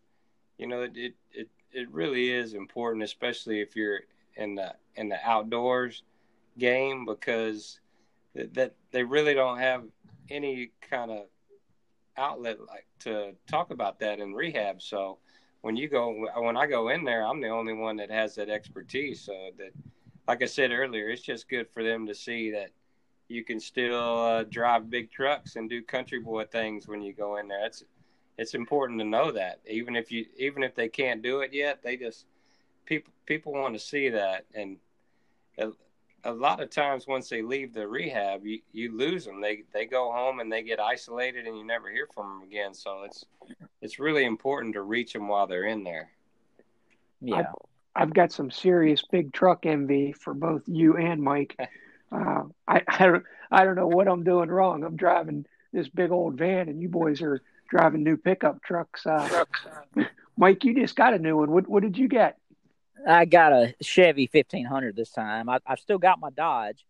you 0.58 0.66
know, 0.66 0.82
it 0.82 1.14
it 1.32 1.48
it 1.72 1.90
really 1.90 2.30
is 2.30 2.54
important, 2.54 3.04
especially 3.04 3.60
if 3.60 3.76
you're 3.76 4.00
in 4.36 4.54
the 4.54 4.74
in 4.96 5.08
the 5.08 5.18
outdoors 5.24 6.02
game, 6.58 7.04
because 7.04 7.80
that, 8.34 8.74
they 8.90 9.02
really 9.02 9.34
don't 9.34 9.58
have 9.58 9.84
any 10.30 10.70
kind 10.88 11.10
of 11.10 11.26
outlet 12.16 12.58
like 12.60 12.86
to 13.00 13.32
talk 13.48 13.70
about 13.70 13.98
that 14.00 14.20
in 14.20 14.32
rehab. 14.32 14.80
So 14.80 15.18
when 15.62 15.76
you 15.76 15.88
go 15.88 16.26
when 16.36 16.56
I 16.56 16.66
go 16.66 16.88
in 16.88 17.04
there, 17.04 17.26
I'm 17.26 17.40
the 17.40 17.48
only 17.48 17.72
one 17.72 17.96
that 17.96 18.10
has 18.10 18.34
that 18.36 18.48
expertise. 18.48 19.20
So 19.22 19.50
that, 19.58 19.70
like 20.28 20.42
I 20.42 20.46
said 20.46 20.70
earlier, 20.70 21.08
it's 21.08 21.22
just 21.22 21.48
good 21.48 21.68
for 21.68 21.82
them 21.82 22.06
to 22.06 22.14
see 22.14 22.50
that 22.52 22.70
you 23.28 23.44
can 23.44 23.58
still 23.58 24.18
uh, 24.20 24.44
drive 24.44 24.90
big 24.90 25.10
trucks 25.10 25.56
and 25.56 25.68
do 25.68 25.82
country 25.82 26.20
boy 26.20 26.44
things 26.44 26.86
when 26.86 27.02
you 27.02 27.12
go 27.12 27.36
in 27.36 27.48
there. 27.48 27.64
It's 27.64 27.82
it's 28.36 28.54
important 28.54 29.00
to 29.00 29.06
know 29.06 29.30
that 29.32 29.60
even 29.68 29.96
if 29.96 30.10
you 30.12 30.26
even 30.36 30.62
if 30.62 30.74
they 30.74 30.88
can't 30.88 31.22
do 31.22 31.40
it 31.40 31.52
yet, 31.52 31.82
they 31.82 31.96
just 31.96 32.26
people 32.84 33.12
people 33.26 33.52
want 33.52 33.74
to 33.74 33.80
see 33.80 34.10
that 34.10 34.44
and 34.54 34.76
a 36.24 36.32
lot 36.32 36.60
of 36.60 36.70
times 36.70 37.06
once 37.06 37.28
they 37.28 37.42
leave 37.42 37.74
the 37.74 37.86
rehab, 37.86 38.46
you, 38.46 38.60
you 38.72 38.96
lose 38.96 39.24
them. 39.24 39.40
They 39.40 39.64
they 39.72 39.86
go 39.86 40.10
home 40.10 40.40
and 40.40 40.50
they 40.50 40.62
get 40.62 40.80
isolated 40.80 41.46
and 41.46 41.56
you 41.56 41.64
never 41.64 41.90
hear 41.90 42.08
from 42.14 42.40
them 42.40 42.48
again. 42.48 42.74
So 42.74 43.02
it's 43.02 43.24
it's 43.82 43.98
really 43.98 44.24
important 44.24 44.74
to 44.74 44.82
reach 44.82 45.12
them 45.12 45.28
while 45.28 45.46
they're 45.46 45.64
in 45.64 45.84
there. 45.84 46.10
Yeah. 47.20 47.36
I've, 47.36 47.46
I've 47.96 48.14
got 48.14 48.32
some 48.32 48.50
serious 48.50 49.02
big 49.10 49.32
truck 49.32 49.66
envy 49.66 50.12
for 50.12 50.34
both 50.34 50.62
you 50.66 50.96
and 50.96 51.22
Mike. 51.22 51.56
Uh, 52.12 52.44
I, 52.68 52.80
I 52.86 53.06
don't, 53.06 53.24
I 53.50 53.64
don't 53.64 53.74
know 53.74 53.88
what 53.88 54.06
I'm 54.06 54.22
doing 54.22 54.48
wrong. 54.48 54.84
I'm 54.84 54.94
driving 54.94 55.46
this 55.72 55.88
big 55.88 56.12
old 56.12 56.34
van, 56.34 56.68
and 56.68 56.80
you 56.80 56.88
boys 56.88 57.20
are 57.22 57.42
driving 57.68 58.04
new 58.04 58.16
pickup 58.16 58.62
trucks. 58.62 59.04
Uh, 59.04 59.44
Mike, 60.36 60.62
you 60.64 60.74
just 60.74 60.94
got 60.94 61.14
a 61.14 61.18
new 61.18 61.36
one. 61.36 61.50
What, 61.50 61.66
what 61.66 61.82
did 61.82 61.98
you 61.98 62.06
get? 62.06 62.38
I 63.06 63.24
got 63.24 63.52
a 63.52 63.74
Chevy 63.82 64.28
1500 64.32 64.96
this 64.96 65.10
time. 65.10 65.48
I, 65.48 65.58
I've 65.66 65.78
still 65.78 65.98
got 65.98 66.20
my 66.20 66.30
Dodge, 66.30 66.84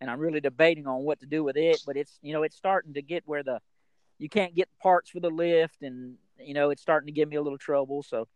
and 0.00 0.10
I'm 0.10 0.18
really 0.18 0.40
debating 0.40 0.86
on 0.86 1.02
what 1.02 1.20
to 1.20 1.26
do 1.26 1.44
with 1.44 1.56
it. 1.56 1.82
But 1.86 1.96
it's 1.96 2.18
you 2.22 2.32
know 2.32 2.42
it's 2.42 2.56
starting 2.56 2.94
to 2.94 3.02
get 3.02 3.24
where 3.26 3.42
the 3.42 3.60
you 4.18 4.28
can't 4.28 4.54
get 4.54 4.68
parts 4.82 5.10
for 5.10 5.20
the 5.20 5.30
lift, 5.30 5.82
and 5.82 6.16
you 6.38 6.54
know 6.54 6.70
it's 6.70 6.82
starting 6.82 7.06
to 7.06 7.12
give 7.12 7.28
me 7.28 7.36
a 7.36 7.42
little 7.42 7.58
trouble. 7.58 8.02
So 8.02 8.28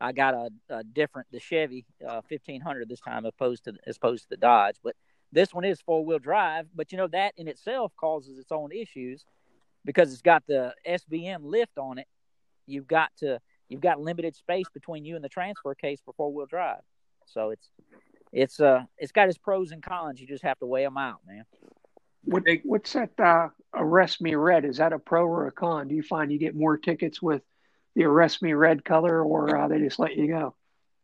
I 0.00 0.12
got 0.12 0.34
a, 0.34 0.50
a 0.70 0.84
different 0.84 1.28
the 1.30 1.40
Chevy 1.40 1.84
uh, 2.06 2.22
1500 2.28 2.88
this 2.88 3.00
time 3.00 3.24
opposed 3.24 3.64
to 3.64 3.74
as 3.86 3.96
opposed 3.96 4.24
to 4.24 4.30
the 4.30 4.36
Dodge. 4.36 4.76
But 4.82 4.94
this 5.32 5.52
one 5.52 5.64
is 5.64 5.80
four 5.80 6.04
wheel 6.04 6.18
drive, 6.18 6.66
but 6.74 6.92
you 6.92 6.98
know 6.98 7.08
that 7.08 7.34
in 7.36 7.48
itself 7.48 7.92
causes 7.98 8.38
its 8.38 8.52
own 8.52 8.72
issues 8.72 9.24
because 9.84 10.12
it's 10.12 10.22
got 10.22 10.42
the 10.46 10.74
SBM 10.86 11.40
lift 11.42 11.78
on 11.78 11.98
it. 11.98 12.06
You've 12.66 12.86
got 12.86 13.10
to 13.18 13.40
you've 13.68 13.80
got 13.80 14.00
limited 14.00 14.36
space 14.36 14.66
between 14.72 15.04
you 15.04 15.16
and 15.16 15.24
the 15.24 15.28
transfer 15.28 15.74
case 15.74 16.00
for 16.04 16.12
four 16.14 16.32
wheel 16.32 16.46
drive. 16.46 16.80
So 17.26 17.50
it's 17.50 17.68
it's 18.32 18.60
uh 18.60 18.84
it's 18.98 19.12
got 19.12 19.28
its 19.28 19.38
pros 19.38 19.70
and 19.70 19.82
cons. 19.82 20.20
You 20.20 20.26
just 20.26 20.44
have 20.44 20.58
to 20.58 20.66
weigh 20.66 20.84
them 20.84 20.96
out, 20.96 21.20
man. 21.26 21.44
What, 22.24 22.42
what's 22.64 22.92
that? 22.92 23.18
Uh, 23.18 23.48
arrest 23.74 24.20
me 24.20 24.34
red. 24.34 24.64
Is 24.64 24.78
that 24.78 24.92
a 24.92 24.98
pro 24.98 25.24
or 25.24 25.46
a 25.46 25.52
con? 25.52 25.88
Do 25.88 25.94
you 25.94 26.02
find 26.02 26.30
you 26.30 26.38
get 26.38 26.54
more 26.54 26.76
tickets 26.76 27.22
with 27.22 27.42
the 27.94 28.04
arrest 28.04 28.42
me 28.42 28.52
red 28.52 28.84
color, 28.84 29.22
or 29.22 29.56
uh, 29.56 29.68
they 29.68 29.78
just 29.78 29.98
let 29.98 30.16
you 30.16 30.28
go? 30.28 30.54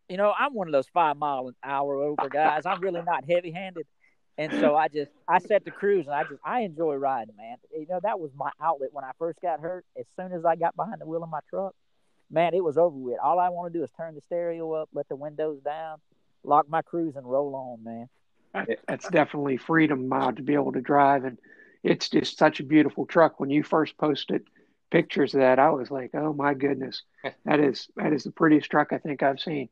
You 0.08 0.18
know, 0.18 0.34
I'm 0.36 0.52
one 0.52 0.68
of 0.68 0.72
those 0.72 0.88
five 0.92 1.16
mile 1.16 1.48
an 1.48 1.54
hour 1.62 1.96
over 1.96 2.28
guys. 2.28 2.66
I'm 2.66 2.80
really 2.80 3.02
not 3.02 3.24
heavy 3.28 3.52
handed. 3.52 3.86
And 4.36 4.52
so 4.52 4.76
I 4.76 4.88
just 4.88 5.12
I 5.28 5.38
set 5.38 5.64
the 5.64 5.70
cruise 5.70 6.06
and 6.06 6.14
I 6.14 6.24
just 6.24 6.40
I 6.44 6.60
enjoy 6.60 6.94
riding, 6.96 7.36
man. 7.36 7.56
You 7.72 7.86
know, 7.88 8.00
that 8.02 8.18
was 8.18 8.32
my 8.34 8.50
outlet 8.60 8.90
when 8.92 9.04
I 9.04 9.12
first 9.18 9.40
got 9.40 9.60
hurt. 9.60 9.84
As 9.98 10.06
soon 10.16 10.32
as 10.32 10.44
I 10.44 10.56
got 10.56 10.74
behind 10.74 11.00
the 11.00 11.06
wheel 11.06 11.22
of 11.22 11.30
my 11.30 11.38
truck, 11.48 11.74
man, 12.30 12.54
it 12.54 12.64
was 12.64 12.78
over 12.78 12.96
with. 12.96 13.18
All 13.22 13.38
I 13.38 13.48
want 13.50 13.72
to 13.72 13.78
do 13.78 13.84
is 13.84 13.90
turn 13.96 14.14
the 14.14 14.20
stereo 14.22 14.72
up, 14.72 14.88
let 14.92 15.08
the 15.08 15.16
windows 15.16 15.60
down, 15.64 15.98
lock 16.42 16.68
my 16.68 16.82
cruise 16.82 17.16
and 17.16 17.28
roll 17.28 17.54
on, 17.54 17.84
man. 17.84 18.08
That's 18.86 19.08
definitely 19.08 19.56
freedom 19.56 20.12
uh, 20.12 20.30
to 20.32 20.42
be 20.42 20.54
able 20.54 20.72
to 20.72 20.80
drive 20.80 21.24
and 21.24 21.38
it's 21.84 22.08
just 22.08 22.38
such 22.38 22.58
a 22.60 22.64
beautiful 22.64 23.04
truck. 23.04 23.38
When 23.38 23.50
you 23.50 23.62
first 23.62 23.96
posted 23.98 24.42
pictures 24.90 25.34
of 25.34 25.40
that, 25.40 25.58
I 25.58 25.70
was 25.70 25.90
like, 25.90 26.10
"Oh 26.14 26.32
my 26.32 26.54
goodness, 26.54 27.02
that 27.44 27.60
is 27.60 27.88
that 27.96 28.12
is 28.12 28.24
the 28.24 28.32
prettiest 28.32 28.70
truck 28.70 28.92
I 28.92 28.98
think 28.98 29.22
I've 29.22 29.38
seen." 29.38 29.68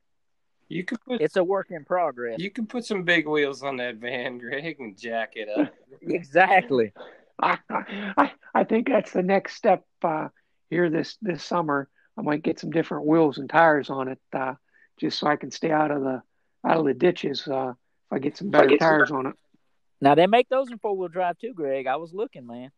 You 0.68 0.84
could 0.84 1.00
put 1.00 1.20
it's 1.20 1.36
a 1.36 1.44
work 1.44 1.68
in 1.70 1.84
progress. 1.84 2.38
You 2.38 2.50
can 2.50 2.66
put 2.66 2.84
some 2.84 3.02
big 3.02 3.26
wheels 3.26 3.62
on 3.62 3.78
that 3.78 3.96
van, 3.96 4.38
Greg, 4.38 4.76
and 4.78 4.96
jack 4.96 5.32
it 5.34 5.48
up. 5.48 5.72
exactly. 6.02 6.92
I, 7.42 7.58
I 7.68 8.32
I 8.54 8.64
think 8.64 8.88
that's 8.88 9.12
the 9.12 9.22
next 9.22 9.56
step 9.56 9.84
uh, 10.02 10.28
here 10.70 10.90
this 10.90 11.16
this 11.22 11.42
summer. 11.42 11.88
I 12.18 12.22
might 12.22 12.42
get 12.42 12.58
some 12.58 12.70
different 12.70 13.06
wheels 13.06 13.38
and 13.38 13.48
tires 13.48 13.90
on 13.90 14.08
it, 14.08 14.18
uh, 14.32 14.54
just 14.98 15.18
so 15.18 15.26
I 15.26 15.36
can 15.36 15.50
stay 15.50 15.70
out 15.70 15.90
of 15.90 16.02
the 16.02 16.22
out 16.64 16.78
of 16.78 16.84
the 16.84 16.94
ditches. 16.94 17.46
Uh, 17.46 17.70
if 17.70 18.12
I 18.12 18.18
get 18.18 18.36
some 18.36 18.50
better 18.50 18.76
tires 18.76 19.08
some... 19.08 19.18
on 19.18 19.26
it. 19.28 19.34
Now 20.00 20.14
they 20.14 20.26
make 20.26 20.48
those 20.48 20.70
in 20.70 20.78
four 20.78 20.96
wheel 20.96 21.08
drive 21.08 21.38
too, 21.38 21.54
Greg. 21.54 21.86
I 21.86 21.96
was 21.96 22.12
looking, 22.12 22.46
man. 22.46 22.70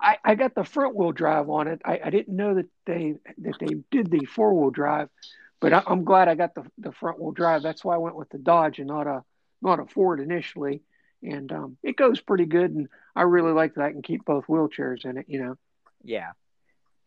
I, 0.00 0.18
I 0.24 0.34
got 0.34 0.54
the 0.54 0.64
front 0.64 0.96
wheel 0.96 1.12
drive 1.12 1.48
on 1.48 1.68
it. 1.68 1.80
I, 1.84 2.00
I 2.04 2.10
didn't 2.10 2.34
know 2.34 2.54
that 2.54 2.66
they 2.86 3.14
that 3.38 3.54
they 3.60 3.76
did 3.90 4.10
the 4.10 4.24
four 4.24 4.52
wheel 4.52 4.70
drive. 4.70 5.08
But 5.60 5.72
I, 5.72 5.82
am 5.86 6.02
glad 6.02 6.28
I 6.28 6.34
got 6.34 6.56
the 6.56 6.64
the 6.76 6.92
front 6.92 7.20
wheel 7.20 7.30
drive. 7.30 7.62
That's 7.62 7.84
why 7.84 7.94
I 7.94 7.98
went 7.98 8.16
with 8.16 8.28
the 8.30 8.38
Dodge 8.38 8.80
and 8.80 8.88
not 8.88 9.06
a 9.06 9.22
not 9.60 9.78
a 9.78 9.86
Ford 9.86 10.18
initially. 10.18 10.82
And 11.22 11.52
um, 11.52 11.76
it 11.84 11.96
goes 11.96 12.20
pretty 12.20 12.46
good, 12.46 12.72
and 12.72 12.88
I 13.14 13.22
really 13.22 13.52
like 13.52 13.74
that 13.74 13.84
I 13.84 13.92
can 13.92 14.02
keep 14.02 14.24
both 14.24 14.46
wheelchairs 14.46 15.04
in 15.04 15.18
it. 15.18 15.26
You 15.28 15.44
know. 15.44 15.56
Yeah, 16.02 16.32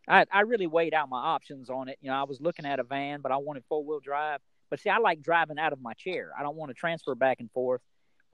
I 0.08 0.26
I 0.32 0.40
really 0.40 0.66
weighed 0.66 0.94
out 0.94 1.08
my 1.08 1.20
options 1.20 1.70
on 1.70 1.88
it. 1.88 1.98
You 2.00 2.10
know, 2.10 2.16
I 2.16 2.24
was 2.24 2.40
looking 2.40 2.66
at 2.66 2.78
a 2.78 2.84
van, 2.84 3.20
but 3.20 3.32
I 3.32 3.36
wanted 3.36 3.64
four 3.68 3.84
wheel 3.84 4.00
drive. 4.00 4.40
But 4.70 4.80
see, 4.80 4.90
I 4.90 4.98
like 4.98 5.22
driving 5.22 5.58
out 5.58 5.72
of 5.72 5.80
my 5.80 5.94
chair. 5.94 6.32
I 6.38 6.42
don't 6.42 6.56
want 6.56 6.70
to 6.70 6.74
transfer 6.74 7.14
back 7.14 7.40
and 7.40 7.50
forth. 7.52 7.80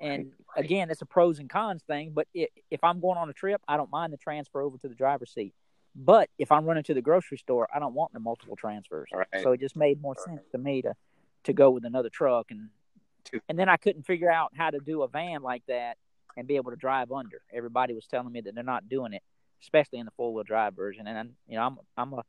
And 0.00 0.32
right. 0.56 0.64
again, 0.64 0.90
it's 0.90 1.02
a 1.02 1.06
pros 1.06 1.38
and 1.38 1.48
cons 1.48 1.82
thing. 1.86 2.12
But 2.14 2.26
it, 2.34 2.50
if 2.70 2.82
I'm 2.82 3.00
going 3.00 3.18
on 3.18 3.28
a 3.28 3.34
trip, 3.34 3.60
I 3.68 3.76
don't 3.76 3.90
mind 3.90 4.12
the 4.12 4.16
transfer 4.16 4.62
over 4.62 4.78
to 4.78 4.88
the 4.88 4.94
driver's 4.94 5.32
seat. 5.32 5.54
But 5.94 6.30
if 6.38 6.50
I'm 6.50 6.64
running 6.64 6.84
to 6.84 6.94
the 6.94 7.02
grocery 7.02 7.36
store, 7.36 7.68
I 7.74 7.78
don't 7.78 7.94
want 7.94 8.14
the 8.14 8.20
multiple 8.20 8.56
transfers. 8.56 9.10
Right. 9.12 9.26
So 9.42 9.52
it 9.52 9.60
just 9.60 9.76
made 9.76 10.00
more 10.00 10.16
sense 10.24 10.40
to 10.52 10.58
me 10.58 10.82
to 10.82 10.94
to 11.44 11.52
go 11.52 11.70
with 11.70 11.84
another 11.84 12.08
truck 12.08 12.50
and 12.50 12.68
and 13.48 13.58
then 13.58 13.68
I 13.68 13.76
couldn't 13.76 14.04
figure 14.04 14.30
out 14.30 14.52
how 14.56 14.70
to 14.70 14.78
do 14.78 15.02
a 15.02 15.08
van 15.08 15.42
like 15.42 15.62
that 15.68 15.96
and 16.36 16.46
be 16.46 16.56
able 16.56 16.70
to 16.70 16.76
drive 16.76 17.12
under. 17.12 17.40
Everybody 17.52 17.94
was 17.94 18.06
telling 18.06 18.32
me 18.32 18.40
that 18.42 18.54
they're 18.54 18.64
not 18.64 18.88
doing 18.88 19.12
it, 19.12 19.22
especially 19.62 19.98
in 20.00 20.06
the 20.06 20.12
four 20.16 20.32
wheel 20.32 20.44
drive 20.44 20.74
version. 20.74 21.06
And 21.06 21.30
you 21.48 21.56
know, 21.56 21.62
I'm 21.62 21.78
I'm 21.96 22.12
a 22.14 22.22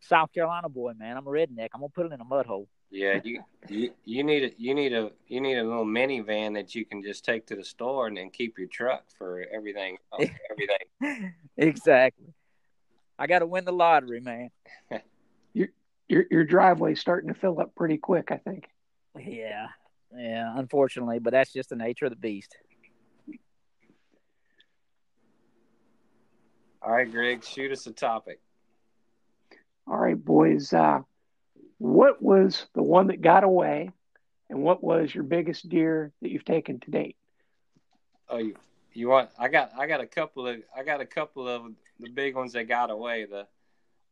South 0.00 0.32
Carolina 0.32 0.68
boy, 0.68 0.92
man. 0.96 1.16
I'm 1.16 1.26
a 1.26 1.30
redneck. 1.30 1.68
I'm 1.74 1.80
gonna 1.80 1.88
put 1.88 2.06
it 2.06 2.12
in 2.12 2.20
a 2.20 2.24
mud 2.24 2.46
hole. 2.46 2.68
Yeah, 2.90 3.20
you 3.24 3.42
you, 3.68 3.90
you 4.04 4.22
need 4.22 4.44
a 4.44 4.50
you 4.56 4.74
need 4.74 4.92
a 4.92 5.10
you 5.26 5.40
need 5.40 5.58
a 5.58 5.64
little 5.64 5.86
minivan 5.86 6.54
that 6.54 6.74
you 6.74 6.84
can 6.84 7.02
just 7.02 7.24
take 7.24 7.46
to 7.46 7.56
the 7.56 7.64
store 7.64 8.06
and 8.06 8.16
then 8.16 8.30
keep 8.30 8.58
your 8.58 8.68
truck 8.68 9.04
for 9.18 9.44
everything 9.52 9.96
everything. 10.50 11.32
exactly. 11.56 12.32
I 13.18 13.26
got 13.26 13.40
to 13.40 13.46
win 13.46 13.64
the 13.64 13.72
lottery, 13.72 14.20
man. 14.20 14.50
your 15.52 15.68
your 16.08 16.24
your 16.30 16.44
driveway's 16.44 17.00
starting 17.00 17.32
to 17.32 17.38
fill 17.38 17.60
up 17.60 17.74
pretty 17.74 17.96
quick, 17.96 18.30
I 18.30 18.36
think. 18.36 18.64
Yeah, 19.18 19.68
yeah. 20.16 20.52
Unfortunately, 20.56 21.18
but 21.18 21.32
that's 21.32 21.52
just 21.52 21.70
the 21.70 21.76
nature 21.76 22.06
of 22.06 22.10
the 22.10 22.16
beast. 22.16 22.56
All 26.84 26.92
right, 26.92 27.10
Greg, 27.10 27.44
shoot 27.44 27.72
us 27.72 27.86
a 27.86 27.92
topic. 27.92 28.40
All 29.86 29.96
right, 29.96 30.22
boys. 30.22 30.72
Uh, 30.72 31.00
what 31.78 32.22
was 32.22 32.66
the 32.74 32.82
one 32.82 33.06
that 33.08 33.22
got 33.22 33.44
away, 33.44 33.90
and 34.50 34.62
what 34.62 34.82
was 34.84 35.14
your 35.14 35.24
biggest 35.24 35.68
deer 35.68 36.12
that 36.20 36.30
you've 36.30 36.44
taken 36.44 36.80
to 36.80 36.90
date? 36.90 37.16
Oh, 38.28 38.38
you, 38.38 38.54
you 38.92 39.08
want? 39.08 39.30
I 39.38 39.48
got 39.48 39.72
I 39.78 39.86
got 39.86 40.00
a 40.00 40.06
couple 40.06 40.46
of 40.46 40.58
I 40.76 40.82
got 40.82 41.00
a 41.00 41.06
couple 41.06 41.48
of 41.48 41.64
the 42.00 42.10
big 42.10 42.34
ones 42.34 42.52
that 42.52 42.64
got 42.64 42.90
away. 42.90 43.26
The, 43.26 43.46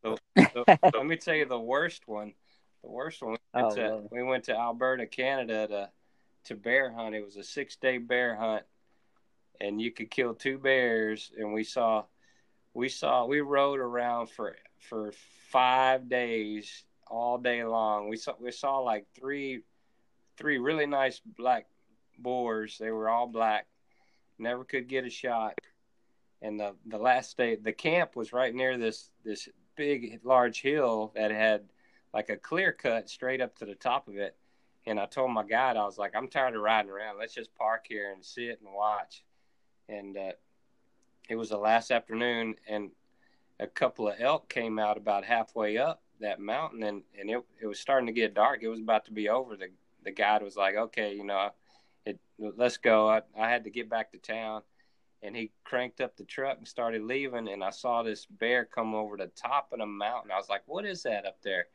the, 0.03 0.19
the 0.35 0.79
let 0.95 1.07
me 1.07 1.17
tell 1.17 1.35
you 1.35 1.45
the 1.45 1.59
worst 1.59 2.07
one. 2.07 2.33
The 2.83 2.91
worst 2.91 3.23
one. 3.23 3.37
We 3.55 3.63
went, 3.63 3.73
oh, 3.73 3.77
to, 3.77 4.03
we 4.11 4.23
went 4.23 4.45
to 4.45 4.57
Alberta, 4.57 5.07
Canada 5.07 5.67
to 5.69 5.91
to 6.45 6.57
bear 6.57 6.93
hunt. 6.93 7.15
It 7.15 7.25
was 7.25 7.37
a 7.37 7.45
six 7.45 7.77
day 7.77 7.99
bear 7.99 8.35
hunt, 8.35 8.65
and 9.61 9.81
you 9.81 9.91
could 9.91 10.11
kill 10.11 10.35
two 10.35 10.59
bears. 10.59 11.31
And 11.39 11.53
we 11.53 11.65
saw, 11.65 12.05
we 12.75 12.89
saw, 12.89 13.27
we 13.27 13.41
rode 13.41 13.81
around 13.81 14.29
for 14.31 14.57
for 14.79 15.13
five 15.51 16.09
days, 16.09 16.85
all 17.07 17.39
day 17.39 17.65
long. 17.65 18.09
We 18.09 18.17
saw 18.17 18.35
we 18.41 18.51
saw 18.53 18.79
like 18.79 19.07
three, 19.15 19.61
three 20.37 20.59
really 20.59 20.87
nice 20.87 21.21
black 21.21 21.67
boars. 22.19 22.79
They 22.79 22.91
were 22.91 23.09
all 23.09 23.27
black. 23.27 23.67
Never 24.39 24.65
could 24.65 24.89
get 24.89 25.05
a 25.05 25.11
shot 25.11 25.55
and 26.43 26.59
the 26.59 26.75
the 26.87 26.99
last 26.99 27.37
day 27.37 27.57
the 27.57 27.73
camp 27.73 28.17
was 28.17 28.33
right 28.33 28.55
near 28.55 28.77
this 28.77 29.11
this 29.25 29.49
big 29.77 30.21
large 30.25 30.61
hill 30.61 31.13
that 31.15 31.31
had 31.31 31.63
like 32.13 32.29
a 32.29 32.37
clear 32.37 32.73
cut 32.73 33.09
straight 33.09 33.41
up 33.41 33.57
to 33.57 33.65
the 33.65 33.75
top 33.75 34.09
of 34.09 34.17
it 34.17 34.37
and 34.87 35.01
i 35.01 35.07
told 35.07 35.31
my 35.31 35.45
guide 35.45 35.77
i 35.77 35.85
was 35.85 35.97
like 35.97 36.15
i'm 36.15 36.29
tired 36.29 36.55
of 36.55 36.61
riding 36.61 36.91
around 36.91 37.19
let's 37.19 37.35
just 37.35 37.55
park 37.55 37.87
here 37.89 38.13
and 38.13 38.25
sit 38.25 38.61
and 38.61 38.75
watch 38.75 39.25
and 39.89 40.17
uh, 40.17 40.33
it 41.29 41.37
was 41.37 41.51
the 41.51 41.57
last 41.57 41.91
afternoon 41.91 42.55
and 42.69 42.91
a 43.61 43.67
couple 43.67 44.09
of 44.09 44.17
elk 44.19 44.49
came 44.49 44.79
out 44.79 44.97
about 44.97 45.25
halfway 45.25 45.79
up 45.79 46.03
that 46.21 46.41
mountain, 46.41 46.83
and 46.83 47.03
and 47.19 47.31
it 47.31 47.45
it 47.61 47.67
was 47.67 47.79
starting 47.79 48.07
to 48.07 48.13
get 48.13 48.35
dark. 48.35 48.63
It 48.63 48.69
was 48.69 48.81
about 48.81 49.05
to 49.07 49.13
be 49.13 49.29
over. 49.29 49.57
The 49.57 49.69
the 50.03 50.11
guide 50.11 50.43
was 50.43 50.57
like, 50.57 50.75
"Okay, 50.75 51.15
you 51.15 51.25
know, 51.25 51.51
it 52.05 52.19
let's 52.39 52.77
go." 52.77 53.09
I 53.09 53.23
I 53.39 53.49
had 53.49 53.65
to 53.65 53.71
get 53.71 53.89
back 53.89 54.13
to 54.13 54.19
town, 54.19 54.63
and 55.23 55.37
he 55.37 55.53
cranked 55.65 56.01
up 56.01 56.17
the 56.17 56.25
truck 56.25 56.59
and 56.59 56.67
started 56.67 57.03
leaving. 57.03 57.49
And 57.49 57.63
I 57.63 57.71
saw 57.71 58.03
this 58.03 58.27
bear 58.27 58.65
come 58.65 58.95
over 58.95 59.17
the 59.17 59.31
top 59.37 59.73
of 59.73 59.79
the 59.79 59.87
mountain. 59.87 60.31
I 60.31 60.39
was 60.39 60.49
like, 60.49 60.63
"What 60.67 60.85
is 60.87 61.03
that 61.03 61.27
up 61.27 61.43
there?" 61.43 61.67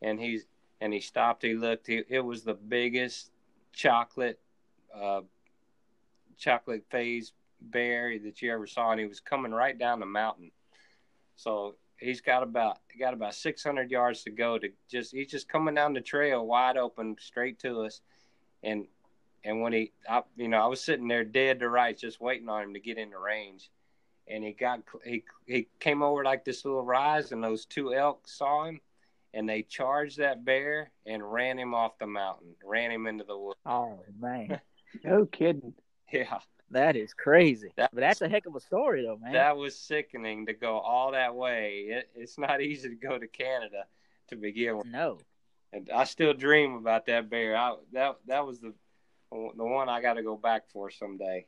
And 0.00 0.18
he's 0.18 0.46
and 0.80 0.92
he 0.92 1.00
stopped. 1.00 1.42
He 1.42 1.54
looked. 1.54 1.86
He, 1.86 2.02
it 2.08 2.20
was 2.20 2.42
the 2.42 2.54
biggest 2.54 3.30
chocolate, 3.72 4.40
uh, 4.94 5.22
chocolate 6.36 6.84
phase 6.90 7.32
bear 7.70 8.18
that 8.18 8.42
you 8.42 8.52
ever 8.52 8.66
saw, 8.66 8.90
and 8.90 9.00
he 9.00 9.06
was 9.06 9.20
coming 9.20 9.52
right 9.52 9.78
down 9.78 10.00
the 10.00 10.06
mountain. 10.06 10.50
So 11.36 11.76
he's 11.98 12.20
got 12.20 12.42
about 12.42 12.78
got 12.98 13.14
about 13.14 13.34
600 13.34 13.90
yards 13.90 14.24
to 14.24 14.30
go 14.30 14.58
to 14.58 14.68
just 14.90 15.12
he's 15.12 15.30
just 15.30 15.48
coming 15.48 15.74
down 15.74 15.92
the 15.92 16.00
trail 16.00 16.46
wide 16.46 16.76
open 16.76 17.16
straight 17.18 17.58
to 17.60 17.82
us, 17.82 18.00
and 18.62 18.86
and 19.44 19.60
when 19.60 19.72
he, 19.72 19.92
I, 20.08 20.22
you 20.36 20.48
know, 20.48 20.58
I 20.58 20.66
was 20.66 20.80
sitting 20.80 21.08
there 21.08 21.24
dead 21.24 21.60
to 21.60 21.68
rights, 21.68 22.00
just 22.00 22.20
waiting 22.20 22.48
on 22.48 22.62
him 22.62 22.74
to 22.74 22.80
get 22.80 22.98
into 22.98 23.18
range, 23.18 23.70
and 24.28 24.44
he 24.44 24.52
got 24.52 24.80
he 25.04 25.24
he 25.46 25.68
came 25.80 26.02
over 26.02 26.24
like 26.24 26.44
this 26.44 26.64
little 26.64 26.84
rise, 26.84 27.32
and 27.32 27.42
those 27.42 27.66
two 27.66 27.94
elk 27.94 28.28
saw 28.28 28.64
him, 28.64 28.80
and 29.34 29.48
they 29.48 29.62
charged 29.62 30.18
that 30.18 30.44
bear 30.44 30.90
and 31.06 31.32
ran 31.32 31.58
him 31.58 31.74
off 31.74 31.98
the 31.98 32.06
mountain, 32.06 32.54
ran 32.64 32.90
him 32.90 33.06
into 33.06 33.24
the 33.24 33.36
woods. 33.36 33.58
Oh 33.66 33.98
man, 34.18 34.60
no 35.04 35.26
kidding. 35.26 35.74
Yeah. 36.12 36.38
That 36.72 36.96
is 36.96 37.12
crazy. 37.12 37.70
That 37.76 37.90
but 37.92 38.00
that's 38.00 38.22
a 38.22 38.28
heck 38.28 38.46
of 38.46 38.56
a 38.56 38.60
story, 38.60 39.04
though, 39.04 39.18
man. 39.18 39.34
That 39.34 39.56
was 39.56 39.76
sickening 39.76 40.46
to 40.46 40.54
go 40.54 40.78
all 40.78 41.12
that 41.12 41.34
way. 41.34 41.86
It, 41.88 42.10
it's 42.14 42.38
not 42.38 42.60
easy 42.62 42.88
to 42.88 42.94
go 42.94 43.18
to 43.18 43.26
Canada 43.26 43.84
to 44.28 44.36
begin 44.36 44.78
with. 44.78 44.86
No. 44.86 45.18
And 45.72 45.90
I 45.94 46.04
still 46.04 46.34
dream 46.34 46.74
about 46.74 47.06
that 47.06 47.30
bear. 47.30 47.56
I, 47.56 47.76
that 47.92 48.16
that 48.26 48.46
was 48.46 48.60
the 48.60 48.72
the 49.30 49.64
one 49.64 49.88
I 49.88 50.02
got 50.02 50.14
to 50.14 50.22
go 50.22 50.36
back 50.36 50.70
for 50.72 50.90
someday. 50.90 51.46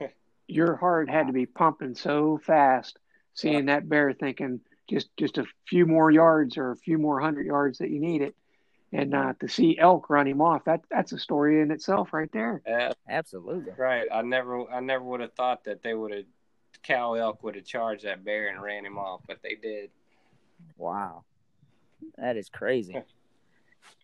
Your 0.48 0.76
heart 0.76 1.08
had 1.08 1.28
to 1.28 1.32
be 1.32 1.46
pumping 1.46 1.94
so 1.94 2.38
fast 2.38 2.98
seeing 3.34 3.66
that 3.66 3.88
bear, 3.88 4.12
thinking 4.12 4.60
just 4.88 5.08
just 5.16 5.38
a 5.38 5.44
few 5.68 5.86
more 5.86 6.10
yards 6.10 6.56
or 6.56 6.72
a 6.72 6.76
few 6.76 6.98
more 6.98 7.20
hundred 7.20 7.46
yards 7.46 7.78
that 7.78 7.90
you 7.90 8.00
need 8.00 8.22
it 8.22 8.34
and 8.96 9.14
uh, 9.14 9.32
to 9.40 9.48
see 9.48 9.78
elk 9.78 10.08
run 10.08 10.26
him 10.26 10.40
off 10.40 10.64
that 10.64 10.80
that's 10.90 11.12
a 11.12 11.18
story 11.18 11.60
in 11.60 11.70
itself 11.70 12.12
right 12.12 12.30
there. 12.32 12.62
Yeah 12.66 12.92
absolutely. 13.08 13.72
right 13.76 14.06
i 14.12 14.22
never 14.22 14.70
i 14.70 14.80
never 14.80 15.04
would 15.04 15.20
have 15.20 15.32
thought 15.34 15.64
that 15.64 15.82
they 15.82 15.94
would 15.94 16.12
have 16.12 16.24
cow 16.82 17.14
elk 17.14 17.42
would 17.42 17.54
have 17.56 17.64
charged 17.64 18.04
that 18.04 18.24
bear 18.24 18.48
and 18.48 18.62
ran 18.62 18.84
him 18.84 18.98
off 18.98 19.20
but 19.26 19.38
they 19.42 19.54
did. 19.54 19.90
Wow. 20.76 21.24
That 22.16 22.36
is 22.36 22.48
crazy. 22.48 22.96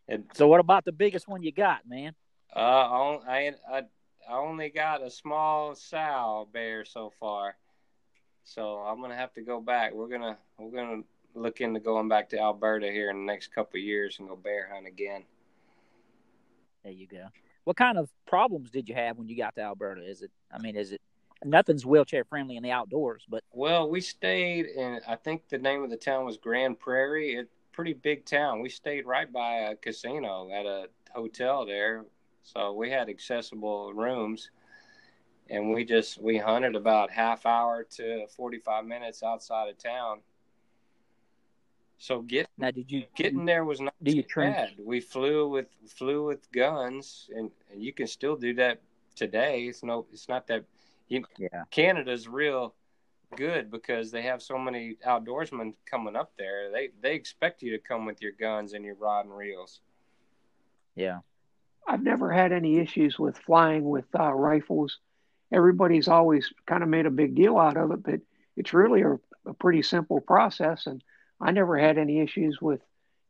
And, 0.09 0.25
so 0.35 0.49
what 0.49 0.59
about 0.59 0.85
the 0.85 0.93
biggest 0.93 1.29
one 1.29 1.45
you 1.45 1.53
got 1.53 1.89
man? 1.89 2.13
Uh 2.55 2.59
i 2.59 3.53
i 3.71 3.83
i 4.29 4.33
only 4.33 4.69
got 4.69 5.01
a 5.01 5.09
small 5.09 5.77
sow 5.77 6.49
bear 6.53 6.85
so 6.85 7.13
far. 7.21 7.57
So 8.43 8.79
i'm 8.79 9.01
gonna 9.01 9.17
have 9.17 9.33
to 9.35 9.43
go 9.43 9.61
back. 9.61 9.95
We're 9.95 10.09
gonna 10.09 10.37
we're 10.59 10.77
gonna 10.77 11.03
look 11.35 11.61
into 11.61 11.81
going 11.81 12.09
back 12.09 12.29
to 12.31 12.39
Alberta 12.39 12.91
here 12.91 13.11
in 13.11 13.19
the 13.19 13.33
next 13.33 13.55
couple 13.55 13.79
of 13.79 13.85
years 13.85 14.19
and 14.19 14.29
go 14.29 14.37
bear 14.37 14.71
hunt 14.73 14.87
again. 14.87 15.25
There 16.83 16.93
you 16.93 17.07
go. 17.07 17.27
What 17.65 17.77
kind 17.77 17.97
of 17.97 18.11
problems 18.27 18.71
did 18.71 18.89
you 18.89 18.95
have 18.95 19.19
when 19.19 19.29
you 19.29 19.37
got 19.37 19.55
to 19.57 19.63
Alberta? 19.63 20.03
Is 20.03 20.23
it? 20.23 20.31
I 20.53 20.59
mean, 20.59 20.77
is 20.77 20.93
it? 20.93 21.01
Nothing's 21.45 21.85
wheelchair 21.85 22.25
friendly 22.25 22.57
in 22.57 22.63
the 22.63 22.71
outdoors, 22.71 23.25
but 23.29 23.43
well, 23.53 23.89
we 23.89 24.01
stayed 24.01 24.67
in. 24.67 25.01
I 25.09 25.17
think 25.17 25.49
the 25.49 25.59
name 25.59 25.83
of 25.83 25.91
the 25.91 25.97
town 25.97 26.25
was 26.25 26.37
Grande 26.37 26.79
Prairie. 26.79 27.35
It's 27.35 27.51
pretty 27.73 27.95
big 27.95 28.25
town. 28.25 28.61
We 28.61 28.69
stayed 28.69 29.07
right 29.07 29.33
by 29.33 29.55
a 29.55 29.77
casino 29.77 30.51
at 30.53 30.67
a 30.67 30.87
hotel 31.13 31.67
there, 31.67 32.05
so 32.43 32.73
we 32.73 32.91
had 32.91 33.09
accessible 33.09 33.93
rooms 33.93 34.51
and 35.51 35.73
we 35.73 35.85
just 35.85 36.21
we 36.21 36.39
hunted 36.39 36.75
about 36.75 37.11
half 37.11 37.47
hour 37.47 37.85
to 37.85 38.27
45 38.29 38.85
minutes 38.85 39.23
outside 39.23 39.69
of 39.69 39.79
town 39.79 40.21
so 42.03 42.21
get 42.21 42.49
now, 42.59 42.73
did 42.73 42.91
you 42.91 43.05
getting 43.15 43.45
there 43.45 43.65
was 43.65 43.81
not 43.81 43.95
do 44.03 44.11
you 44.11 44.25
bad. 44.35 44.71
We 44.85 44.99
flew 44.99 45.49
with 45.49 45.69
flew 45.87 46.27
with 46.27 46.51
guns, 46.51 47.31
and, 47.33 47.49
and 47.71 47.81
you 47.81 47.93
can 47.93 48.09
still 48.09 48.35
do 48.35 48.55
that 48.55 48.81
today. 49.15 49.67
It's 49.67 49.85
no, 49.85 50.05
it's 50.13 50.29
not 50.29 50.49
that. 50.49 50.65
You, 51.07 51.23
yeah, 51.39 51.63
Canada's 51.71 52.27
real 52.27 52.75
good 53.37 53.71
because 53.71 54.11
they 54.11 54.23
have 54.23 54.43
so 54.43 54.59
many 54.59 54.97
outdoorsmen 55.07 55.75
coming 55.89 56.17
up 56.17 56.33
there. 56.37 56.73
They 56.73 56.89
they 57.01 57.15
expect 57.15 57.63
you 57.63 57.71
to 57.71 57.79
come 57.79 58.05
with 58.05 58.21
your 58.21 58.33
guns 58.33 58.73
and 58.73 58.85
your 58.85 58.97
rod 58.97 59.27
and 59.27 59.37
reels. 59.37 59.81
Yeah, 60.97 61.21
I've 61.87 62.03
never 62.03 62.33
had 62.33 62.51
any 62.51 62.79
issues 62.79 63.17
with 63.17 63.39
flying 63.39 63.85
with 63.85 64.07
uh, 64.19 64.33
rifles. 64.33 64.99
Everybody's 65.53 66.09
always 66.09 66.53
kind 66.67 66.83
of 66.83 66.89
made 66.89 67.07
a 67.07 67.11
big 67.11 67.37
deal 67.37 67.59
out 67.59 67.77
of 67.77 67.93
it, 67.93 68.03
but 68.03 68.21
it's 68.57 68.75
really 68.75 69.03
a, 69.03 69.21
a 69.47 69.55
pretty 69.55 69.83
simple 69.83 70.21
process 70.21 70.89
and 70.89 71.01
I 71.43 71.51
never 71.51 71.79
had 71.79 71.99
any 71.99 72.21
issues 72.21 72.59
with, 72.61 72.81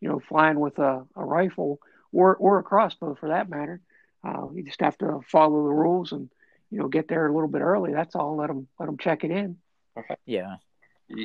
you 0.01 0.09
know, 0.09 0.21
flying 0.29 0.61
with 0.61 0.79
a, 0.79 1.05
a 1.17 1.25
rifle 1.25 1.81
or 2.13 2.37
or 2.37 2.59
a 2.59 2.63
crossbow 2.63 3.15
for 3.15 3.31
that 3.31 3.49
matter. 3.49 3.81
Uh, 4.25 4.49
you 4.55 4.63
just 4.63 4.81
have 4.81 4.97
to 4.99 5.21
follow 5.27 5.65
the 5.65 5.73
rules 5.73 6.13
and 6.13 6.29
you 6.71 6.79
know 6.79 6.89
get 6.89 7.09
there 7.09 7.27
a 7.27 7.33
little 7.33 7.49
bit 7.49 7.63
early. 7.63 7.93
That's 7.93 8.15
all. 8.15 8.37
Let 8.37 8.49
them 8.49 8.69
let 8.79 8.87
them 8.87 8.99
check 8.99 9.25
it 9.25 9.31
in. 9.31 9.57
Okay. 9.99 10.17
Yeah. 10.27 10.57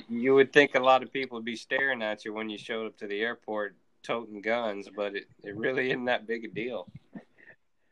You, 0.10 0.36
would 0.36 0.52
think 0.52 0.76
a 0.76 0.82
lot 0.82 1.02
of 1.02 1.14
people 1.14 1.38
would 1.38 1.46
be 1.46 1.56
staring 1.56 2.02
at 2.02 2.26
you 2.26 2.34
when 2.34 2.50
you 2.50 2.58
showed 2.58 2.88
up 2.88 2.98
to 2.98 3.08
the 3.08 3.22
airport 3.22 3.76
toting 4.04 4.42
guns, 4.42 4.90
but 4.94 5.16
it, 5.16 5.26
it 5.44 5.56
really 5.56 5.92
isn't 5.92 6.06
that 6.06 6.28
big 6.28 6.44
a 6.44 6.50
deal. 6.50 6.90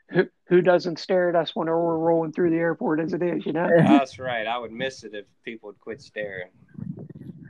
Who, 0.10 0.28
who 0.48 0.62
doesn't 0.62 1.00
stare 1.00 1.30
at 1.30 1.36
us 1.36 1.56
whenever 1.56 1.82
we're 1.82 1.98
rolling 1.98 2.34
through 2.34 2.50
the 2.50 2.58
airport 2.58 3.00
as 3.00 3.14
it 3.14 3.24
is, 3.24 3.46
you 3.46 3.54
know? 3.54 3.70
That's 3.78 4.20
right. 4.20 4.46
I 4.46 4.58
would 4.58 4.72
miss 4.72 5.04
it 5.04 5.14
if 5.14 5.26
people 5.44 5.68
would 5.68 5.80
quit 5.80 6.02
staring. 6.02 6.50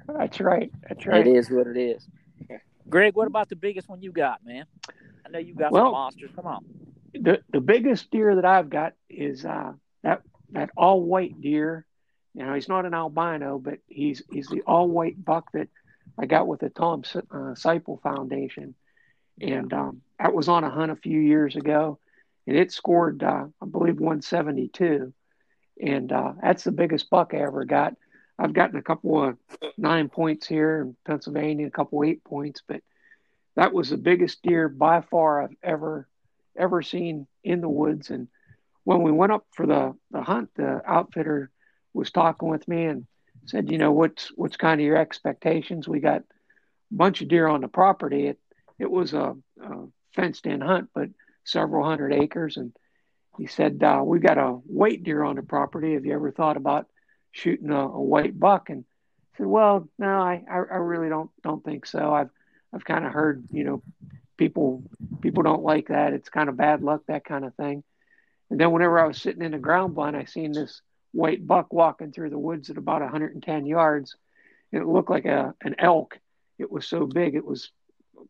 That's 0.08 0.39
right. 0.39 0.72
That's 0.88 1.06
right. 1.06 1.26
It 1.26 1.36
is 1.36 1.50
what 1.50 1.68
it 1.68 1.78
is. 1.78 2.08
Greg, 2.88 3.15
what 3.15 3.28
about 3.28 3.50
the 3.50 3.56
biggest 3.56 3.89
one 3.89 4.02
you 4.02 4.12
got, 4.12 4.46
man? 4.46 4.65
I 5.26 5.30
know 5.30 5.39
you 5.39 5.56
got 5.56 5.72
well, 5.72 5.86
some 5.86 5.91
monsters. 5.94 6.32
Come 6.36 6.46
on. 6.46 6.65
The 7.13 7.41
the 7.52 7.62
biggest 7.62 8.12
deer 8.12 8.36
that 8.36 8.46
I've 8.46 8.70
got 8.70 8.94
is 9.10 9.46
uh, 9.46 9.74
that 10.04 10.22
that 10.52 10.70
all 10.78 11.02
white 11.02 11.41
deer. 11.41 11.86
You 12.34 12.46
know, 12.46 12.54
he's 12.54 12.68
not 12.68 12.86
an 12.86 12.94
albino, 12.94 13.58
but 13.58 13.80
he's 13.88 14.22
he's 14.32 14.48
the 14.48 14.62
all 14.62 14.88
white 14.88 15.24
buck 15.24 15.52
that 15.54 15.70
I 16.18 16.26
got 16.26 16.48
with 16.48 16.60
the 16.60 16.70
Tom 16.70 17.04
uh, 17.15 17.56
Seipel 17.56 18.02
Foundation, 18.02 18.76
and 19.41 19.74
um, 19.74 20.02
that 20.20 20.34
was 20.34 20.48
on 20.48 20.63
a 20.63 20.70
hunt 20.70 20.91
a 20.91 20.96
few 20.98 21.20
years 21.20 21.56
ago, 21.56 21.98
and 22.46 22.58
it 22.58 22.72
scored 22.72 23.24
uh, 23.24 23.46
I 23.62 23.65
believe 23.65 24.00
172, 24.00 25.13
and 25.82 26.12
uh, 26.12 26.34
that's 26.41 26.65
the 26.65 26.72
biggest 26.72 27.10
buck 27.10 27.34
I 27.34 27.38
ever 27.38 27.65
got. 27.65 27.96
I've 28.38 28.54
gotten 28.54 28.78
a 28.78 28.84
couple 28.84 29.24
of 29.24 29.38
nine 29.78 30.10
points 30.10 30.48
here 30.48 30.82
in 30.82 30.95
Pennsylvania, 31.06 31.67
a 31.67 31.71
couple 31.71 32.04
eight 32.04 32.24
points, 32.24 32.62
but 32.67 32.82
that 33.56 33.74
was 33.74 33.89
the 33.89 33.98
biggest 33.98 34.41
deer 34.41 34.67
by 34.67 35.02
far 35.02 35.41
I've 35.41 35.56
ever 35.63 36.08
ever 36.58 36.82
seen 36.82 37.28
in 37.43 37.62
the 37.62 37.69
woods. 37.69 38.10
And 38.10 38.28
when 38.84 39.02
we 39.02 39.12
went 39.12 39.32
up 39.32 39.45
for 39.52 39.65
the, 39.65 39.93
the 40.12 40.21
hunt, 40.21 40.50
the 40.56 40.82
outfitter 40.86 41.52
was 41.93 42.12
talking 42.12 42.50
with 42.50 42.67
me 42.67 42.86
and 42.86 43.06
said, 43.45 43.71
you 43.71 43.78
know, 43.78 43.91
what's 43.91 44.32
what's 44.36 44.58
kind 44.58 44.80
of 44.80 44.86
your 44.86 44.98
expectations? 44.98 45.88
We 45.88 46.00
got 46.00 46.21
a 46.21 46.24
bunch 46.91 47.21
of 47.21 47.28
deer 47.28 47.48
on 47.48 47.62
the 47.62 47.67
property. 47.67 48.28
It 48.28 48.39
it 48.80 48.91
was 48.91 49.13
a, 49.13 49.36
a 49.62 49.86
fenced 50.13 50.45
in 50.45 50.62
hunt, 50.62 50.89
but 50.93 51.10
several 51.43 51.86
hundred 51.86 52.13
acres. 52.13 52.58
And 52.58 52.76
he 53.38 53.48
said, 53.48 53.82
uh, 53.84 54.02
we 54.04 54.19
got 54.19 54.38
a 54.38 54.50
white 54.50 55.04
deer 55.04 55.24
on 55.24 55.36
the 55.36 55.43
property. 55.43 55.93
Have 55.93 56.06
you 56.06 56.13
ever 56.13 56.32
thought 56.32 56.58
about 56.58 56.88
shooting 57.36 57.69
a, 57.69 57.80
a 57.80 58.02
white 58.02 58.39
buck 58.39 58.69
and 58.69 58.86
said, 59.38 59.45
well, 59.45 59.89
no, 60.00 60.08
I, 60.08 60.43
I, 60.50 60.56
I 60.56 60.78
really 60.78 61.10
don't 61.10 61.30
don't 61.43 61.63
think 61.63 61.86
so. 61.86 62.13
I've 62.13 62.30
I've 62.74 62.86
kind 62.86 63.06
of 63.06 63.12
heard, 63.12 63.43
you 63.52 63.65
know, 63.65 63.84
people 64.38 64.84
people 65.21 65.43
don't 65.43 65.63
like 65.63 65.89
that. 65.89 66.13
It's 66.13 66.30
kind 66.30 66.48
of 66.50 66.58
bad 66.58 66.82
luck, 66.82 67.02
that 67.08 67.26
kind 67.26 67.43
of 67.43 67.54
thing. 67.56 67.84
And 68.50 68.60
then 68.60 68.71
whenever 68.71 69.00
I 69.00 69.08
was 69.08 69.21
sitting 69.21 69.43
in 69.43 69.52
the 69.52 69.58
ground 69.58 69.95
blind, 69.95 70.15
I 70.15 70.26
seen 70.26 70.54
this 70.54 70.82
white 71.12 71.45
buck 71.45 71.74
walking 71.74 72.12
through 72.12 72.30
the 72.30 72.39
woods 72.39 72.69
at 72.69 72.78
about 72.78 73.02
110 73.02 73.65
yards, 73.65 74.15
and 74.71 74.82
it 74.82 74.88
looked 74.88 75.10
like 75.10 75.26
a 75.26 75.54
an 75.62 75.76
elk. 75.78 76.17
It 76.58 76.71
was 76.71 76.88
so 76.88 77.06
big, 77.06 77.36
it 77.36 77.45
was 77.45 77.69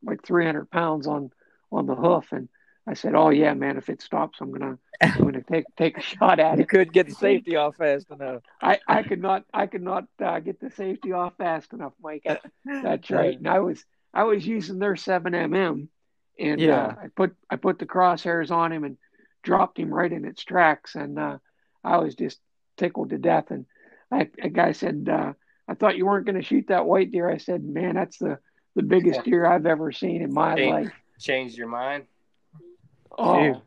like 0.04 0.26
300 0.26 0.70
pounds 0.72 1.06
on 1.06 1.32
on 1.72 1.86
the 1.86 1.96
hoof, 1.96 2.32
and 2.32 2.50
I 2.88 2.94
said, 2.94 3.16
"Oh 3.16 3.30
yeah, 3.30 3.54
man, 3.54 3.78
if 3.78 3.90
it 3.90 4.02
stops, 4.02 4.40
I'm 4.42 4.52
gonna 4.52 4.78
I'm 5.02 5.24
gonna 5.24 5.42
take 5.52 5.66
take 5.76 5.98
a 5.98 6.02
shot 6.02 6.40
at 6.40 6.54
you 6.54 6.54
it." 6.54 6.60
You 6.60 6.66
couldn't 6.68 6.94
get 6.94 7.08
the 7.08 7.16
safety 7.16 7.56
off 7.56 7.78
fast 7.78 8.12
enough. 8.12 8.44
I 8.62 8.80
I 8.88 9.04
could 9.04 9.22
not 9.22 9.46
I 9.54 9.68
could 9.68 9.82
not 9.82 10.06
uh, 10.24 10.40
get 10.40 10.60
the 10.60 10.70
safety 10.72 11.12
off 11.12 11.34
fast 11.38 11.74
enough, 11.74 11.94
Mike. 12.02 12.28
That's 12.66 13.10
right. 13.10 13.38
And 13.38 13.48
I 13.48 13.60
was 13.60 13.84
I 14.14 14.24
was 14.24 14.46
using 14.46 14.80
their 14.80 14.96
seven 14.96 15.34
mm, 15.34 15.88
and 16.40 16.62
uh, 16.62 16.64
yeah. 16.64 16.86
uh, 16.86 16.96
I 17.04 17.08
put 17.16 17.36
I 17.50 17.56
put 17.56 17.80
the 17.80 17.86
crosshairs 17.86 18.52
on 18.52 18.72
him 18.72 18.84
and 18.84 18.98
dropped 19.44 19.80
him 19.80 19.94
right 19.94 20.12
in 20.12 20.26
its 20.26 20.44
tracks, 20.44 20.96
and 20.96 21.18
uh, 21.18 21.38
I 21.84 21.98
was 21.98 22.16
just 22.16 22.40
tickled 22.78 23.12
to 23.12 23.18
death. 23.18 23.52
And 23.52 23.66
I, 24.12 24.30
a 24.42 24.50
guy 24.50 24.74
said, 24.74 25.08
uh, 25.12 25.34
I 25.68 25.74
thought 25.76 25.98
you 25.98 26.06
weren't 26.06 26.26
going 26.26 26.36
to 26.36 26.44
shoot 26.44 26.66
that 26.68 26.86
white 26.86 27.12
deer. 27.12 27.30
I 27.30 27.38
said, 27.38 27.64
man, 27.64 27.96
that's 27.96 28.18
the 28.18 28.40
the 28.76 28.84
biggest 28.84 29.24
deer 29.24 29.46
I've 29.46 29.66
ever 29.66 29.94
seen 29.94 30.22
in 30.22 30.34
my 30.34 30.56
Change, 30.56 30.74
life. 30.74 30.94
Changed 31.20 31.58
your 31.58 31.70
mind? 31.70 32.06
Oh, 33.18 33.62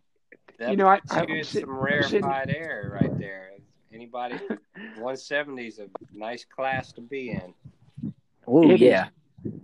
That 0.58 0.70
you 0.70 0.76
know, 0.76 0.88
I, 0.88 1.00
puts 1.00 1.12
I 1.12 1.24
you 1.26 1.34
in 1.37 1.44
sit- 1.44 1.61
some 1.62 1.70
I'm 1.70 2.02
sitting- 2.02 2.20
rarefied 2.26 2.50
air 2.50 2.90
right 3.00 3.18
there. 3.18 3.50
Anybody 3.92 4.37
170 4.74 5.66
is 5.66 5.78
a 5.78 5.88
nice 6.12 6.44
class 6.44 6.92
to 6.92 7.00
be 7.00 7.30
in. 7.30 7.54
Oh 8.46 8.62
It 8.70 8.74
is. 8.74 8.80
yeah, 8.80 9.08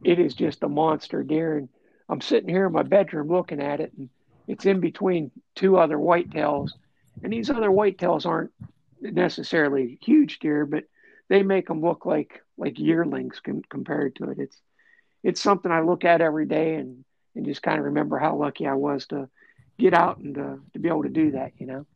it 0.02 0.18
is 0.18 0.34
just 0.34 0.62
a 0.62 0.68
monster 0.68 1.22
deer. 1.22 1.58
And 1.58 1.68
I'm 2.08 2.20
sitting 2.20 2.48
here 2.48 2.66
in 2.66 2.72
my 2.72 2.82
bedroom 2.82 3.28
looking 3.28 3.60
at 3.60 3.80
it, 3.80 3.92
and 3.98 4.08
it's 4.48 4.64
in 4.66 4.80
between 4.80 5.30
two 5.54 5.76
other 5.78 5.96
whitetails. 5.98 6.72
And 7.22 7.32
these 7.32 7.50
other 7.50 7.68
whitetails 7.70 8.24
aren't 8.26 8.50
necessarily 9.00 9.98
huge 10.02 10.38
deer, 10.38 10.66
but 10.66 10.84
they 11.28 11.42
make 11.42 11.68
them 11.68 11.80
look 11.80 12.06
like 12.06 12.42
like 12.56 12.78
yearlings 12.78 13.40
com- 13.40 13.62
compared 13.68 14.16
to 14.16 14.30
it. 14.30 14.38
It's 14.38 14.56
it's 15.22 15.40
something 15.40 15.70
I 15.72 15.80
look 15.80 16.04
at 16.04 16.20
every 16.20 16.46
day 16.46 16.74
and 16.76 17.04
and 17.34 17.44
just 17.44 17.62
kind 17.62 17.78
of 17.78 17.84
remember 17.86 18.18
how 18.18 18.36
lucky 18.36 18.66
I 18.66 18.74
was 18.74 19.06
to 19.08 19.28
get 19.78 19.94
out 19.94 20.18
and 20.18 20.34
to, 20.34 20.60
to 20.72 20.78
be 20.78 20.88
able 20.88 21.02
to 21.02 21.08
do 21.08 21.32
that. 21.32 21.52
You 21.58 21.66
know. 21.66 21.86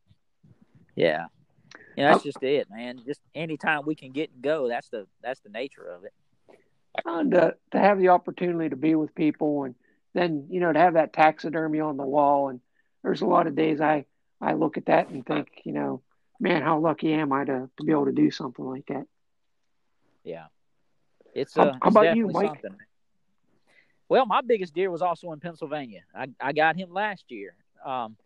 yeah. 0.97 1.27
Yeah, 1.97 2.12
that's 2.12 2.23
just 2.23 2.43
it, 2.45 2.69
man. 2.71 3.01
Just 3.05 3.21
anytime 3.35 3.81
we 3.85 3.97
can 3.97 4.12
get 4.12 4.31
and 4.33 4.41
go, 4.43 4.69
that's 4.69 4.88
the 4.88 5.07
that's 5.21 5.41
the 5.41 5.49
nature 5.49 5.85
of 5.85 6.05
it. 6.05 6.12
and 7.05 7.33
to, 7.33 7.55
to 7.73 7.79
have 7.79 7.99
the 7.99 8.09
opportunity 8.11 8.69
to 8.71 8.77
be 8.77 8.95
with 8.95 9.14
people 9.17 9.64
and 9.64 9.75
then 10.14 10.47
you 10.49 10.61
know 10.61 10.73
to 10.73 10.79
have 10.79 10.95
that 10.95 11.12
taxidermy 11.12 11.81
on 11.81 11.97
the 11.97 12.05
wall 12.05 12.49
and 12.49 12.61
there's 13.03 13.21
a 13.21 13.27
lot 13.27 13.47
of 13.47 13.55
days 13.55 13.81
i 13.81 14.05
i 14.41 14.53
look 14.55 14.77
at 14.77 14.87
that 14.87 15.09
and 15.09 15.25
think 15.27 15.49
you 15.64 15.73
know 15.73 16.01
man 16.41 16.62
how 16.62 16.79
lucky 16.79 17.12
am 17.12 17.33
i 17.33 17.45
to, 17.45 17.69
to 17.77 17.85
be 17.85 17.93
able 17.93 18.07
to 18.07 18.12
do 18.12 18.31
something 18.31 18.64
like 18.64 18.87
that 18.87 19.07
Yeah, 20.25 20.47
it's 21.35 21.55
How- 21.55 21.62
uh, 21.64 21.73
how 21.75 21.88
it's 21.88 21.97
about 21.97 22.17
you, 22.17 22.29
Mike? 22.29 22.47
something. 22.62 22.77
Well, 24.09 24.25
my 24.27 24.41
biggest 24.41 24.75
deer 24.75 24.91
was 24.91 25.03
also 25.03 25.33
in 25.33 25.41
Pennsylvania. 25.41 26.03
I, 26.14 26.29
I 26.41 26.53
got 26.53 26.77
him 26.77 26.91
last 26.93 27.25
year, 27.29 27.55
um, 27.85 28.17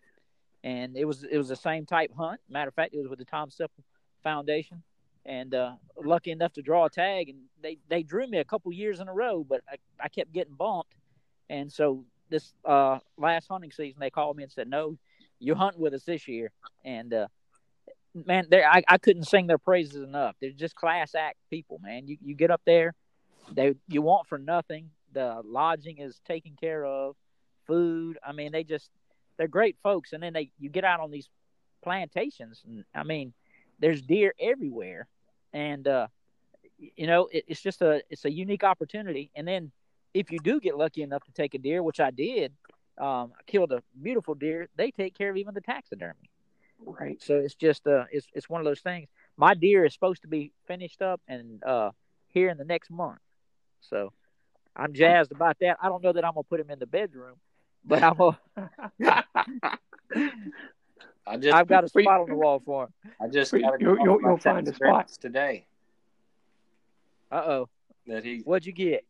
and 0.65 0.97
it 0.97 1.05
was 1.05 1.25
it 1.25 1.37
was 1.37 1.49
the 1.49 1.57
same 1.57 1.87
type 1.87 2.12
hunt. 2.17 2.41
Matter 2.49 2.69
of 2.69 2.75
fact, 2.75 2.95
it 2.95 2.99
was 2.99 3.09
with 3.09 3.19
the 3.19 3.25
Tom 3.25 3.51
Sipple 3.51 3.83
Foundation, 4.23 4.83
and 5.25 5.55
uh, 5.55 5.73
lucky 6.03 6.31
enough 6.31 6.53
to 6.55 6.62
draw 6.62 6.87
a 6.87 6.91
tag. 6.91 7.29
And 7.29 7.38
they 7.62 7.79
they 7.88 8.03
drew 8.03 8.27
me 8.27 8.38
a 8.38 8.45
couple 8.45 8.73
years 8.73 9.01
in 9.01 9.09
a 9.09 9.12
row, 9.12 9.45
but 9.45 9.62
I, 9.69 9.77
I 10.01 10.09
kept 10.09 10.33
getting 10.33 10.55
bumped, 10.55 10.95
and 11.49 11.73
so 11.73 12.05
this 12.31 12.55
uh, 12.65 12.99
last 13.19 13.49
hunting 13.49 13.71
season 13.71 14.01
they 14.01 14.11
called 14.11 14.37
me 14.37 14.43
and 14.43 14.53
said, 14.53 14.69
"No, 14.69 14.99
you're 15.38 15.57
hunting 15.57 15.81
with 15.81 15.95
us 15.95 16.05
this 16.05 16.29
year," 16.29 16.51
and 16.85 17.12
uh, 17.12 17.27
man, 18.15 18.47
they 18.51 18.62
I, 18.62 18.83
I 18.88 18.99
couldn't 18.99 19.25
sing 19.25 19.47
their 19.47 19.59
praises 19.59 20.03
enough. 20.03 20.37
They're 20.41 20.51
just 20.51 20.75
class 20.75 21.15
act 21.15 21.38
people, 21.51 21.81
man. 21.83 22.07
You 22.07 22.17
you 22.23 22.35
get 22.35 22.51
up 22.51 22.62
there, 22.65 22.95
they 23.53 23.75
you 23.88 24.03
want 24.03 24.27
for 24.27 24.38
nothing. 24.38 24.91
The 25.12 25.43
lodging 25.45 25.99
is 25.99 26.21
taken 26.27 26.57
care 26.59 26.85
of, 26.85 27.17
food. 27.67 28.19
I 28.25 28.33
mean, 28.33 28.53
they 28.53 28.65
just 28.65 28.91
they're 29.37 29.49
great 29.49 29.77
folks. 29.83 30.12
And 30.12 30.23
then 30.23 30.33
they 30.33 30.51
you 30.59 30.68
get 30.71 30.85
out 30.85 31.01
on 31.01 31.11
these 31.11 31.29
plantations, 31.83 32.62
and 32.66 32.85
I 32.95 33.03
mean, 33.05 33.33
there's 33.79 34.03
deer 34.03 34.35
everywhere, 34.40 35.09
and 35.53 35.87
uh, 35.87 36.07
you 36.79 37.07
know 37.07 37.29
it, 37.33 37.45
it's 37.49 37.62
just 37.62 37.83
a 37.83 38.03
it's 38.11 38.25
a 38.25 38.31
unique 38.33 38.64
opportunity. 38.64 39.31
And 39.35 39.47
then 39.47 39.73
if 40.14 40.31
you 40.31 40.38
do 40.38 40.61
get 40.61 40.77
lucky 40.77 41.03
enough 41.03 41.25
to 41.25 41.33
take 41.33 41.55
a 41.55 41.59
deer, 41.59 41.83
which 41.83 42.01
I 42.01 42.11
did, 42.11 42.53
um, 42.99 43.33
I 43.38 43.42
killed 43.47 43.73
a 43.73 43.83
beautiful 44.01 44.35
deer. 44.35 44.68
They 44.77 44.90
take 44.90 45.14
care 45.16 45.31
of 45.31 45.37
even 45.37 45.55
the 45.55 45.61
taxidermy. 45.61 46.31
right 46.87 47.21
So 47.21 47.38
it's 47.38 47.55
just 47.55 47.87
uh 47.87 48.05
it's 48.11 48.27
it's 48.35 48.49
one 48.49 48.61
of 48.61 48.64
those 48.64 48.81
things. 48.81 49.09
My 49.37 49.55
deer 49.55 49.85
is 49.85 49.95
supposed 49.95 50.23
to 50.23 50.29
be 50.29 50.53
finished 50.66 51.03
up 51.03 51.21
and 51.29 51.62
uh 51.64 51.90
here 52.29 52.49
in 52.51 52.59
the 52.59 52.64
next 52.64 52.90
month. 52.90 53.21
So 53.81 54.12
I'm 54.77 54.92
jazzed 54.95 55.33
about 55.33 55.59
that. 55.61 55.79
I 55.83 55.88
don't 55.88 56.03
know 56.03 56.12
that 56.12 56.25
I'm 56.25 56.35
gonna 56.35 56.45
put 56.45 56.61
him 56.61 56.71
in 56.71 56.79
the 56.79 56.87
bedroom, 56.87 57.37
but 57.85 58.03
I'm 58.03 58.14
gonna, 58.16 58.38
I 61.27 61.37
just 61.37 61.55
I've 61.55 61.68
got 61.68 61.85
a 61.85 61.88
spot 61.88 62.21
on 62.21 62.29
the 62.29 62.35
wall 62.35 62.61
for 62.64 62.85
him. 62.85 62.92
I 63.21 63.29
just 63.29 63.53
got 63.53 63.81
you'll- 63.81 63.99
you'll- 64.03 64.21
you'll 64.21 64.37
find 64.38 64.66
a 64.66 64.75
spot. 64.75 65.09
today 65.09 65.66
Uh 67.31 67.42
oh. 67.47 67.68
that 68.07 68.25
he. 68.25 68.40
What'd 68.40 68.66
you 68.66 68.73
get? 68.73 69.05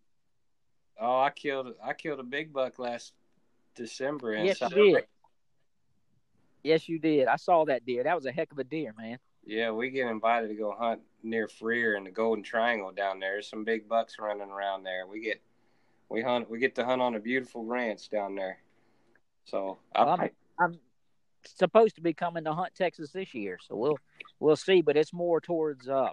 Oh, 1.01 1.21
I 1.21 1.31
killed 1.31 1.75
I 1.83 1.95
killed 1.95 2.21
a 2.21 2.25
big 2.25 2.53
buck 2.53 2.79
last 2.79 3.13
December. 3.75 4.35
In 4.35 4.47
Yes, 4.47 4.61
you 4.61 4.69
did. 4.69 5.05
Yes, 6.63 6.89
you 6.89 6.99
did. 6.99 7.27
I 7.27 7.37
saw 7.37 7.65
that 7.65 7.85
deer. 7.85 8.05
That 8.05 8.15
was 8.15 8.27
a 8.27 8.33
heck 8.33 8.53
of 8.53 8.59
a 8.59 8.65
deer, 8.65 8.95
man. 8.97 9.19
Yeah, 9.45 9.73
we 9.73 9.91
get 9.91 10.07
invited 10.09 10.49
to 10.49 10.55
go 10.55 10.73
hunt 10.79 11.01
near 11.25 11.49
Freer 11.49 11.97
in 11.97 12.05
the 12.05 12.11
Golden 12.13 12.45
Triangle 12.45 12.93
down 12.93 13.19
there. 13.19 13.33
There's 13.33 13.49
some 13.49 13.65
big 13.65 13.89
bucks 13.89 14.17
running 14.21 14.49
around 14.51 14.85
there. 14.85 15.07
We 15.09 15.21
get 15.21 15.41
we 16.09 16.23
hunt 16.23 16.49
we 16.49 16.59
get 16.61 16.77
to 16.77 16.85
hunt 16.85 17.03
on 17.03 17.17
a 17.17 17.21
beautiful 17.21 17.65
ranch 17.65 18.09
down 18.11 18.37
there. 18.37 18.59
So 19.45 19.79
I, 19.95 20.05
Well, 20.05 20.15
I'm, 20.21 20.31
I'm 20.61 20.79
supposed 21.45 21.97
to 21.97 22.01
be 22.01 22.13
coming 22.13 22.45
to 22.45 22.55
hunt 22.55 22.75
Texas 22.75 23.11
this 23.11 23.35
year, 23.35 23.59
so 23.67 23.77
we'll 23.77 23.99
we'll 24.41 24.57
see. 24.57 24.83
But 24.83 24.97
it's 24.97 25.13
more 25.13 25.41
towards 25.41 25.89
uh, 25.89 26.11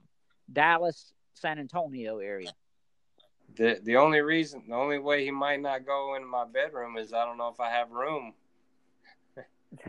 Dallas, 0.52 1.14
San 1.34 1.60
Antonio 1.60 2.20
area. 2.20 2.54
the 3.56 3.80
the 3.84 3.96
only 3.96 4.22
reason 4.22 4.64
the 4.68 4.76
only 4.76 5.00
way 5.00 5.24
he 5.24 5.32
might 5.32 5.62
not 5.62 5.86
go 5.86 6.16
in 6.16 6.28
my 6.28 6.46
bedroom 6.46 6.98
is 6.98 7.14
I 7.14 7.26
don't 7.26 7.38
know 7.38 7.50
if 7.50 7.60
I 7.60 7.70
have 7.70 7.92
room. 7.92 8.34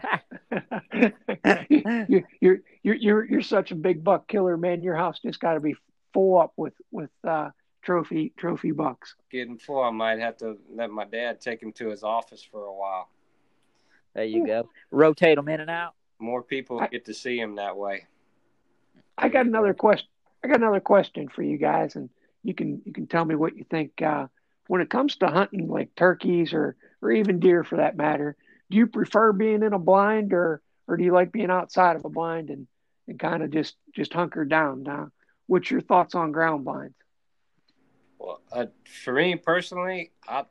you, 1.70 2.24
you're 2.40 2.58
you're 2.82 2.94
you're 2.96 3.24
you're 3.24 3.42
such 3.42 3.70
a 3.70 3.74
big 3.74 4.04
buck 4.04 4.28
killer 4.28 4.58
man 4.58 4.82
your 4.82 4.94
house 4.94 5.18
just 5.20 5.40
got 5.40 5.54
to 5.54 5.60
be 5.60 5.74
full 6.12 6.38
up 6.38 6.52
with 6.58 6.74
with 6.90 7.08
uh 7.26 7.48
trophy 7.80 8.30
trophy 8.36 8.72
bucks 8.72 9.14
Getting 9.30 9.56
full, 9.56 9.82
I 9.82 9.90
might 9.90 10.18
have 10.18 10.36
to 10.38 10.58
let 10.74 10.90
my 10.90 11.04
dad 11.06 11.40
take 11.40 11.62
him 11.62 11.72
to 11.74 11.88
his 11.88 12.02
office 12.02 12.42
for 12.42 12.64
a 12.64 12.72
while. 12.74 13.08
There 14.14 14.24
you 14.24 14.46
go. 14.46 14.68
Rotate 14.90 15.36
them 15.36 15.48
in 15.48 15.60
and 15.60 15.70
out. 15.70 15.94
More 16.18 16.42
people 16.42 16.80
I- 16.80 16.88
get 16.88 17.06
to 17.06 17.14
see 17.14 17.38
him 17.38 17.56
that 17.56 17.76
way. 17.76 18.06
I 19.16 19.28
got 19.28 19.46
another 19.46 19.74
question. 19.74 20.08
I 20.42 20.48
got 20.48 20.60
another 20.60 20.80
question 20.80 21.28
for 21.28 21.42
you 21.42 21.58
guys, 21.58 21.96
and 21.96 22.08
you 22.42 22.54
can 22.54 22.82
you 22.84 22.92
can 22.92 23.06
tell 23.06 23.24
me 23.24 23.34
what 23.34 23.56
you 23.56 23.64
think. 23.64 24.00
Uh, 24.00 24.26
when 24.66 24.80
it 24.80 24.88
comes 24.88 25.16
to 25.16 25.26
hunting, 25.26 25.68
like 25.68 25.94
turkeys 25.94 26.52
or 26.52 26.76
or 27.02 27.10
even 27.10 27.40
deer 27.40 27.64
for 27.64 27.76
that 27.76 27.96
matter, 27.96 28.36
do 28.70 28.76
you 28.76 28.86
prefer 28.86 29.32
being 29.32 29.62
in 29.62 29.72
a 29.72 29.78
blind 29.78 30.32
or 30.32 30.62
or 30.86 30.96
do 30.96 31.04
you 31.04 31.12
like 31.12 31.32
being 31.32 31.50
outside 31.50 31.96
of 31.96 32.04
a 32.04 32.08
blind 32.08 32.50
and 32.50 32.66
and 33.08 33.18
kind 33.18 33.42
of 33.42 33.50
just 33.50 33.76
just 33.94 34.12
hunker 34.12 34.44
down? 34.44 34.86
Uh, 34.86 35.06
what's 35.46 35.70
your 35.70 35.80
thoughts 35.80 36.14
on 36.14 36.32
ground 36.32 36.64
blinds? 36.64 36.94
Well, 38.18 38.40
uh, 38.52 38.66
for 38.84 39.12
me 39.12 39.36
personally, 39.36 40.12
I 40.28 40.44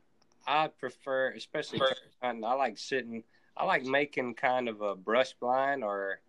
I 0.46 0.68
prefer, 0.68 1.32
especially 1.32 1.80
hunting. 2.22 2.44
I 2.44 2.54
like 2.54 2.78
sitting. 2.78 3.24
I 3.60 3.64
like 3.64 3.84
making 3.84 4.34
kind 4.34 4.68
of 4.70 4.80
a 4.80 4.94
brush 4.96 5.34
blind 5.34 5.84
or 5.84 6.20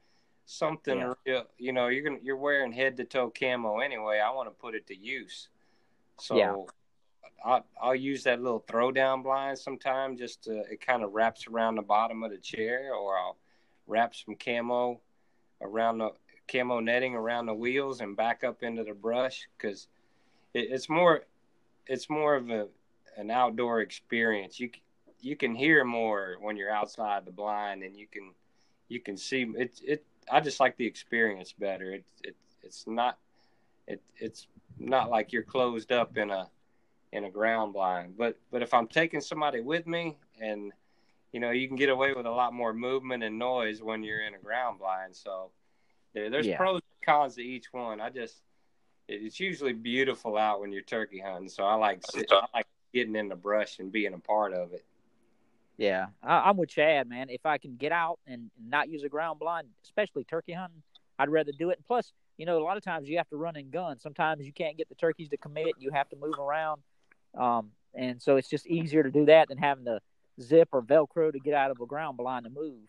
something 0.46 0.98
Yeah. 0.98 1.14
real. 1.26 1.46
You 1.58 1.72
know, 1.72 1.88
you're 1.88 2.04
gonna 2.04 2.20
you're 2.22 2.36
wearing 2.36 2.74
head 2.74 2.98
to 2.98 3.06
toe 3.06 3.30
camo 3.30 3.80
anyway. 3.80 4.20
I 4.20 4.30
want 4.32 4.50
to 4.50 4.52
put 4.52 4.76
it 4.76 4.86
to 4.88 4.98
use. 4.98 5.48
So 6.20 6.36
Yeah. 6.36 6.56
I'll 7.46 7.66
I'll 7.82 7.96
use 7.96 8.24
that 8.24 8.42
little 8.42 8.60
throwdown 8.62 9.24
blind 9.24 9.58
sometime. 9.58 10.18
Just 10.18 10.44
to, 10.44 10.60
it 10.70 10.86
kind 10.86 11.04
of 11.04 11.14
wraps 11.14 11.48
around 11.48 11.76
the 11.76 11.82
bottom 11.84 12.22
of 12.22 12.32
the 12.32 12.38
chair, 12.38 12.94
or 12.94 13.18
I'll 13.18 13.38
wrap 13.88 14.14
some 14.14 14.36
camo 14.36 15.00
around 15.62 16.00
the 16.00 16.12
camo 16.52 16.82
netting 16.82 17.16
around 17.16 17.46
the 17.46 17.54
wheels 17.54 18.02
and 18.02 18.18
back 18.18 18.44
up 18.44 18.62
into 18.62 18.84
the 18.84 18.94
brush 18.94 19.48
because 19.58 19.88
it, 20.54 20.70
it's 20.70 20.90
more 20.90 21.24
it's 21.88 22.10
more 22.10 22.36
of 22.36 22.50
a 22.50 22.68
an 23.16 23.32
outdoor 23.32 23.80
experience. 23.80 24.60
You 24.60 24.70
you 25.22 25.36
can 25.36 25.56
hear 25.56 25.84
more 25.84 26.36
when 26.40 26.58
you're 26.58 26.72
outside 26.72 27.26
the 27.26 27.32
blind, 27.32 27.84
and 27.84 27.96
you 27.96 28.08
can 28.08 28.34
you 28.88 29.00
can 29.00 29.18
see 29.18 29.44
it. 29.58 29.80
It 29.86 30.06
I 30.32 30.40
just 30.40 30.60
like 30.60 30.78
the 30.78 30.86
experience 30.86 31.54
better. 31.54 31.92
It 31.94 32.06
it 32.24 32.36
it's 32.64 32.86
not 32.88 33.18
it 33.88 34.02
it's 34.18 34.48
not 34.78 35.10
like 35.10 35.32
you're 35.32 35.44
closed 35.44 35.92
up 35.92 36.18
in 36.18 36.30
a 36.32 36.50
in 37.12 37.26
a 37.26 37.30
ground 37.30 37.74
blind. 37.74 38.18
But 38.18 38.40
but 38.52 38.62
if 38.62 38.74
I'm 38.74 38.88
taking 38.88 39.22
somebody 39.22 39.62
with 39.62 39.88
me, 39.88 40.18
and 40.40 40.72
you 41.32 41.40
know 41.40 41.52
you 41.52 41.68
can 41.68 41.78
get 41.78 41.90
away 41.90 42.14
with 42.14 42.26
a 42.26 42.32
lot 42.32 42.54
more 42.54 42.74
movement 42.74 43.24
and 43.24 43.38
noise 43.38 43.82
when 43.82 44.04
you're 44.04 44.22
in 44.22 44.36
a 44.36 44.40
ground 44.40 44.80
blind. 44.80 45.16
So 45.16 45.52
there, 46.14 46.30
there's 46.30 46.48
Yeah. 46.48 46.58
pros 46.58 46.82
and 46.82 47.06
cons 47.06 47.36
to 47.36 47.42
each 47.44 47.72
one. 47.72 48.02
I 48.02 48.10
just 48.10 48.42
it's 49.08 49.40
usually 49.40 49.74
beautiful 49.74 50.38
out 50.38 50.62
when 50.62 50.72
you're 50.72 50.84
turkey 50.84 51.20
hunting. 51.20 51.50
So 51.50 51.64
I 51.64 51.76
like 51.76 52.02
I 52.32 52.48
like 52.54 52.68
getting 52.94 53.16
in 53.16 53.30
the 53.30 53.36
brush 53.36 53.80
and 53.80 53.92
being 53.92 54.14
a 54.14 54.20
part 54.20 54.54
of 54.54 54.74
it. 54.74 54.86
Yeah, 55.82 56.08
I, 56.22 56.50
I'm 56.50 56.58
with 56.58 56.70
Chad, 56.70 57.10
man. 57.10 57.30
If 57.30 57.46
I 57.46 57.58
can 57.58 57.76
get 57.76 57.92
out 57.92 58.20
and 58.28 58.52
not 58.64 58.90
use 58.90 59.04
a 59.04 59.10
ground 59.10 59.40
blind, 59.40 59.68
especially 59.84 60.24
turkey 60.24 60.54
hunting, 60.54 60.84
I'd 61.18 61.30
rather 61.30 61.52
do 61.52 61.72
it. 61.72 61.78
And 61.78 61.86
plus, 61.88 62.12
you 62.38 62.46
know, 62.46 62.60
a 62.60 62.64
lot 62.64 62.78
of 62.78 62.84
times 62.84 63.10
you 63.10 63.18
have 63.18 63.28
to 63.30 63.36
run 63.36 63.56
and 63.56 63.72
gun. 63.72 64.00
Sometimes 64.00 64.46
you 64.46 64.54
can't 64.54 64.78
get 64.78 64.90
the 64.90 64.96
turkeys 64.96 65.30
to 65.30 65.38
commit. 65.38 65.74
You 65.80 65.90
have 65.92 66.08
to 66.10 66.16
move 66.16 66.38
around, 66.40 66.82
um, 67.36 67.72
and 67.96 68.22
so 68.22 68.36
it's 68.38 68.48
just 68.48 68.68
easier 68.68 69.02
to 69.02 69.10
do 69.10 69.26
that 69.26 69.48
than 69.48 69.58
having 69.58 69.86
to 69.86 70.00
zip 70.40 70.70
or 70.72 70.84
Velcro 70.84 71.32
to 71.32 71.40
get 71.40 71.56
out 71.56 71.72
of 71.72 71.80
a 71.82 71.86
ground 71.88 72.18
blind 72.18 72.46
to 72.46 72.52
move. 72.52 72.88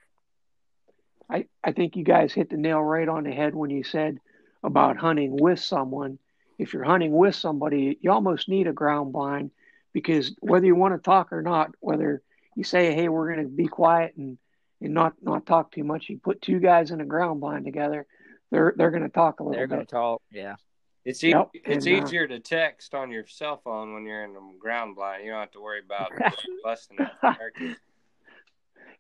I, 1.31 1.47
I 1.65 1.73
think 1.73 1.97
you 1.97 2.05
guys 2.05 2.35
hit 2.35 2.51
the 2.51 2.59
nail 2.59 2.83
right 2.83 3.09
on 3.09 3.25
the 3.25 3.33
head 3.33 3.55
when 3.55 3.71
you 3.71 3.85
said 3.85 4.19
about 4.63 4.99
hunting 4.99 5.37
with 5.41 5.61
someone 5.61 6.19
if 6.59 6.73
you're 6.73 6.85
hunting 6.85 7.13
with 7.13 7.35
somebody, 7.35 7.99
you 8.01 8.13
almost 8.13 8.49
need 8.49 8.67
a 8.67 8.73
ground 8.73 9.13
blind 9.13 9.51
because 9.93 10.35
whether 10.41 10.67
you 10.67 10.75
want 10.75 10.95
to 10.95 10.99
talk 10.99 11.33
or 11.33 11.43
not, 11.43 11.71
whether 11.81 12.23
you 12.57 12.65
say, 12.65 12.95
"Hey, 12.95 13.09
we're 13.09 13.33
going 13.35 13.47
to 13.47 13.53
be 13.53 13.67
quiet 13.67 14.15
and 14.17 14.39
and 14.81 14.95
not 14.95 15.15
not 15.23 15.47
talk 15.47 15.73
too 15.73 15.85
much," 15.85 16.09
you 16.09 16.19
put 16.19 16.43
two 16.43 16.61
guys 16.61 16.91
in 16.91 17.01
a 17.01 17.05
ground 17.05 17.41
blind 17.41 17.65
together, 17.65 18.07
they're 18.51 18.75
they're 18.77 18.91
going 18.91 19.03
to 19.03 19.09
talk 19.09 19.41
a 19.41 19.43
little. 19.43 19.55
Bit. 19.55 19.59
They're 19.59 19.77
going 19.77 19.87
to 19.87 19.93
talk, 19.93 20.23
yeah. 20.31 20.57
It's 21.05 21.25
e- 21.25 21.31
yep. 21.31 21.51
it's 21.55 21.87
and, 21.87 22.03
uh, 22.03 22.07
easier 22.07 22.25
uh, 22.25 22.29
to 22.29 22.39
text 22.39 22.95
on 22.95 23.11
your 23.11 23.27
cell 23.27 23.61
phone 23.65 23.95
when 23.95 24.05
you're 24.05 24.25
in 24.25 24.35
the 24.35 24.41
ground 24.61 24.95
blind. 24.95 25.25
You 25.25 25.33
don't 25.33 25.41
have 25.41 25.51
to 25.53 25.61
worry 25.61 25.81
about 25.85 26.13
busting 26.65 26.99
it. 27.01 27.77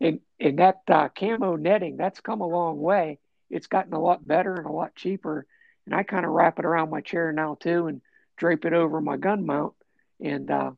And 0.00 0.18
and 0.40 0.58
that 0.58 0.80
uh, 0.88 1.10
camo 1.10 1.54
netting 1.54 1.96
that's 1.96 2.18
come 2.18 2.40
a 2.40 2.46
long 2.46 2.80
way. 2.80 3.20
It's 3.50 3.68
gotten 3.68 3.92
a 3.92 4.00
lot 4.00 4.26
better 4.26 4.56
and 4.56 4.66
a 4.66 4.72
lot 4.72 4.96
cheaper. 4.96 5.46
And 5.86 5.94
I 5.94 6.02
kind 6.02 6.24
of 6.24 6.32
wrap 6.32 6.58
it 6.58 6.64
around 6.64 6.90
my 6.90 7.02
chair 7.02 7.30
now 7.30 7.56
too, 7.60 7.86
and 7.86 8.00
drape 8.36 8.64
it 8.64 8.72
over 8.72 9.00
my 9.00 9.16
gun 9.16 9.46
mount, 9.46 9.74
and 10.20 10.50
uh, 10.50 10.72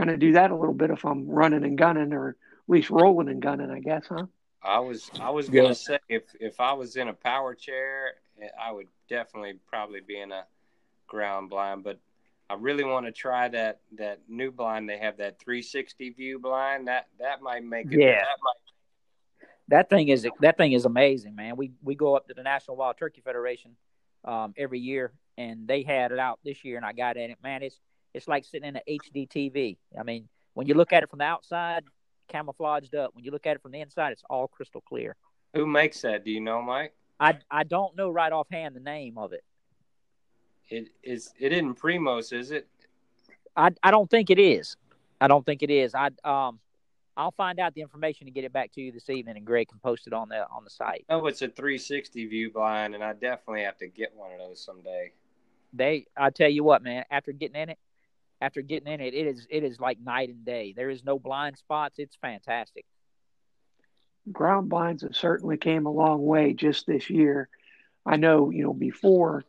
kind 0.00 0.10
of 0.10 0.18
do 0.18 0.32
that 0.32 0.50
a 0.50 0.56
little 0.56 0.74
bit 0.74 0.90
if 0.90 1.04
I'm 1.04 1.28
running 1.28 1.62
and 1.62 1.76
gunning, 1.76 2.12
or 2.14 2.30
at 2.30 2.34
least 2.68 2.88
rolling 2.88 3.28
and 3.28 3.42
gunning, 3.42 3.70
I 3.70 3.80
guess, 3.80 4.06
huh? 4.08 4.26
I 4.62 4.78
was 4.78 5.10
I 5.20 5.30
was 5.30 5.48
gonna 5.48 5.74
say 5.74 5.98
if 6.08 6.22
if 6.38 6.60
I 6.60 6.72
was 6.72 6.96
in 6.96 7.08
a 7.08 7.12
power 7.12 7.54
chair, 7.54 8.14
I 8.62 8.72
would 8.72 8.88
definitely 9.08 9.54
probably 9.68 10.00
be 10.00 10.20
in 10.20 10.32
a 10.32 10.44
ground 11.06 11.50
blind, 11.50 11.84
but 11.84 11.98
I 12.48 12.54
really 12.54 12.84
want 12.84 13.06
to 13.06 13.12
try 13.12 13.48
that 13.48 13.80
that 13.98 14.20
new 14.28 14.50
blind 14.50 14.88
they 14.88 14.98
have 14.98 15.18
that 15.18 15.38
360 15.38 16.10
view 16.10 16.38
blind. 16.38 16.88
That 16.88 17.08
that 17.18 17.42
might 17.42 17.64
make 17.64 17.86
it. 17.86 18.00
Yeah. 18.00 18.20
That, 18.20 18.26
might... 18.42 19.48
that 19.68 19.90
thing 19.90 20.08
is 20.08 20.26
that 20.40 20.56
thing 20.56 20.72
is 20.72 20.84
amazing, 20.84 21.34
man. 21.34 21.56
We 21.56 21.72
we 21.82 21.94
go 21.94 22.14
up 22.14 22.28
to 22.28 22.34
the 22.34 22.42
National 22.42 22.76
Wild 22.76 22.96
Turkey 22.98 23.22
Federation 23.22 23.76
um, 24.24 24.52
every 24.58 24.80
year, 24.80 25.12
and 25.38 25.66
they 25.66 25.82
had 25.82 26.12
it 26.12 26.18
out 26.18 26.38
this 26.44 26.64
year, 26.64 26.76
and 26.76 26.84
I 26.84 26.92
got 26.92 27.16
in 27.16 27.30
it. 27.30 27.38
Man, 27.42 27.62
it's 27.62 27.78
it's 28.14 28.28
like 28.28 28.44
sitting 28.44 28.68
in 28.68 28.76
an 28.76 28.82
HD 28.88 29.28
TV. 29.28 29.76
I 29.98 30.02
mean, 30.02 30.28
when 30.54 30.66
you 30.66 30.74
look 30.74 30.92
at 30.92 31.02
it 31.02 31.10
from 31.10 31.18
the 31.20 31.24
outside, 31.24 31.84
camouflaged 32.28 32.94
up. 32.94 33.14
When 33.14 33.24
you 33.24 33.30
look 33.30 33.46
at 33.46 33.56
it 33.56 33.62
from 33.62 33.72
the 33.72 33.80
inside, 33.80 34.12
it's 34.12 34.22
all 34.30 34.48
crystal 34.48 34.80
clear. 34.80 35.16
Who 35.54 35.66
makes 35.66 36.00
that? 36.02 36.24
Do 36.24 36.30
you 36.30 36.40
know, 36.40 36.62
Mike? 36.62 36.94
I 37.18 37.38
I 37.50 37.64
don't 37.64 37.96
know 37.96 38.08
right 38.08 38.32
offhand 38.32 38.74
the 38.74 38.80
name 38.80 39.18
of 39.18 39.32
it. 39.32 39.44
It 40.68 40.88
is. 41.02 41.32
It 41.38 41.52
isn't 41.52 41.78
Primos, 41.78 42.32
is 42.32 42.50
it? 42.50 42.68
I 43.56 43.70
I 43.82 43.90
don't 43.90 44.08
think 44.08 44.30
it 44.30 44.38
is. 44.38 44.76
I 45.20 45.28
don't 45.28 45.44
think 45.44 45.62
it 45.62 45.70
is. 45.70 45.94
I 45.94 46.10
um, 46.24 46.60
I'll 47.16 47.32
find 47.32 47.58
out 47.58 47.74
the 47.74 47.82
information 47.82 48.26
and 48.26 48.34
get 48.34 48.44
it 48.44 48.52
back 48.52 48.72
to 48.72 48.80
you 48.80 48.92
this 48.92 49.10
evening, 49.10 49.36
and 49.36 49.44
Greg 49.44 49.68
can 49.68 49.78
post 49.80 50.06
it 50.06 50.12
on 50.12 50.28
the 50.28 50.46
on 50.48 50.64
the 50.64 50.70
site. 50.70 51.04
Oh, 51.10 51.26
it's 51.26 51.42
a 51.42 51.48
360 51.48 52.26
view 52.26 52.52
blind, 52.52 52.94
and 52.94 53.04
I 53.04 53.12
definitely 53.12 53.64
have 53.64 53.76
to 53.78 53.88
get 53.88 54.14
one 54.14 54.32
of 54.32 54.38
those 54.38 54.64
someday. 54.64 55.12
They, 55.72 56.06
I 56.16 56.30
tell 56.30 56.48
you 56.48 56.64
what, 56.64 56.82
man. 56.82 57.04
After 57.10 57.32
getting 57.32 57.60
in 57.60 57.68
it, 57.70 57.78
after 58.40 58.62
getting 58.62 58.92
in 58.92 59.00
it, 59.00 59.14
it 59.14 59.26
is 59.26 59.46
it 59.50 59.64
is 59.64 59.80
like 59.80 60.00
night 60.00 60.30
and 60.30 60.44
day. 60.44 60.72
There 60.74 60.90
is 60.90 61.04
no 61.04 61.18
blind 61.18 61.58
spots. 61.58 61.98
It's 61.98 62.16
fantastic. 62.16 62.84
Ground 64.32 64.68
blinds 64.68 65.02
have 65.02 65.16
certainly 65.16 65.56
came 65.56 65.86
a 65.86 65.92
long 65.92 66.24
way 66.24 66.52
just 66.52 66.86
this 66.86 67.10
year. 67.10 67.48
I 68.06 68.16
know, 68.16 68.50
you 68.50 68.62
know, 68.62 68.72
before 68.72 69.44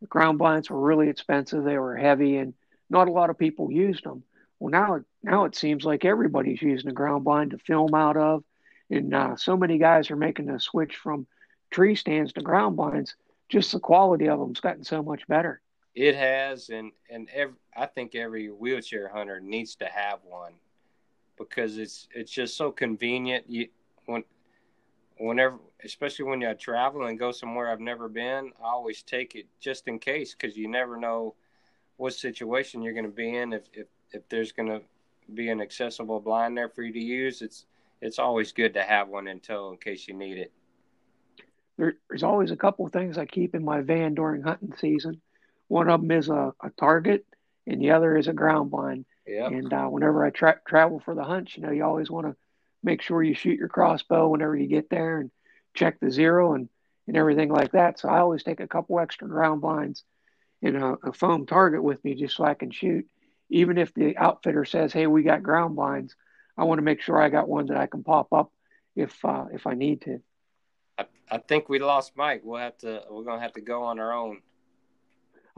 the 0.00 0.06
ground 0.06 0.38
blinds 0.38 0.70
were 0.70 0.80
really 0.80 1.08
expensive. 1.08 1.64
They 1.64 1.78
were 1.78 1.96
heavy, 1.96 2.36
and 2.36 2.54
not 2.88 3.08
a 3.08 3.12
lot 3.12 3.30
of 3.30 3.38
people 3.38 3.70
used 3.70 4.04
them. 4.04 4.22
Well, 4.58 4.70
now 4.70 5.00
now 5.22 5.44
it 5.44 5.56
seems 5.56 5.84
like 5.84 6.04
everybody's 6.04 6.62
using 6.62 6.90
a 6.90 6.94
ground 6.94 7.24
blind 7.24 7.50
to 7.50 7.58
film 7.58 7.94
out 7.94 8.16
of, 8.16 8.44
and 8.88 9.14
uh, 9.14 9.36
so 9.36 9.56
many 9.56 9.78
guys 9.78 10.10
are 10.10 10.16
making 10.16 10.46
the 10.46 10.60
switch 10.60 10.96
from 10.96 11.26
tree 11.70 11.94
stands 11.94 12.32
to 12.34 12.42
ground 12.42 12.76
blinds. 12.76 13.16
Just 13.48 13.72
the 13.72 13.80
quality 13.80 14.28
of 14.28 14.38
them's 14.38 14.60
gotten 14.60 14.84
so 14.84 15.02
much 15.02 15.26
better. 15.26 15.60
It 15.94 16.14
has, 16.14 16.68
and 16.68 16.92
and 17.10 17.28
every, 17.34 17.56
I 17.76 17.86
think 17.86 18.14
every 18.14 18.48
wheelchair 18.48 19.08
hunter 19.08 19.40
needs 19.40 19.74
to 19.76 19.86
have 19.86 20.20
one 20.24 20.54
because 21.36 21.78
it's 21.78 22.08
it's 22.14 22.30
just 22.30 22.56
so 22.56 22.70
convenient. 22.70 23.44
You 23.48 23.68
when 24.06 24.22
whenever 25.18 25.58
especially 25.84 26.24
when 26.24 26.40
you 26.40 26.54
travel 26.54 27.06
and 27.06 27.18
go 27.18 27.32
somewhere 27.32 27.70
I've 27.70 27.80
never 27.80 28.08
been, 28.08 28.52
I 28.62 28.68
always 28.68 29.02
take 29.02 29.34
it 29.34 29.46
just 29.60 29.88
in 29.88 29.98
case 29.98 30.34
because 30.34 30.56
you 30.56 30.68
never 30.68 30.96
know 30.96 31.34
what 31.96 32.14
situation 32.14 32.82
you're 32.82 32.94
going 32.94 33.04
to 33.04 33.10
be 33.10 33.36
in. 33.36 33.52
If, 33.52 33.62
if, 33.72 33.86
if 34.12 34.28
there's 34.28 34.52
going 34.52 34.68
to 34.68 34.80
be 35.34 35.50
an 35.50 35.60
accessible 35.60 36.20
blind 36.20 36.56
there 36.56 36.68
for 36.68 36.82
you 36.82 36.92
to 36.92 36.98
use, 36.98 37.42
it's, 37.42 37.66
it's 38.00 38.18
always 38.18 38.52
good 38.52 38.74
to 38.74 38.82
have 38.82 39.08
one 39.08 39.28
in 39.28 39.40
tow 39.40 39.70
in 39.70 39.76
case 39.76 40.08
you 40.08 40.14
need 40.14 40.38
it. 40.38 40.52
There, 41.76 41.94
there's 42.08 42.22
always 42.22 42.50
a 42.50 42.56
couple 42.56 42.86
of 42.86 42.92
things 42.92 43.18
I 43.18 43.26
keep 43.26 43.54
in 43.54 43.64
my 43.64 43.80
van 43.80 44.14
during 44.14 44.42
hunting 44.42 44.74
season. 44.78 45.20
One 45.70 45.88
of 45.88 46.00
them 46.00 46.10
is 46.10 46.28
a, 46.28 46.52
a 46.60 46.70
target, 46.70 47.24
and 47.64 47.80
the 47.80 47.92
other 47.92 48.16
is 48.16 48.26
a 48.26 48.32
ground 48.32 48.72
blind. 48.72 49.04
Yep. 49.24 49.52
And 49.52 49.72
uh, 49.72 49.86
whenever 49.86 50.26
I 50.26 50.30
tra- 50.30 50.60
travel 50.66 50.98
for 50.98 51.14
the 51.14 51.22
hunts, 51.22 51.56
you 51.56 51.62
know, 51.62 51.70
you 51.70 51.84
always 51.84 52.10
want 52.10 52.26
to 52.26 52.34
make 52.82 53.02
sure 53.02 53.22
you 53.22 53.34
shoot 53.34 53.56
your 53.56 53.68
crossbow 53.68 54.28
whenever 54.28 54.56
you 54.56 54.66
get 54.66 54.90
there 54.90 55.20
and 55.20 55.30
check 55.74 56.00
the 56.00 56.10
zero 56.10 56.54
and, 56.54 56.68
and 57.06 57.16
everything 57.16 57.50
like 57.50 57.70
that. 57.70 58.00
So 58.00 58.08
I 58.08 58.18
always 58.18 58.42
take 58.42 58.58
a 58.58 58.66
couple 58.66 58.98
extra 58.98 59.28
ground 59.28 59.60
blinds 59.60 60.02
and 60.60 60.76
a, 60.76 60.96
a 61.04 61.12
foam 61.12 61.46
target 61.46 61.84
with 61.84 62.02
me 62.02 62.16
just 62.16 62.34
so 62.34 62.42
I 62.42 62.54
can 62.54 62.72
shoot. 62.72 63.06
Even 63.48 63.78
if 63.78 63.94
the 63.94 64.16
outfitter 64.16 64.64
says, 64.64 64.92
"Hey, 64.92 65.06
we 65.06 65.22
got 65.22 65.44
ground 65.44 65.76
blinds," 65.76 66.16
I 66.58 66.64
want 66.64 66.78
to 66.78 66.82
make 66.82 67.00
sure 67.00 67.22
I 67.22 67.28
got 67.28 67.48
one 67.48 67.66
that 67.66 67.76
I 67.76 67.86
can 67.86 68.02
pop 68.02 68.32
up 68.32 68.50
if 68.96 69.24
uh, 69.24 69.44
if 69.52 69.68
I 69.68 69.74
need 69.74 70.00
to. 70.02 70.20
I, 70.98 71.06
I 71.30 71.38
think 71.38 71.68
we 71.68 71.78
lost 71.78 72.16
Mike. 72.16 72.40
We'll 72.42 72.60
have 72.60 72.76
to. 72.78 73.04
We're 73.08 73.22
gonna 73.22 73.40
have 73.40 73.52
to 73.52 73.60
go 73.60 73.84
on 73.84 74.00
our 74.00 74.12
own. 74.12 74.42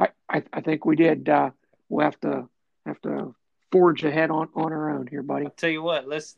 I 0.02 0.08
I, 0.28 0.42
I 0.52 0.60
think 0.60 0.84
we 0.84 0.96
did. 0.96 1.28
Uh, 1.28 1.50
we'll 1.88 2.04
have 2.04 2.20
to 2.20 2.48
have 2.86 3.00
to 3.02 3.34
forge 3.70 4.04
ahead 4.04 4.30
on 4.30 4.48
on 4.54 4.72
our 4.72 4.90
own 4.90 5.06
here, 5.06 5.22
buddy. 5.22 5.46
I'll 5.46 5.52
tell 5.52 5.70
you 5.70 5.82
what. 5.82 6.08
Let's. 6.08 6.36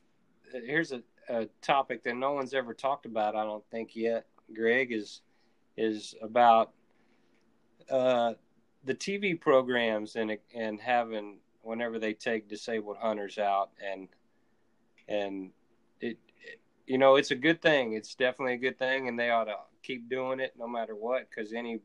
Here's 0.53 0.92
a 0.92 1.03
a 1.29 1.46
topic 1.62 2.05
that 2.05 2.16
no 2.16 2.33
one's 2.33 2.55
ever 2.55 2.74
talked 2.74 3.07
about. 3.07 3.35
I 3.35 3.44
don't 3.44 3.64
think 3.70 3.96
yet. 3.96 4.27
Greg 4.55 4.92
is 4.92 5.22
is 5.77 6.14
about 6.22 6.72
uh, 7.90 8.35
the 8.85 8.94
TV 8.94 9.40
programs 9.40 10.16
and 10.16 10.37
and 10.55 10.81
having 10.81 11.38
whenever 11.62 11.98
they 11.98 12.12
take 12.12 12.48
disabled 12.48 12.96
hunters 12.98 13.38
out 13.38 13.70
and 13.83 14.09
and 15.09 15.50
it, 16.00 16.18
it, 16.42 16.61
you 16.87 16.98
know 16.98 17.16
it's 17.16 17.31
a 17.31 17.37
good 17.37 17.62
thing. 17.62 17.94
It's 17.94 18.14
definitely 18.14 18.55
a 18.55 18.59
good 18.59 18.79
thing, 18.79 19.09
and 19.09 19.18
they 19.18 19.31
ought 19.31 19.44
to 19.44 19.57
keep 19.83 20.09
doing 20.09 20.40
it 20.40 20.55
no 20.59 20.68
matter 20.68 20.94
what. 20.94 21.29
Because 21.29 21.53
any 21.53 21.81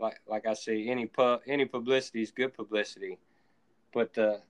like 0.00 0.20
like 0.26 0.46
I 0.46 0.54
say, 0.54 0.86
any 0.86 1.06
pu- 1.06 1.40
any 1.46 1.64
publicity 1.64 2.22
is 2.22 2.30
good 2.30 2.54
publicity, 2.54 3.18
but 3.92 4.14
the 4.14 4.40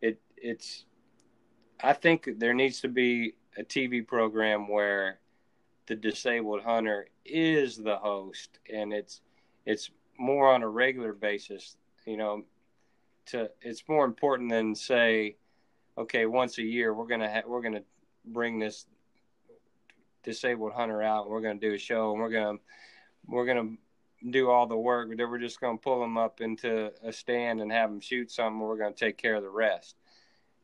it 0.00 0.20
it's 0.36 0.84
I 1.82 1.92
think 1.92 2.28
there 2.38 2.54
needs 2.54 2.80
to 2.80 2.88
be 2.88 3.34
a 3.56 3.62
TV 3.62 4.06
program 4.06 4.68
where 4.68 5.20
the 5.86 5.94
disabled 5.94 6.62
hunter 6.62 7.08
is 7.24 7.76
the 7.76 7.96
host, 7.96 8.58
and 8.72 8.92
it's 8.92 9.20
it's 9.66 9.90
more 10.18 10.52
on 10.52 10.62
a 10.62 10.68
regular 10.68 11.12
basis. 11.12 11.76
You 12.06 12.16
know, 12.16 12.44
to 13.26 13.50
it's 13.60 13.84
more 13.88 14.04
important 14.04 14.50
than 14.50 14.74
say, 14.74 15.36
okay, 15.96 16.26
once 16.26 16.58
a 16.58 16.62
year 16.62 16.94
we're 16.94 17.06
gonna 17.06 17.30
ha- 17.30 17.46
we're 17.46 17.62
gonna 17.62 17.84
bring 18.24 18.58
this 18.58 18.86
disabled 20.22 20.72
hunter 20.72 21.02
out, 21.02 21.24
and 21.24 21.32
we're 21.32 21.40
gonna 21.40 21.60
do 21.60 21.74
a 21.74 21.78
show, 21.78 22.12
and 22.12 22.20
we're 22.20 22.30
gonna 22.30 22.58
we're 23.26 23.46
gonna 23.46 23.76
do 24.30 24.50
all 24.50 24.66
the 24.66 24.76
work. 24.76 25.08
Then 25.08 25.30
we're 25.30 25.38
just 25.38 25.60
gonna 25.60 25.78
pull 25.78 26.00
them 26.00 26.16
up 26.16 26.40
into 26.40 26.92
a 27.02 27.12
stand 27.12 27.60
and 27.60 27.70
have 27.70 27.90
them 27.90 28.00
shoot 28.00 28.30
something. 28.30 28.60
We're 28.60 28.76
gonna 28.76 28.92
take 28.92 29.16
care 29.16 29.36
of 29.36 29.42
the 29.42 29.50
rest. 29.50 29.96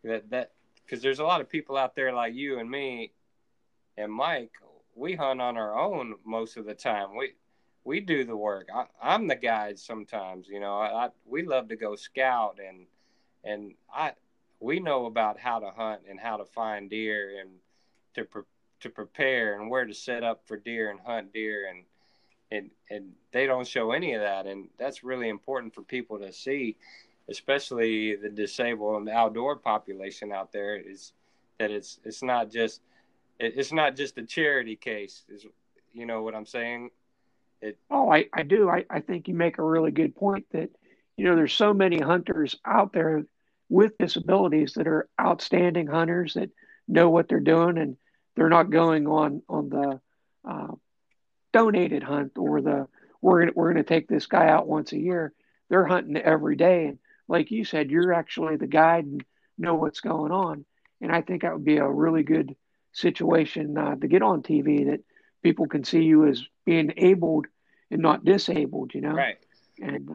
That 0.02 0.30
that 0.30 0.52
because 0.84 1.02
there's 1.02 1.18
a 1.18 1.24
lot 1.24 1.40
of 1.40 1.48
people 1.48 1.76
out 1.76 1.94
there 1.94 2.12
like 2.12 2.34
you 2.34 2.58
and 2.58 2.70
me 2.70 3.12
and 3.96 4.12
Mike. 4.12 4.52
We 4.96 5.14
hunt 5.14 5.40
on 5.40 5.56
our 5.56 5.76
own 5.76 6.14
most 6.24 6.56
of 6.56 6.66
the 6.66 6.74
time. 6.74 7.16
We 7.16 7.34
we 7.84 8.00
do 8.00 8.24
the 8.24 8.36
work. 8.36 8.68
I, 8.74 9.14
am 9.14 9.26
the 9.26 9.36
guide 9.36 9.78
sometimes. 9.78 10.48
You 10.48 10.60
know, 10.60 10.78
I, 10.78 11.06
I, 11.06 11.08
we 11.26 11.42
love 11.42 11.68
to 11.68 11.76
go 11.76 11.96
scout 11.96 12.58
and 12.66 12.86
and 13.44 13.74
I 13.92 14.12
we 14.60 14.80
know 14.80 15.06
about 15.06 15.38
how 15.38 15.58
to 15.58 15.70
hunt 15.70 16.02
and 16.08 16.18
how 16.18 16.38
to 16.38 16.44
find 16.44 16.88
deer 16.88 17.40
and 17.40 17.50
to 18.14 18.24
pre, 18.24 18.42
to 18.80 18.88
prepare 18.88 19.60
and 19.60 19.70
where 19.70 19.84
to 19.84 19.94
set 19.94 20.24
up 20.24 20.46
for 20.46 20.56
deer 20.56 20.90
and 20.90 21.00
hunt 21.00 21.32
deer 21.32 21.68
and 21.68 21.84
and 22.54 22.70
and 22.90 23.12
they 23.32 23.46
don't 23.46 23.66
show 23.66 23.92
any 23.92 24.14
of 24.14 24.20
that 24.20 24.46
and 24.46 24.68
that's 24.78 25.04
really 25.04 25.28
important 25.28 25.74
for 25.74 25.82
people 25.82 26.18
to 26.18 26.32
see 26.32 26.76
especially 27.28 28.16
the 28.16 28.28
disabled 28.28 28.96
and 28.98 29.06
the 29.06 29.12
outdoor 29.12 29.56
population 29.56 30.32
out 30.32 30.52
there, 30.52 30.76
is 30.76 31.12
that 31.58 31.70
it's 31.70 31.98
it's 32.04 32.22
not 32.22 32.50
just 32.50 32.80
it's 33.40 33.72
not 33.72 33.96
just 33.96 34.18
a 34.18 34.24
charity 34.24 34.76
case. 34.76 35.24
Is 35.28 35.46
you 35.92 36.06
know 36.06 36.22
what 36.22 36.34
I'm 36.34 36.46
saying? 36.46 36.90
It, 37.60 37.78
oh, 37.90 38.12
I, 38.12 38.26
I 38.32 38.42
do. 38.42 38.68
I, 38.68 38.84
I 38.90 39.00
think 39.00 39.28
you 39.28 39.34
make 39.34 39.58
a 39.58 39.62
really 39.62 39.90
good 39.90 40.14
point 40.14 40.46
that 40.52 40.70
you 41.16 41.24
know 41.24 41.36
there's 41.36 41.54
so 41.54 41.72
many 41.72 41.98
hunters 41.98 42.56
out 42.64 42.92
there 42.92 43.24
with 43.68 43.96
disabilities 43.98 44.74
that 44.74 44.86
are 44.86 45.08
outstanding 45.20 45.86
hunters 45.86 46.34
that 46.34 46.50
know 46.86 47.08
what 47.08 47.28
they're 47.28 47.40
doing 47.40 47.78
and 47.78 47.96
they're 48.36 48.50
not 48.50 48.70
going 48.70 49.06
on 49.06 49.42
on 49.48 49.70
the 49.70 50.00
uh, 50.46 50.72
donated 51.54 52.02
hunt 52.02 52.32
or 52.36 52.60
the 52.60 52.86
we're 53.22 53.40
gonna, 53.40 53.52
we're 53.54 53.72
going 53.72 53.82
to 53.82 53.88
take 53.88 54.06
this 54.06 54.26
guy 54.26 54.48
out 54.48 54.68
once 54.68 54.92
a 54.92 54.98
year 54.98 55.32
they're 55.68 55.86
hunting 55.86 56.16
every 56.16 56.56
day. 56.56 56.86
And 56.86 56.98
like 57.28 57.50
you 57.50 57.64
said, 57.64 57.90
you're 57.90 58.12
actually 58.12 58.56
the 58.56 58.66
guide 58.66 59.04
and 59.04 59.24
know 59.58 59.74
what's 59.74 60.00
going 60.00 60.32
on. 60.32 60.64
And 61.00 61.12
I 61.12 61.22
think 61.22 61.42
that 61.42 61.52
would 61.52 61.64
be 61.64 61.78
a 61.78 61.90
really 61.90 62.22
good 62.22 62.54
situation 62.92 63.76
uh, 63.76 63.96
to 63.96 64.08
get 64.08 64.22
on 64.22 64.42
TV 64.42 64.86
that 64.86 65.00
people 65.42 65.66
can 65.66 65.84
see 65.84 66.02
you 66.02 66.26
as 66.26 66.44
being 66.64 66.92
abled 66.96 67.46
and 67.90 68.00
not 68.00 68.24
disabled, 68.24 68.92
you 68.94 69.00
know? 69.00 69.12
Right. 69.12 69.36
And 69.80 70.10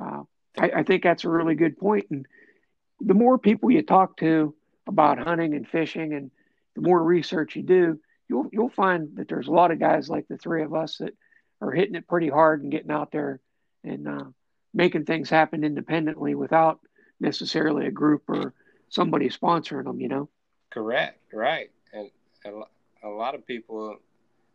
uh, 0.00 0.22
I, 0.58 0.70
I 0.76 0.82
think 0.82 1.02
that's 1.02 1.24
a 1.24 1.30
really 1.30 1.54
good 1.54 1.76
point. 1.76 2.06
And 2.10 2.26
the 3.00 3.14
more 3.14 3.38
people 3.38 3.70
you 3.70 3.82
talk 3.82 4.16
to 4.18 4.54
about 4.86 5.18
hunting 5.18 5.54
and 5.54 5.68
fishing 5.68 6.14
and 6.14 6.30
the 6.74 6.80
more 6.80 7.02
research 7.02 7.54
you 7.54 7.62
do, 7.62 8.00
you'll 8.32 8.48
you'll 8.50 8.70
find 8.70 9.16
that 9.16 9.28
there's 9.28 9.48
a 9.48 9.52
lot 9.52 9.70
of 9.70 9.78
guys 9.78 10.08
like 10.08 10.26
the 10.26 10.38
three 10.38 10.62
of 10.62 10.74
us 10.74 10.96
that 10.98 11.14
are 11.60 11.70
hitting 11.70 11.94
it 11.94 12.08
pretty 12.08 12.28
hard 12.28 12.62
and 12.62 12.72
getting 12.72 12.90
out 12.90 13.12
there 13.12 13.40
and 13.84 14.08
uh, 14.08 14.24
making 14.72 15.04
things 15.04 15.28
happen 15.28 15.64
independently 15.64 16.34
without 16.34 16.80
necessarily 17.20 17.86
a 17.86 17.90
group 17.90 18.22
or 18.28 18.54
somebody 18.88 19.28
sponsoring 19.28 19.84
them. 19.84 20.00
You 20.00 20.08
know. 20.08 20.28
Correct. 20.70 21.20
Right. 21.32 21.70
And 21.92 22.10
a 23.04 23.08
lot 23.08 23.34
of 23.34 23.46
people. 23.46 23.96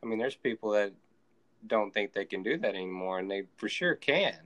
I 0.02 0.06
mean, 0.06 0.18
there's 0.18 0.36
people 0.36 0.72
that 0.72 0.94
don't 1.66 1.94
think 1.94 2.14
they 2.14 2.26
can 2.26 2.42
do 2.44 2.58
that 2.58 2.76
anymore, 2.76 3.20
and 3.20 3.30
they 3.30 3.44
for 3.58 3.70
sure 3.70 3.96
can. 3.96 4.38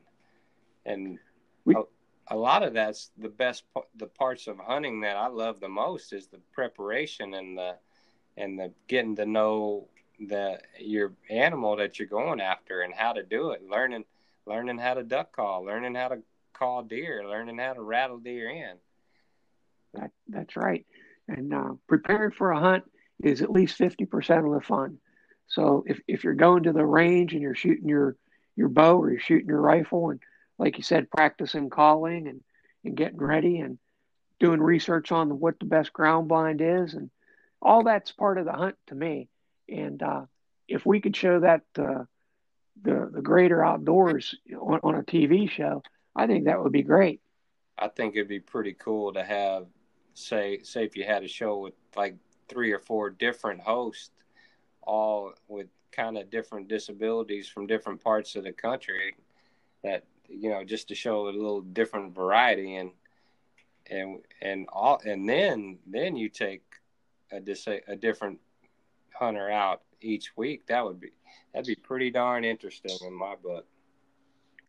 And 0.85 1.19
we, 1.63 1.75
a, 1.75 1.83
a 2.27 2.35
lot 2.35 2.63
of 2.63 2.73
that's 2.73 3.11
the 3.17 3.29
best. 3.29 3.63
The 3.95 4.07
parts 4.07 4.47
of 4.47 4.57
hunting 4.59 5.01
that 5.01 5.15
I 5.15 5.27
love 5.27 5.61
the 5.61 5.69
most 5.69 6.11
is 6.11 6.27
the 6.27 6.39
preparation 6.53 7.33
and 7.33 7.57
the 7.57 7.75
and 8.37 8.59
the 8.59 8.71
getting 8.87 9.15
to 9.17 9.25
know 9.25 9.87
the 10.19 10.59
your 10.79 11.13
animal 11.29 11.77
that 11.77 11.99
you're 11.99 12.07
going 12.07 12.41
after 12.41 12.81
and 12.81 12.93
how 12.93 13.13
to 13.13 13.23
do 13.23 13.51
it. 13.51 13.61
Learning 13.69 14.05
learning 14.45 14.77
how 14.77 14.93
to 14.95 15.03
duck 15.03 15.35
call, 15.35 15.65
learning 15.65 15.95
how 15.95 16.09
to 16.09 16.19
call 16.53 16.83
deer, 16.83 17.27
learning 17.27 17.57
how 17.57 17.73
to 17.73 17.81
rattle 17.81 18.17
deer 18.17 18.49
in. 18.49 18.75
That, 19.93 20.11
that's 20.27 20.55
right. 20.55 20.85
And 21.27 21.53
uh, 21.53 21.73
preparing 21.87 22.31
for 22.31 22.51
a 22.51 22.59
hunt 22.59 22.83
is 23.23 23.41
at 23.41 23.51
least 23.51 23.79
50% 23.79 24.45
of 24.45 24.53
the 24.53 24.65
fun. 24.65 24.97
So 25.47 25.83
if, 25.85 25.99
if 26.07 26.23
you're 26.23 26.33
going 26.33 26.63
to 26.63 26.73
the 26.73 26.85
range 26.85 27.33
and 27.33 27.41
you're 27.41 27.55
shooting 27.55 27.89
your, 27.89 28.15
your 28.55 28.69
bow 28.69 28.97
or 28.97 29.11
you're 29.11 29.19
shooting 29.19 29.47
your 29.47 29.61
rifle 29.61 30.09
and 30.09 30.19
like 30.57 30.77
you 30.77 30.83
said, 30.83 31.09
practicing 31.09 31.69
calling 31.69 32.27
and, 32.27 32.41
and 32.85 32.95
getting 32.95 33.17
ready 33.17 33.59
and 33.59 33.79
doing 34.39 34.61
research 34.61 35.11
on 35.11 35.39
what 35.39 35.59
the 35.59 35.65
best 35.65 35.91
ground 35.91 36.27
blind 36.27 36.61
is 36.61 36.93
and 36.93 37.09
all 37.61 37.83
that's 37.83 38.11
part 38.11 38.37
of 38.37 38.45
the 38.45 38.53
hunt 38.53 38.75
to 38.87 38.95
me. 38.95 39.29
And 39.69 40.01
uh, 40.01 40.21
if 40.67 40.85
we 40.85 40.99
could 40.99 41.15
show 41.15 41.39
that 41.41 41.61
uh, 41.77 42.05
the 42.81 43.09
the 43.13 43.21
greater 43.21 43.63
outdoors 43.63 44.35
on, 44.59 44.79
on 44.83 44.95
a 44.95 45.03
TV 45.03 45.49
show, 45.49 45.83
I 46.15 46.27
think 46.27 46.45
that 46.45 46.61
would 46.61 46.71
be 46.71 46.83
great. 46.83 47.21
I 47.77 47.87
think 47.87 48.15
it'd 48.15 48.27
be 48.27 48.39
pretty 48.39 48.73
cool 48.73 49.13
to 49.13 49.23
have, 49.23 49.65
say, 50.13 50.59
say 50.63 50.83
if 50.83 50.95
you 50.95 51.03
had 51.03 51.23
a 51.23 51.27
show 51.27 51.59
with 51.59 51.73
like 51.95 52.15
three 52.47 52.71
or 52.71 52.79
four 52.79 53.09
different 53.09 53.61
hosts, 53.61 54.11
all 54.83 55.33
with 55.47 55.67
kind 55.91 56.17
of 56.17 56.29
different 56.29 56.67
disabilities 56.67 57.47
from 57.47 57.67
different 57.67 58.03
parts 58.03 58.35
of 58.35 58.43
the 58.43 58.51
country, 58.51 59.15
that 59.83 60.05
you 60.27 60.49
know, 60.49 60.63
just 60.63 60.87
to 60.87 60.95
show 60.95 61.27
a 61.27 61.31
little 61.31 61.61
different 61.61 62.15
variety 62.15 62.75
and 62.75 62.91
and 63.89 64.19
and 64.41 64.67
all, 64.71 65.01
and 65.05 65.27
then 65.27 65.79
then 65.87 66.15
you 66.15 66.29
take 66.29 66.63
a 67.31 67.39
dis- 67.39 67.67
a 67.67 67.95
different 67.95 68.39
hunter 69.13 69.49
out 69.49 69.81
each 70.01 70.35
week. 70.35 70.67
That 70.67 70.83
would 70.85 70.99
be 70.99 71.11
that'd 71.53 71.67
be 71.67 71.75
pretty 71.75 72.11
darn 72.11 72.43
interesting 72.43 72.97
in 73.05 73.13
my 73.13 73.35
book. 73.35 73.65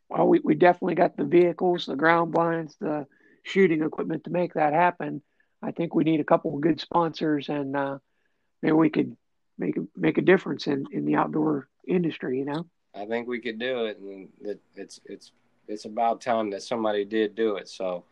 Well, 0.08 0.28
we, 0.28 0.40
we 0.40 0.54
definitely 0.54 0.94
got 0.94 1.16
the 1.16 1.24
vehicles, 1.24 1.86
the 1.86 1.96
ground 1.96 2.32
blinds, 2.32 2.76
the 2.78 3.06
shooting 3.44 3.82
equipment 3.82 4.24
to 4.24 4.30
make 4.30 4.54
that 4.54 4.74
happen. 4.74 5.22
I 5.62 5.70
think 5.70 5.94
we 5.94 6.04
need 6.04 6.20
a 6.20 6.24
couple 6.24 6.54
of 6.54 6.60
good 6.60 6.80
sponsors, 6.80 7.48
and 7.48 7.76
uh, 7.76 7.98
maybe 8.60 8.72
we 8.72 8.90
could 8.90 9.16
make 9.58 9.76
a, 9.76 9.86
make 9.96 10.18
a 10.18 10.22
difference 10.22 10.66
in, 10.66 10.86
in 10.92 11.06
the 11.06 11.14
outdoor 11.14 11.68
industry. 11.86 12.38
You 12.38 12.44
know, 12.44 12.66
I 12.94 13.06
think 13.06 13.26
we 13.26 13.40
could 13.40 13.58
do 13.58 13.86
it, 13.86 13.98
and 13.98 14.28
it, 14.42 14.60
it's 14.74 15.00
it's 15.06 15.32
it's 15.68 15.84
about 15.84 16.20
time 16.20 16.50
that 16.50 16.62
somebody 16.62 17.04
did 17.04 17.34
do 17.34 17.56
it. 17.56 17.68
So, 17.68 18.04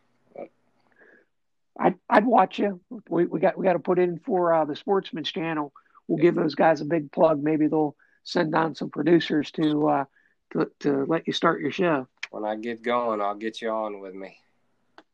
I'd 1.79 1.95
I'd 2.09 2.25
watch 2.25 2.59
you. 2.59 2.81
We 3.09 3.25
we 3.25 3.39
got 3.39 3.57
we 3.57 3.65
got 3.65 3.73
to 3.73 3.79
put 3.79 3.99
in 3.99 4.19
for 4.19 4.53
uh, 4.53 4.65
the 4.65 4.75
Sportsman's 4.75 5.31
Channel 5.31 5.73
we'll 6.11 6.21
give 6.21 6.35
those 6.35 6.55
guys 6.55 6.81
a 6.81 6.85
big 6.85 7.11
plug. 7.11 7.41
Maybe 7.41 7.67
they'll 7.67 7.95
send 8.23 8.51
down 8.51 8.75
some 8.75 8.89
producers 8.89 9.49
to 9.51 9.87
uh, 9.87 10.05
to 10.51 10.69
to 10.81 11.05
let 11.05 11.25
you 11.25 11.33
start 11.33 11.61
your 11.61 11.71
show. 11.71 12.07
When 12.29 12.45
I 12.45 12.55
get 12.55 12.83
going, 12.83 13.21
I'll 13.21 13.35
get 13.35 13.61
you 13.61 13.69
on 13.69 13.99
with 13.99 14.13
me. 14.13 14.37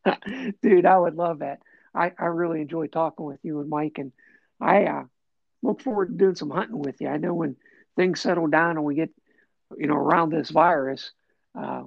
Dude, 0.61 0.85
I 0.85 0.97
would 0.97 1.15
love 1.15 1.39
that. 1.39 1.59
I, 1.93 2.11
I 2.17 2.25
really 2.25 2.61
enjoy 2.61 2.87
talking 2.87 3.25
with 3.25 3.39
you 3.43 3.59
and 3.59 3.69
Mike, 3.69 3.97
and 3.97 4.11
I 4.59 4.85
uh, 4.85 5.03
look 5.61 5.81
forward 5.81 6.09
to 6.09 6.15
doing 6.15 6.35
some 6.35 6.51
hunting 6.51 6.79
with 6.79 6.99
you. 6.99 7.07
I 7.07 7.17
know 7.17 7.33
when 7.33 7.55
things 7.95 8.21
settle 8.21 8.47
down 8.47 8.77
and 8.77 8.83
we 8.83 8.95
get, 8.95 9.09
you 9.77 9.87
know, 9.87 9.95
around 9.95 10.29
this 10.29 10.51
virus, 10.51 11.11
uh, 11.57 11.83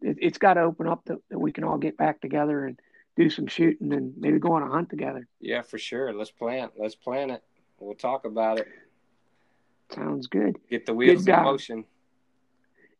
it, 0.00 0.22
has 0.22 0.38
got 0.38 0.54
to 0.54 0.60
open 0.60 0.86
up 0.86 1.04
that, 1.06 1.18
that 1.30 1.38
we 1.40 1.50
can 1.50 1.64
all 1.64 1.78
get 1.78 1.96
back 1.96 2.20
together 2.20 2.64
and 2.64 2.78
do 3.18 3.28
some 3.28 3.48
shooting 3.48 3.92
and 3.92 4.14
maybe 4.16 4.38
go 4.38 4.52
on 4.52 4.62
a 4.62 4.68
hunt 4.68 4.88
together. 4.88 5.26
Yeah, 5.40 5.62
for 5.62 5.76
sure. 5.76 6.14
Let's 6.14 6.30
plan. 6.30 6.70
Let's 6.78 6.94
plan 6.94 7.30
it. 7.30 7.42
We'll 7.80 7.94
talk 7.94 8.24
about 8.24 8.58
it. 8.58 8.68
Sounds 9.92 10.28
good. 10.28 10.56
Get 10.70 10.86
the 10.86 10.94
wheels 10.94 11.24
good, 11.24 11.34
in 11.34 11.42
motion. 11.42 11.84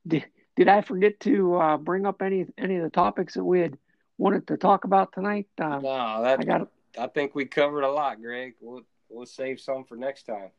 Did, 0.06 0.24
did 0.56 0.68
I 0.68 0.80
forget 0.82 1.20
to 1.20 1.56
uh, 1.56 1.76
bring 1.76 2.04
up 2.04 2.20
any 2.20 2.46
any 2.56 2.76
of 2.76 2.82
the 2.82 2.90
topics 2.90 3.34
that 3.34 3.44
we 3.44 3.60
had 3.60 3.78
wanted 4.16 4.46
to 4.48 4.56
talk 4.56 4.84
about 4.84 5.12
tonight? 5.12 5.46
Uh, 5.60 5.78
no, 5.78 6.22
that 6.22 6.40
I 6.40 6.44
got. 6.44 6.68
I 6.98 7.06
think 7.06 7.34
we 7.34 7.44
covered 7.44 7.82
a 7.82 7.90
lot, 7.90 8.20
Greg. 8.20 8.54
We'll 8.60 8.82
we'll 9.08 9.26
save 9.26 9.60
some 9.60 9.84
for 9.84 9.96
next 9.96 10.24
time. 10.24 10.50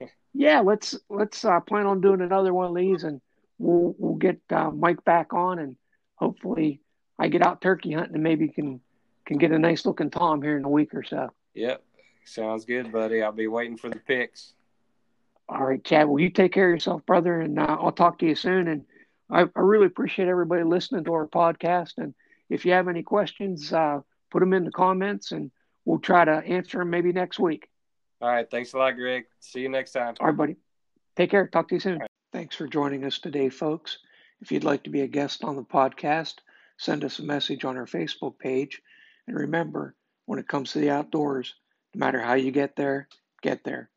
yeah, 0.32 0.60
let's 0.60 0.96
let's 1.10 1.44
uh, 1.44 1.60
plan 1.60 1.86
on 1.86 2.00
doing 2.00 2.20
another 2.22 2.54
one 2.54 2.68
of 2.68 2.76
these, 2.76 3.04
and 3.04 3.20
we'll 3.58 3.94
we'll 3.98 4.14
get 4.14 4.40
uh, 4.50 4.70
Mike 4.70 5.04
back 5.04 5.34
on, 5.34 5.58
and 5.58 5.76
hopefully 6.14 6.80
I 7.18 7.28
get 7.28 7.44
out 7.44 7.60
turkey 7.60 7.92
hunting, 7.92 8.14
and 8.14 8.22
maybe 8.22 8.48
can 8.48 8.80
can 9.26 9.38
get 9.38 9.52
a 9.52 9.58
nice 9.58 9.86
looking 9.86 10.10
tom 10.10 10.42
here 10.42 10.56
in 10.56 10.64
a 10.64 10.68
week 10.68 10.94
or 10.94 11.02
so. 11.02 11.30
Yep, 11.54 11.82
Sounds 12.24 12.64
good, 12.64 12.90
buddy. 12.90 13.22
I'll 13.22 13.32
be 13.32 13.46
waiting 13.46 13.76
for 13.76 13.90
the 13.90 13.98
pics. 13.98 14.54
All 15.48 15.64
right, 15.64 15.84
Chad. 15.84 16.08
Well, 16.08 16.18
you 16.18 16.30
take 16.30 16.52
care 16.52 16.70
of 16.70 16.74
yourself, 16.74 17.04
brother, 17.04 17.40
and 17.40 17.58
uh, 17.58 17.76
I'll 17.80 17.92
talk 17.92 18.18
to 18.20 18.26
you 18.26 18.34
soon. 18.34 18.66
And 18.66 18.84
I, 19.30 19.42
I, 19.42 19.60
really 19.60 19.86
appreciate 19.86 20.28
everybody 20.28 20.64
listening 20.64 21.04
to 21.04 21.12
our 21.12 21.26
podcast. 21.26 21.98
And 21.98 22.14
if 22.48 22.64
you 22.64 22.72
have 22.72 22.88
any 22.88 23.02
questions, 23.02 23.72
uh, 23.72 24.00
put 24.30 24.40
them 24.40 24.54
in 24.54 24.64
the 24.64 24.70
comments, 24.70 25.32
and 25.32 25.50
we'll 25.84 25.98
try 25.98 26.24
to 26.24 26.32
answer 26.32 26.78
them 26.78 26.90
maybe 26.90 27.12
next 27.12 27.38
week. 27.38 27.68
All 28.22 28.30
right. 28.30 28.50
Thanks 28.50 28.72
a 28.72 28.78
lot, 28.78 28.92
Greg. 28.92 29.24
See 29.40 29.60
you 29.60 29.68
next 29.68 29.92
time. 29.92 30.14
All 30.18 30.28
right, 30.28 30.36
buddy. 30.36 30.56
Take 31.16 31.30
care. 31.30 31.46
Talk 31.46 31.68
to 31.68 31.74
you 31.74 31.80
soon. 31.80 31.98
Right. 31.98 32.08
Thanks 32.32 32.56
for 32.56 32.66
joining 32.66 33.04
us 33.04 33.18
today, 33.18 33.50
folks. 33.50 33.98
If 34.40 34.50
you'd 34.50 34.64
like 34.64 34.84
to 34.84 34.90
be 34.90 35.02
a 35.02 35.06
guest 35.06 35.44
on 35.44 35.56
the 35.56 35.62
podcast, 35.62 36.36
send 36.78 37.04
us 37.04 37.18
a 37.18 37.22
message 37.22 37.66
on 37.66 37.76
our 37.76 37.86
Facebook 37.86 38.38
page. 38.38 38.80
And 39.26 39.36
remember, 39.36 39.94
when 40.26 40.38
it 40.38 40.48
comes 40.48 40.72
to 40.72 40.78
the 40.78 40.90
outdoors, 40.90 41.54
no 41.94 42.00
matter 42.00 42.20
how 42.20 42.34
you 42.34 42.50
get 42.50 42.76
there, 42.76 43.08
get 43.42 43.64
there. 43.64 43.90